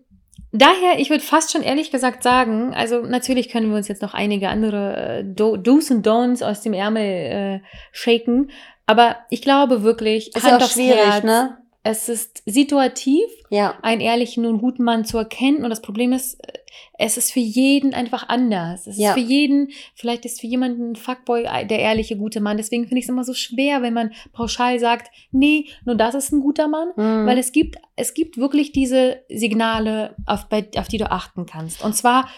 daher, 0.52 1.00
ich 1.00 1.10
würde 1.10 1.24
fast 1.24 1.52
schon 1.52 1.62
ehrlich 1.62 1.92
gesagt 1.92 2.24
sagen, 2.24 2.74
also 2.74 3.02
natürlich 3.02 3.50
können 3.50 3.70
wir 3.70 3.78
uns 3.78 3.88
jetzt 3.88 4.02
noch 4.02 4.14
einige 4.14 4.50
andere 4.50 5.20
äh, 5.20 5.24
Do 5.24 5.58
Do's 5.58 5.92
und 5.92 6.06
Don'ts 6.06 6.44
aus 6.44 6.62
dem 6.62 6.74
Ärmel 6.74 7.04
äh, 7.04 7.60
shaken, 7.92 8.52
aber 8.86 9.18
ich 9.30 9.42
glaube 9.42 9.84
wirklich, 9.84 10.36
Ist 10.36 10.48
ja 10.48 10.58
auch 10.58 10.68
schwierig, 10.68 11.00
Herz, 11.00 11.24
ne? 11.24 11.58
Es 11.92 12.08
ist 12.08 12.44
situativ, 12.46 13.24
Ja. 13.50 13.74
einen 13.82 14.00
ehrlichen 14.00 14.46
und 14.46 14.60
guten 14.60 14.84
Mann 14.84 15.06
zu 15.06 15.18
erkennen. 15.18 15.64
Und 15.64 15.72
das 15.72 15.82
Problem 15.82 16.14
ist, 16.14 16.36
äh, 16.48 16.54
es 17.00 17.18
ist 17.18 17.32
für 17.32 17.40
jeden 17.40 17.96
einfach 17.96 18.30
anders. 18.30 18.86
Es 18.86 18.98
Ja. 19.00 19.10
ist 19.10 19.14
für 19.16 19.26
jeden, 19.26 19.70
vielleicht 19.96 20.24
ist 20.26 20.40
für 20.40 20.46
jemanden 20.46 20.92
ein 20.92 20.96
Fuckboy 20.96 21.46
äh, 21.46 21.66
der 21.66 21.80
ehrliche, 21.80 22.16
gute 22.16 22.42
Mann. 22.42 22.58
Deswegen 22.58 22.84
finde 22.84 23.00
ich 23.00 23.06
es 23.06 23.10
immer 23.10 23.24
so 23.24 23.34
schwer, 23.34 23.82
wenn 23.82 23.96
man 23.96 24.12
pauschal 24.34 24.78
sagt, 24.80 25.10
nee, 25.32 25.66
nur 25.84 25.96
das 25.96 26.14
ist 26.14 26.32
ein 26.32 26.42
guter 26.42 26.68
Mann. 26.68 26.90
Mhm. 26.96 27.26
Weil 27.26 27.40
es 27.40 27.52
gibt, 27.52 27.78
es 27.96 28.14
gibt 28.14 28.38
wirklich 28.38 28.72
diese 28.72 29.24
Signale, 29.30 30.16
auf, 30.28 30.48
bei, 30.48 30.68
auf 30.78 30.88
die 30.90 30.98
du 31.00 31.10
achten 31.10 31.48
kannst. 31.48 31.84
Und 31.84 31.96
zwar 31.96 32.30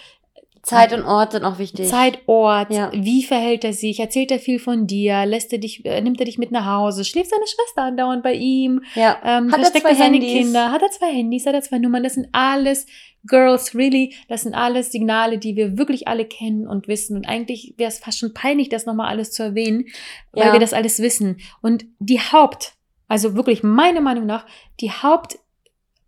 Zeit 0.62 0.92
und 0.92 1.02
Ort 1.04 1.32
sind 1.32 1.42
auch 1.44 1.58
wichtig. 1.58 1.88
Zeit, 1.88 2.20
Ort, 2.26 2.72
Ja. 2.72 2.92
wie 2.94 3.24
verhält 3.24 3.64
er 3.64 3.72
sich, 3.72 3.98
erzählt 3.98 4.30
er 4.30 4.38
viel 4.38 4.60
von 4.60 4.86
dir, 4.86 5.26
lässt 5.26 5.52
er 5.52 5.58
dich, 5.58 5.84
äh, 5.84 6.00
nimmt 6.00 6.20
er 6.20 6.26
dich 6.26 6.38
mit 6.38 6.52
nach 6.52 6.64
Hause, 6.66 7.04
schläft 7.04 7.30
seine 7.30 7.46
Schwester 7.48 7.82
andauernd 7.82 8.22
bei 8.22 8.34
ihm, 8.34 8.82
Ja. 8.94 9.18
ähm, 9.24 9.50
Hat 9.50 9.58
er 9.58 9.64
versteckt 9.64 9.82
zwei 9.86 9.90
er 9.90 9.96
seine 9.96 10.16
Handys? 10.18 10.32
Kinder, 10.32 10.70
hat 10.70 10.82
er 10.82 10.90
zwei 10.90 11.12
Handys, 11.12 11.46
hat 11.46 11.54
er 11.54 11.62
zwei 11.62 11.78
Nummern, 11.78 12.04
das 12.04 12.14
sind 12.14 12.28
alles 12.30 12.86
Girls, 13.26 13.74
really, 13.74 14.14
das 14.28 14.42
sind 14.42 14.54
alles 14.54 14.92
Signale, 14.92 15.38
die 15.38 15.56
wir 15.56 15.76
wirklich 15.78 16.06
alle 16.08 16.24
kennen 16.24 16.66
und 16.68 16.86
wissen. 16.88 17.16
Und 17.16 17.28
eigentlich 17.28 17.74
wäre 17.76 17.88
es 17.88 17.98
fast 17.98 18.18
schon 18.18 18.32
peinlich, 18.34 18.68
das 18.68 18.86
nochmal 18.86 19.08
alles 19.08 19.32
zu 19.32 19.42
erwähnen, 19.42 19.86
weil 20.32 20.46
Ja. 20.46 20.52
wir 20.52 20.60
das 20.60 20.72
alles 20.72 21.00
wissen. 21.00 21.38
Und 21.60 21.84
die 21.98 22.20
Haupt, 22.20 22.74
also 23.08 23.34
wirklich 23.34 23.62
meiner 23.64 24.00
Meinung 24.00 24.26
nach, 24.26 24.46
die 24.80 24.90
Haupt, 24.90 25.38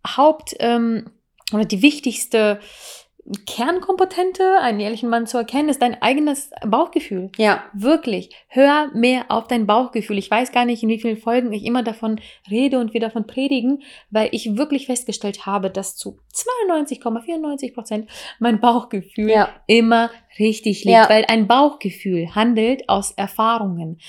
Haupt, 0.05 0.55
ähm, 0.59 1.09
oder 1.53 1.65
die 1.65 1.81
wichtigste 1.81 2.59
Kernkompetente, 3.47 4.59
einen 4.61 4.79
ehrlichen 4.79 5.09
Mann 5.09 5.25
zu 5.25 5.37
erkennen, 5.37 5.69
ist 5.69 5.81
dein 5.81 5.99
eigenes 6.01 6.51
Bauchgefühl. 6.65 7.31
Ja. 7.37 7.63
Wirklich, 7.73 8.29
hör 8.47 8.89
mehr 8.93 9.25
auf 9.29 9.47
dein 9.47 9.65
Bauchgefühl. 9.65 10.17
Ich 10.17 10.29
weiß 10.29 10.51
gar 10.51 10.65
nicht, 10.65 10.83
in 10.83 10.89
wie 10.89 10.99
vielen 10.99 11.17
Folgen 11.17 11.51
ich 11.51 11.65
immer 11.65 11.81
davon 11.83 12.19
rede 12.49 12.77
und 12.79 12.93
wir 12.93 12.99
davon 13.01 13.25
predigen, 13.25 13.81
weil 14.11 14.29
ich 14.31 14.57
wirklich 14.57 14.85
festgestellt 14.85 15.45
habe, 15.45 15.71
dass 15.71 15.95
zu 15.95 16.19
92,94 16.33 17.73
Prozent 17.73 18.09
mein 18.39 18.59
Bauchgefühl 18.59 19.29
Ja. 19.29 19.49
immer 19.67 20.11
richtig 20.37 20.83
liegt, 20.83 20.95
Ja. 20.95 21.09
weil 21.09 21.25
ein 21.27 21.47
Bauchgefühl 21.47 22.35
handelt 22.35 22.89
aus 22.89 23.11
Erfahrungen. 23.11 23.99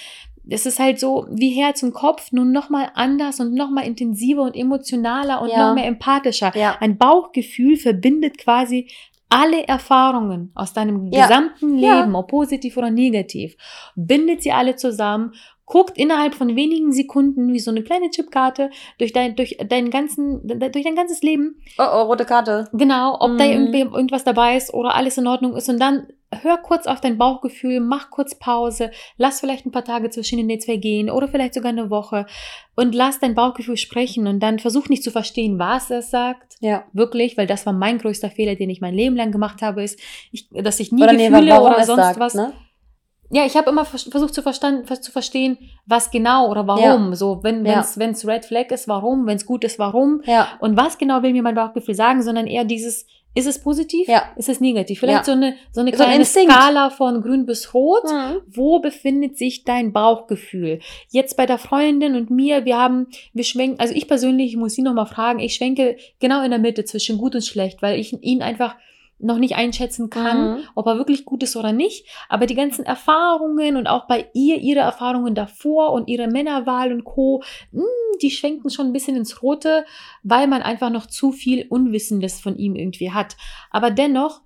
Es 0.49 0.65
ist 0.67 0.79
halt 0.79 1.01
so 1.01 1.27
wie 1.31 1.51
Herz 1.51 1.83
und 1.83 1.93
Kopf, 1.93 2.31
nur 2.33 2.45
noch 2.45 2.71
mal 2.71 2.91
anders 2.95 3.41
und 3.41 3.55
noch 3.55 3.71
mal 3.71 3.83
intensiver 3.85 4.43
und 4.43 4.55
emotionaler 4.57 5.43
und 5.43 5.51
Ja. 5.51 5.67
noch 5.69 5.75
mehr 5.75 5.87
empathischer. 5.87 6.53
Ja. 6.57 6.77
Ein 6.81 6.99
Bauchgefühl 6.99 7.77
verbindet 7.77 8.39
quasi 8.39 8.89
alle 9.29 9.67
Erfahrungen 9.67 10.53
aus 10.55 10.73
deinem 10.73 11.11
Ja. 11.13 11.23
gesamten. 11.27 11.77
Leben, 11.79 12.15
ob 12.15 12.29
positiv 12.29 12.77
oder 12.77 12.91
negativ, 12.91 13.57
bindet 13.97 14.43
sie 14.43 14.53
alle 14.53 14.77
zusammen, 14.77 15.33
guckt 15.65 15.99
innerhalb 15.99 16.37
von 16.37 16.55
wenigen 16.55 16.93
Sekunden 16.93 17.53
wie 17.53 17.59
so 17.59 17.73
eine 17.73 17.83
kleine 17.83 18.09
Chipkarte 18.11 18.71
durch 18.99 19.13
dein, 19.13 19.35
durch 19.35 19.57
deinen 19.69 19.91
ganzen, 19.91 20.47
durch 20.47 20.71
dein 20.85 20.95
ganzes 20.95 21.23
Leben, 21.23 21.57
Oh, 21.77 21.83
oh, 21.93 22.03
rote 22.03 22.25
Karte. 22.25 22.69
genau, 22.73 23.17
ob 23.19 23.37
da 23.37 23.45
Mhm. 23.45 23.51
irgendwie 23.51 23.81
irgendwas 23.81 24.23
dabei 24.23 24.57
ist 24.57 24.73
oder 24.73 24.95
alles 24.95 25.19
in 25.19 25.27
Ordnung 25.27 25.57
ist 25.57 25.69
und 25.69 25.81
dann 25.81 26.07
hör 26.43 26.57
kurz 26.59 26.87
auf 26.87 27.01
dein 27.01 27.19
Bauchgefühl, 27.19 27.81
mach 27.81 28.11
kurz 28.11 28.35
Pause, 28.39 28.91
lass 29.17 29.41
vielleicht 29.41 29.65
ein 29.65 29.71
paar 29.71 29.85
Tage 29.85 30.11
zwischen 30.11 30.39
den 30.39 30.49
Dates 30.49 30.65
vergehen 30.65 31.09
oder 31.09 31.29
vielleicht 31.29 31.55
sogar 31.55 31.71
eine 31.71 31.89
Woche 31.89 32.27
und 32.75 32.95
lass 32.95 33.21
dein 33.21 33.35
Bauchgefühl 33.35 33.77
sprechen 33.77 34.27
und 34.27 34.41
dann 34.41 34.59
versuch 34.59 34.89
nicht 34.89 35.05
zu 35.05 35.11
verstehen, 35.11 35.59
was 35.59 35.91
es 35.91 36.11
sagt, 36.11 36.57
Ja. 36.61 36.85
wirklich, 36.93 37.37
weil 37.39 37.47
das 37.47 37.65
war 37.65 37.73
mein 37.73 37.99
größter 37.99 38.31
Fehler, 38.31 38.57
den 38.57 38.71
ich 38.71 38.81
mein 38.81 38.95
Leben 38.95 39.17
lang 39.17 39.31
gemacht 39.31 39.63
habe, 39.63 39.83
ist, 39.85 40.01
ich, 40.33 40.49
dass 40.51 40.81
ich 40.81 40.91
nie 40.93 41.03
Oder 41.05 41.13
nee, 41.13 41.29
Gefühle 41.29 41.53
warum 41.53 41.69
oder 41.69 41.79
es 41.79 41.87
sonst 41.87 42.03
sagt, 42.03 42.19
was. 42.21 42.35
ne? 42.35 42.53
Ja, 43.31 43.45
ich 43.45 43.57
habe 43.57 43.71
immer 43.71 43.85
vers- 43.85 44.09
versucht 44.09 44.35
zu, 44.35 44.43
verstand, 44.43 44.87
zu 45.03 45.11
verstehen, 45.11 45.59
was 45.85 46.13
genau 46.13 46.49
oder 46.49 46.67
warum. 46.69 47.13
So, 47.17 47.41
wenn 47.43 47.67
Ja. 47.67 47.75
wenn's 47.77 47.99
wenn's 47.99 48.27
Red 48.27 48.45
Flag 48.45 48.71
ist, 48.71 48.87
warum, 48.87 49.27
wenn 49.27 49.37
es 49.37 49.47
gut 49.47 49.65
ist, 49.65 49.81
warum. 49.81 50.23
Ja. 50.27 50.49
Und 50.61 50.77
was 50.77 50.97
genau 50.97 51.23
will 51.25 51.33
mir 51.33 51.43
mein 51.43 51.57
Bauchgefühl 51.57 51.97
sagen, 51.97 52.23
sondern 52.23 52.47
eher 52.47 52.65
dieses, 52.65 53.05
ist 53.37 53.47
es 53.47 53.59
positiv? 53.61 54.09
Ja. 54.09 54.33
Ist 54.37 54.49
es 54.49 54.61
negativ? 54.61 54.99
Vielleicht 55.01 55.19
Ja. 55.19 55.25
so 55.25 55.33
eine, 55.33 55.55
so 55.71 55.83
eine 55.83 55.95
So 55.95 56.03
ein 56.03 56.23
kleine. 56.23 56.25
Skala 56.25 56.91
von 56.91 57.21
grün 57.21 57.45
bis 57.45 57.75
rot. 57.75 58.05
Mhm. 58.05 58.41
Wo 58.47 58.79
befindet 58.81 59.37
sich 59.37 59.65
dein 59.65 59.93
Bauchgefühl? 59.93 60.81
Jetzt 61.11 61.37
bei 61.37 61.45
der 61.45 61.59
Freundin 61.59 62.17
und 62.17 62.31
mir, 62.31 62.65
wir 62.65 62.79
haben, 62.79 63.09
wir 63.35 63.45
schwenken, 63.45 63.79
also 63.79 63.95
ich 63.95 64.09
persönlich, 64.09 64.53
ich 64.53 64.57
muss 64.57 64.73
sie 64.75 64.83
nochmal 64.83 65.07
fragen, 65.07 65.39
ich 65.39 65.55
schwenke 65.55 65.97
genau 66.19 66.43
in 66.43 66.51
der 66.51 66.59
Mitte 66.59 66.85
zwischen 66.85 67.19
gut 67.19 67.35
und 67.35 67.45
schlecht, 67.45 67.83
weil 67.83 68.01
ich 68.01 68.15
ihn 68.23 68.41
einfach 68.43 68.75
noch 69.19 69.39
nicht 69.39 69.57
einschätzen 69.57 70.11
kann, 70.11 70.57
Mhm. 70.57 70.65
ob 70.75 70.87
er 70.87 70.99
wirklich 70.99 71.25
gut 71.25 71.43
ist 71.43 71.57
oder 71.57 71.73
nicht. 71.73 72.07
Aber 72.29 72.47
die 72.47 72.55
ganzen 72.55 72.85
Erfahrungen 72.85 73.77
und 73.77 73.87
auch 73.87 74.07
bei 74.07 74.29
ihr, 74.35 74.59
ihre 74.59 74.81
Erfahrungen 74.81 75.35
davor 75.35 75.93
und 75.93 76.09
ihre 76.09 76.29
Männerwahl 76.29 76.93
und 76.93 77.05
Co., 77.05 77.43
mh, 77.73 77.83
die 78.23 78.31
schwenken 78.31 78.71
schon 78.71 78.87
ein 78.87 78.93
bisschen 78.93 79.17
ins 79.17 79.43
Rote, 79.43 79.85
weil 80.23 80.47
man 80.47 80.63
einfach 80.63 80.91
noch 80.91 81.07
zu 81.07 81.33
viel 81.33 81.67
Unwissendes 81.69 82.41
von 82.41 82.57
ihm 82.57 82.75
irgendwie 82.77 83.13
hat. 83.13 83.37
Aber 83.71 83.91
dennoch, 83.91 84.43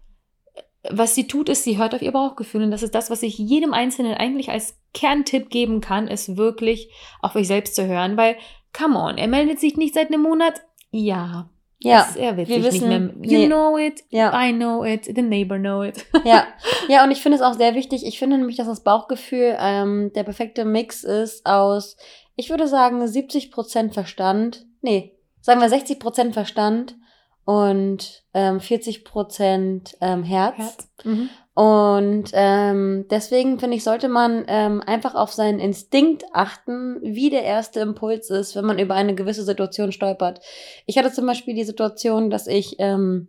was 0.89 1.15
sie 1.15 1.27
tut, 1.27 1.49
ist, 1.49 1.65
sie 1.65 1.77
hört 1.79 1.95
auf 1.95 2.03
ihr 2.03 2.13
Bauchgefühl. 2.13 2.63
Und 2.63 2.71
das 2.71 2.83
ist 2.83 2.95
das, 2.95 3.11
was 3.11 3.23
ich 3.23 3.37
jedem 3.39 3.75
Einzelnen 3.75 4.15
eigentlich 4.15 4.51
als 4.51 4.79
Kerntipp 4.95 5.51
geben 5.51 5.81
kann, 5.81 6.09
ist 6.09 6.37
wirklich 6.37 6.91
auf 7.21 7.35
euch 7.37 7.47
selbst 7.49 7.75
zu 7.75 7.87
hören. 7.87 8.17
Weil, 8.17 8.37
come 8.73 8.99
on, 8.99 9.19
er 9.19 9.29
meldet 9.29 9.61
sich 9.61 9.77
nicht 9.77 9.95
seit 9.95 10.09
einem 10.09 10.23
Monat. 10.23 10.63
Ja. 10.91 11.51
Ja. 11.83 12.09
er 12.17 12.37
wird 12.37 12.49
wir 12.49 12.63
wissen, 12.63 12.89
nicht 12.89 13.17
mehr. 13.17 13.31
You 13.31 13.39
nee. 13.39 13.47
know 13.47 13.79
it. 13.79 14.05
Ja. 14.11 14.33
I 14.39 14.53
know 14.53 14.85
it. 14.85 15.05
The 15.05 15.23
neighbor 15.23 15.59
know 15.59 15.83
it. 15.83 16.05
Ja, 16.25 16.47
ja, 16.89 17.05
und 17.05 17.11
ich 17.11 17.23
finde 17.23 17.37
es 17.37 17.43
auch 17.43 17.55
sehr 17.55 17.75
wichtig. 17.75 18.07
Ich 18.07 18.19
finde 18.19 18.37
nämlich, 18.37 18.57
dass 18.57 18.67
das 18.67 18.83
Bauchgefühl 18.83 19.57
ähm, 19.59 20.13
der 20.15 20.25
perfekte 20.25 20.65
Mix 20.65 21.05
ist 21.05 21.47
aus, 21.47 21.97
ich 22.37 22.51
würde 22.51 22.69
sagen, 22.69 23.03
70% 23.03 23.93
Verstand, 23.93 24.67
nee, 24.83 25.17
sagen 25.41 25.61
wir 25.61 25.69
60% 25.69 26.33
Verstand 26.33 26.97
und 27.45 28.23
ähm, 28.35 28.59
40% 28.59 29.95
ähm, 30.01 30.23
Herz. 30.23 30.57
Herz. 30.57 30.89
Mhm. 31.05 31.31
Und 31.55 32.31
ähm, 32.33 33.07
deswegen 33.11 33.59
finde 33.59 33.77
ich, 33.77 33.85
sollte 33.85 34.09
man 34.09 34.45
ähm, 34.47 34.83
einfach 34.87 35.15
auf 35.15 35.33
seinen 35.33 35.59
Instinkt 35.59 36.25
achten, 36.33 37.01
wie 37.03 37.29
der 37.29 37.43
erste 37.43 37.81
Impuls 37.81 38.31
ist, 38.31 38.55
wenn 38.55 38.65
man 38.65 38.79
über 38.79 38.95
eine 38.95 39.15
gewisse 39.15 39.43
Situation 39.43 39.93
stolpert. 39.93 40.41
Ich 40.87 40.97
hatte 40.97 41.13
zum 41.13 41.27
Beispiel 41.27 41.55
die 41.55 41.65
Situation, 41.65 42.31
dass 42.31 42.47
ich 42.47 42.77
ähm, 42.79 43.29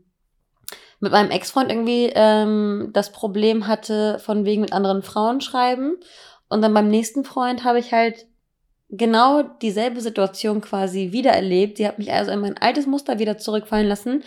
mit 1.00 1.12
meinem 1.12 1.32
Ex-Freund 1.32 1.72
irgendwie 1.72 2.12
ähm, 2.14 2.92
das 2.94 3.12
Problem 3.12 3.68
hatte, 3.68 4.20
von 4.20 4.46
wegen 4.46 4.62
mit 4.62 4.72
anderen 4.72 5.02
Frauen 5.02 5.42
schreiben. 5.42 5.98
Und 6.48 6.62
dann 6.62 6.74
beim 6.74 6.90
nächsten 6.90 7.24
Freund 7.24 7.64
habe 7.64 7.80
ich 7.80 7.92
halt 7.92 8.28
genau 8.90 9.42
dieselbe 9.42 10.00
Situation 10.00 10.62
quasi 10.62 11.12
wieder 11.12 11.32
erlebt. 11.32 11.78
Sie 11.78 11.88
hat 11.88 11.98
mich 11.98 12.12
also 12.12 12.32
in 12.32 12.40
mein 12.40 12.58
altes 12.58 12.86
Muster 12.86 13.20
wieder 13.20 13.38
zurückfallen 13.38 13.88
lassen. 13.88 14.24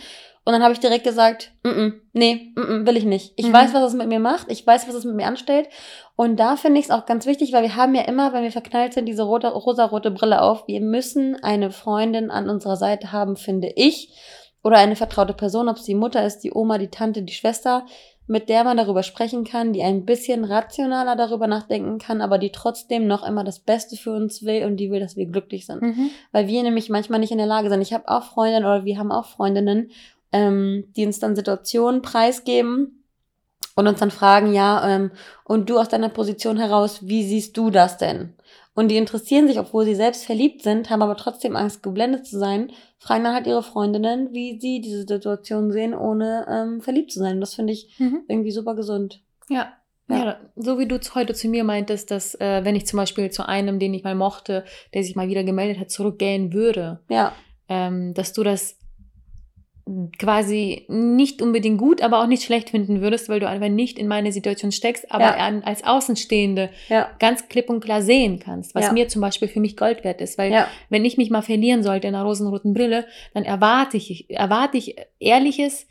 Und 0.47 0.53
dann 0.53 0.61
habe 0.61 0.73
ich 0.73 0.79
direkt 0.79 1.03
gesagt, 1.03 1.51
mm 1.63 1.67
-mm, 1.69 1.93
nee, 2.13 2.51
mm 2.55 2.59
-mm, 2.61 2.85
will 2.85 2.97
ich 2.97 3.05
nicht. 3.05 3.33
Ich 3.35 3.47
Mhm. 3.47 3.53
weiß, 3.53 3.73
was 3.73 3.83
es 3.83 3.93
mit 3.95 4.07
mir 4.07 4.19
macht. 4.19 4.45
Ich 4.51 4.65
weiß, 4.65 4.87
was 4.87 4.93
es 4.93 5.03
mit 5.03 5.15
mir 5.15 5.25
anstellt. 5.25 5.67
Und 6.15 6.39
da 6.39 6.55
finde 6.55 6.79
ich 6.79 6.85
es 6.85 6.91
auch 6.91 7.07
ganz 7.07 7.25
wichtig, 7.25 7.51
weil 7.51 7.63
wir 7.63 7.75
haben 7.75 7.95
ja 7.95 8.03
immer, 8.03 8.31
wenn 8.31 8.43
wir 8.43 8.51
verknallt 8.51 8.93
sind, 8.93 9.07
diese 9.07 9.23
rote, 9.23 9.47
rosa-rote 9.47 10.11
Brille 10.11 10.41
auf. 10.43 10.67
Wir 10.67 10.81
müssen 10.81 11.35
eine 11.43 11.71
Freundin 11.71 12.29
an 12.29 12.47
unserer 12.49 12.75
Seite 12.77 13.11
haben, 13.11 13.37
finde 13.37 13.71
ich. 13.75 14.09
Oder 14.63 14.77
eine 14.77 14.95
vertraute 14.95 15.33
Person, 15.33 15.67
ob 15.67 15.77
es 15.77 15.83
die 15.83 15.95
Mutter 15.95 16.23
ist, 16.25 16.39
die 16.39 16.51
Oma, 16.53 16.77
die 16.77 16.89
Tante, 16.89 17.23
die 17.23 17.33
Schwester, 17.33 17.85
mit 18.27 18.49
der 18.49 18.63
man 18.63 18.77
darüber 18.77 19.03
sprechen 19.03 19.43
kann, 19.43 19.71
die 19.73 19.83
ein 19.83 20.03
bisschen 20.05 20.45
rationaler 20.45 21.15
darüber 21.15 21.45
nachdenken 21.45 21.99
kann, 21.99 22.21
aber 22.21 22.39
die 22.39 22.51
trotzdem 22.51 23.05
noch 23.05 23.23
immer 23.27 23.43
das 23.43 23.59
Beste 23.59 23.95
für 23.95 24.13
uns 24.13 24.43
will 24.43 24.65
und 24.65 24.77
die 24.77 24.89
will, 24.89 24.99
dass 24.99 25.15
wir 25.15 25.27
glücklich 25.27 25.67
sind 25.67 25.83
Mhm. 25.83 26.09
weil 26.31 26.47
wir 26.47 26.63
nämlich 26.63 26.89
manchmal 26.89 27.19
nicht 27.19 27.31
in 27.31 27.37
der 27.37 27.45
Lage 27.45 27.69
sind. 27.69 27.81
Ich 27.83 27.93
habe 27.93 28.07
auch 28.07 28.23
Freundinnen 28.23 28.65
oder 28.65 28.83
wir 28.85 28.97
haben 28.97 29.11
auch 29.11 29.25
Freundinnen, 29.25 29.91
ähm, 30.35 30.85
die 30.95 31.05
uns 31.05 31.19
dann 31.19 31.35
Situationen 31.35 32.01
preisgeben 32.01 33.03
und 33.75 33.87
uns 33.87 33.99
dann 33.99 34.11
fragen, 34.11 34.53
ja, 34.53 34.87
ähm, 34.87 35.11
und 35.43 35.69
du 35.69 35.77
aus 35.79 35.89
deiner 35.89 36.09
Position 36.09 36.57
heraus, 36.57 36.99
wie 37.07 37.23
siehst 37.23 37.55
du 37.57 37.69
das 37.69 37.97
denn? 37.97 38.33
und 38.77 38.89
die 38.89 38.97
interessieren 38.97 39.47
sich, 39.47 39.57
obwohl 39.57 39.85
sie 39.85 39.95
selbst 39.95 40.25
verliebt 40.25 40.61
sind, 40.61 40.89
haben 40.89 41.01
aber 41.01 41.15
trotzdem 41.15 41.55
Angst, 41.55 41.81
geblendet 41.81 42.27
zu 42.27 42.37
sein, 42.37 42.71
fragen 42.99 43.23
dann 43.23 43.33
halt 43.33 43.47
ihre 43.47 43.63
Freundinnen, 43.63 44.33
wie 44.33 44.59
sie 44.59 44.81
diese 44.81 44.99
Situation 44.99 45.71
sehen, 45.71 45.93
ohne 45.93 46.45
ähm, 46.49 46.81
verliebt 46.81 47.09
zu 47.13 47.19
sein. 47.19 47.35
Und 47.35 47.39
das 47.41 47.55
finde 47.55 47.71
ich 47.71 47.95
Mhm. 47.99 48.23
irgendwie 48.27 48.51
super 48.51 48.75
gesund. 48.75 49.21
Ja. 49.47 49.71
Ja. 50.09 50.17
Ja. 50.25 50.39
so 50.57 50.77
wie 50.77 50.87
du 50.87 50.99
heute 51.15 51.33
zu 51.33 51.47
mir 51.47 51.63
meintest, 51.63 52.11
dass 52.11 52.35
äh, 52.35 52.65
wenn 52.65 52.75
ich 52.75 52.85
zum 52.85 52.97
Beispiel 52.97 53.31
zu 53.31 53.47
einem, 53.47 53.79
den 53.79 53.93
ich 53.93 54.03
mal 54.03 54.13
mochte, 54.13 54.65
der 54.93 55.03
sich 55.03 55.15
mal 55.15 55.29
wieder 55.29 55.45
gemeldet 55.45 55.79
hat, 55.79 55.89
zurückgehen 55.89 56.51
würde, 56.51 56.99
Ja, 57.09 57.31
ähm, 57.69 58.13
dass 58.13 58.33
du 58.33 58.43
das 58.43 58.77
quasi 60.17 60.85
nicht 60.87 61.41
unbedingt 61.43 61.77
gut, 61.77 62.01
aber 62.01 62.21
auch 62.21 62.27
nicht 62.27 62.43
schlecht 62.43 62.71
finden 62.71 63.01
würdest, 63.01 63.29
weil 63.29 63.39
du 63.39 63.47
einfach 63.47 63.69
nicht 63.69 63.99
in 63.99 64.07
meine 64.07 64.31
Situation 64.31 64.71
steckst, 64.71 65.11
aber 65.11 65.37
Ja. 65.37 65.61
als 65.63 65.83
Außenstehende 65.83 66.69
ja, 66.89 67.09
ganz 67.19 67.47
klipp 67.49 67.69
und 67.69 67.83
klar 67.83 68.01
sehen 68.01 68.39
kannst, 68.39 68.73
was 68.73 68.85
Ja. 68.85 68.93
mir 68.93 69.07
zum 69.07 69.21
Beispiel 69.21 69.47
für 69.47 69.59
mich 69.59 69.77
Gold 69.77 70.03
wert 70.03 70.21
ist. 70.21 70.39
Weil 70.39 70.51
wenn 70.89 71.05
ich 71.05 71.17
mich 71.17 71.29
mal 71.29 71.43
verlieren 71.43 71.83
sollte 71.83 72.07
in 72.07 72.15
einer 72.15 72.23
rosenroten 72.23 72.73
Brille, 72.73 73.05
dann 73.35 73.43
erwarte 73.43 73.97
ich, 73.97 74.27
erwarte 74.29 74.77
ich 74.77 74.95
ehrliches 75.19 75.87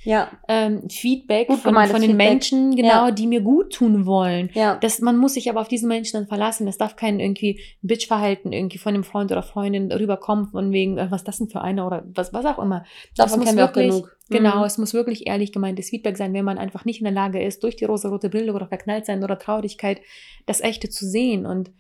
ähm, 0.49 0.89
Feedback 0.91 1.47
Gut 1.49 1.59
von, 1.59 1.75
von 1.75 2.01
den 2.01 2.11
Feedback. 2.11 2.29
Menschen, 2.29 2.75
genau, 2.77 3.11
die 3.13 3.27
mir 3.29 3.43
gut 3.43 3.73
tun 3.75 4.07
wollen. 4.07 4.51
Das, 4.81 5.01
man 5.01 5.17
muss 5.17 5.35
sich 5.35 5.49
aber 5.49 5.61
auf 5.61 5.69
diesen 5.69 5.89
Menschen 5.89 6.19
dann 6.19 6.27
verlassen. 6.27 6.67
Es 6.67 6.79
darf 6.79 6.97
kein 6.97 7.21
irgendwie 7.21 7.61
Bitch-Verhalten 7.83 8.53
irgendwie 8.53 8.79
von 8.79 8.95
einem 8.95 9.05
Freund 9.05 9.31
oder 9.31 9.43
Freundin 9.43 9.91
rüberkommen, 9.93 10.49
von 10.49 10.73
wegen, 10.73 10.99
äh, 10.99 11.11
was 11.11 11.23
das 11.23 11.39
denn 11.39 11.49
für 11.49 11.61
eine 11.61 11.87
oder 11.87 12.03
was, 12.15 12.33
was 12.33 12.45
auch 12.45 12.59
immer. 12.59 12.85
Davon 13.17 13.39
muss 13.39 13.47
kennen 13.47 13.59
wir 13.59 13.65
auch 13.67 13.73
genug. 13.89 14.17
Genau, 14.31 14.59
Mhm. 14.61 14.65
es 14.65 14.79
muss 14.79 14.95
wirklich 14.95 15.27
ehrlich 15.27 15.53
gemeintes 15.53 15.91
Feedback 15.91 16.17
sein, 16.17 16.33
wenn 16.33 16.45
man 16.45 16.59
einfach 16.59 16.85
nicht 16.85 17.01
in 17.01 17.05
der 17.05 17.13
Lage 17.13 17.43
ist, 17.43 17.63
durch 17.63 17.77
die 17.77 17.85
rosa-rote 17.85 18.31
Brille 18.31 18.53
oder 18.55 18.67
verknallt 18.67 19.05
sein 19.07 19.23
oder 19.23 19.39
Traurigkeit, 19.39 20.01
das 20.47 20.61
Echte 20.63 20.89
zu 20.89 21.07
sehen. 21.07 21.45
Und 21.47 21.71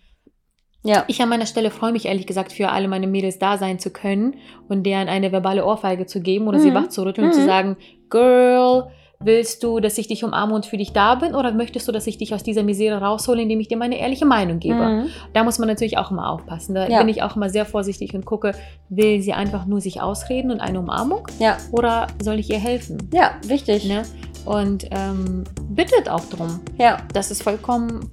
Ja, 0.86 1.04
ich 1.08 1.22
an 1.22 1.30
meiner 1.30 1.46
Stelle 1.46 1.70
freue 1.70 1.92
mich 1.92 2.04
ehrlich 2.04 2.26
gesagt, 2.26 2.52
für 2.52 2.68
alle 2.68 2.88
meine 2.88 3.06
Mädels 3.06 3.38
da 3.38 3.56
sein 3.56 3.78
zu 3.78 3.90
können 3.90 4.36
und 4.68 4.82
deren 4.84 5.08
eine 5.08 5.32
verbale 5.32 5.64
Ohrfeige 5.64 6.04
zu 6.04 6.20
geben 6.20 6.46
oder 6.46 6.58
sie 6.58 6.70
Mhm. 6.70 6.74
wach 6.74 6.88
zu 6.88 7.02
rütteln 7.06 7.28
und 7.28 7.32
zu 7.32 7.40
Mhm. 7.40 7.46
sagen, 7.46 7.76
Girl, 8.10 8.90
willst 9.24 9.62
du, 9.64 9.80
dass 9.80 9.96
ich 9.98 10.06
dich 10.08 10.22
umarme 10.24 10.54
und 10.54 10.66
für 10.66 10.76
dich 10.76 10.92
da 10.92 11.14
bin 11.14 11.34
oder 11.34 11.52
möchtest 11.52 11.88
du, 11.88 11.92
dass 11.92 12.06
ich 12.06 12.18
dich 12.18 12.34
aus 12.34 12.42
dieser 12.42 12.62
Misere 12.62 13.00
raushole, 13.00 13.42
indem 13.42 13.60
ich 13.60 13.68
dir 13.68 13.76
meine 13.76 13.98
ehrliche 13.98 14.26
Meinung 14.26 14.58
gebe? 14.60 14.74
Mhm. 14.74 15.06
Da 15.32 15.44
muss 15.44 15.58
man 15.58 15.68
natürlich 15.68 15.98
auch 15.98 16.10
immer 16.10 16.30
aufpassen. 16.30 16.74
Da 16.74 16.88
Ja. 16.88 16.98
bin 16.98 17.08
ich 17.08 17.22
auch 17.22 17.36
immer 17.36 17.48
sehr 17.50 17.66
vorsichtig 17.66 18.14
und 18.14 18.24
gucke, 18.24 18.52
will 18.88 19.20
sie 19.22 19.32
einfach 19.32 19.66
nur 19.66 19.80
sich 19.80 20.00
ausreden 20.02 20.50
und 20.50 20.60
eine 20.60 20.78
Umarmung 20.78 21.26
ja, 21.38 21.56
oder 21.72 22.06
soll 22.22 22.38
ich 22.38 22.50
ihr 22.50 22.58
helfen? 22.58 22.98
ja, 23.12 23.32
wichtig. 23.46 23.84
Ne? 23.86 24.02
Und 24.44 24.84
ähm, 24.90 25.44
bittet 25.70 26.08
auch 26.08 26.24
drum. 26.26 26.60
Ja, 26.78 26.98
Das 27.14 27.30
ist 27.30 27.42
vollkommen, 27.42 28.10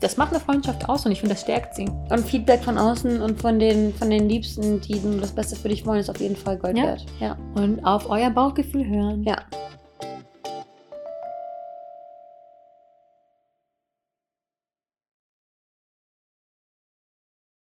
das 0.00 0.16
macht 0.16 0.30
eine 0.32 0.40
Freundschaft 0.40 0.88
aus 0.88 1.04
und 1.04 1.12
ich 1.12 1.20
finde, 1.20 1.34
das 1.34 1.42
stärkt 1.42 1.74
sie. 1.76 1.86
und 2.10 2.20
Feedback 2.26 2.62
von 2.64 2.78
außen 2.78 3.20
und 3.20 3.40
von 3.40 3.58
den, 3.58 3.92
von 3.94 4.08
den 4.10 4.28
Liebsten, 4.28 4.80
die 4.80 4.94
nur 5.00 5.20
das 5.20 5.32
Beste 5.32 5.56
für 5.56 5.68
dich 5.68 5.84
wollen, 5.86 6.00
ist 6.00 6.08
auf 6.10 6.20
jeden 6.20 6.36
Fall 6.36 6.56
Gold 6.56 6.76
Ja. 6.78 6.84
wert. 6.84 7.06
Ja, 7.20 7.36
Und 7.54 7.84
auf 7.84 8.08
euer 8.08 8.30
Bauchgefühl 8.30 8.86
hören. 8.86 9.24
ja. 9.24 9.36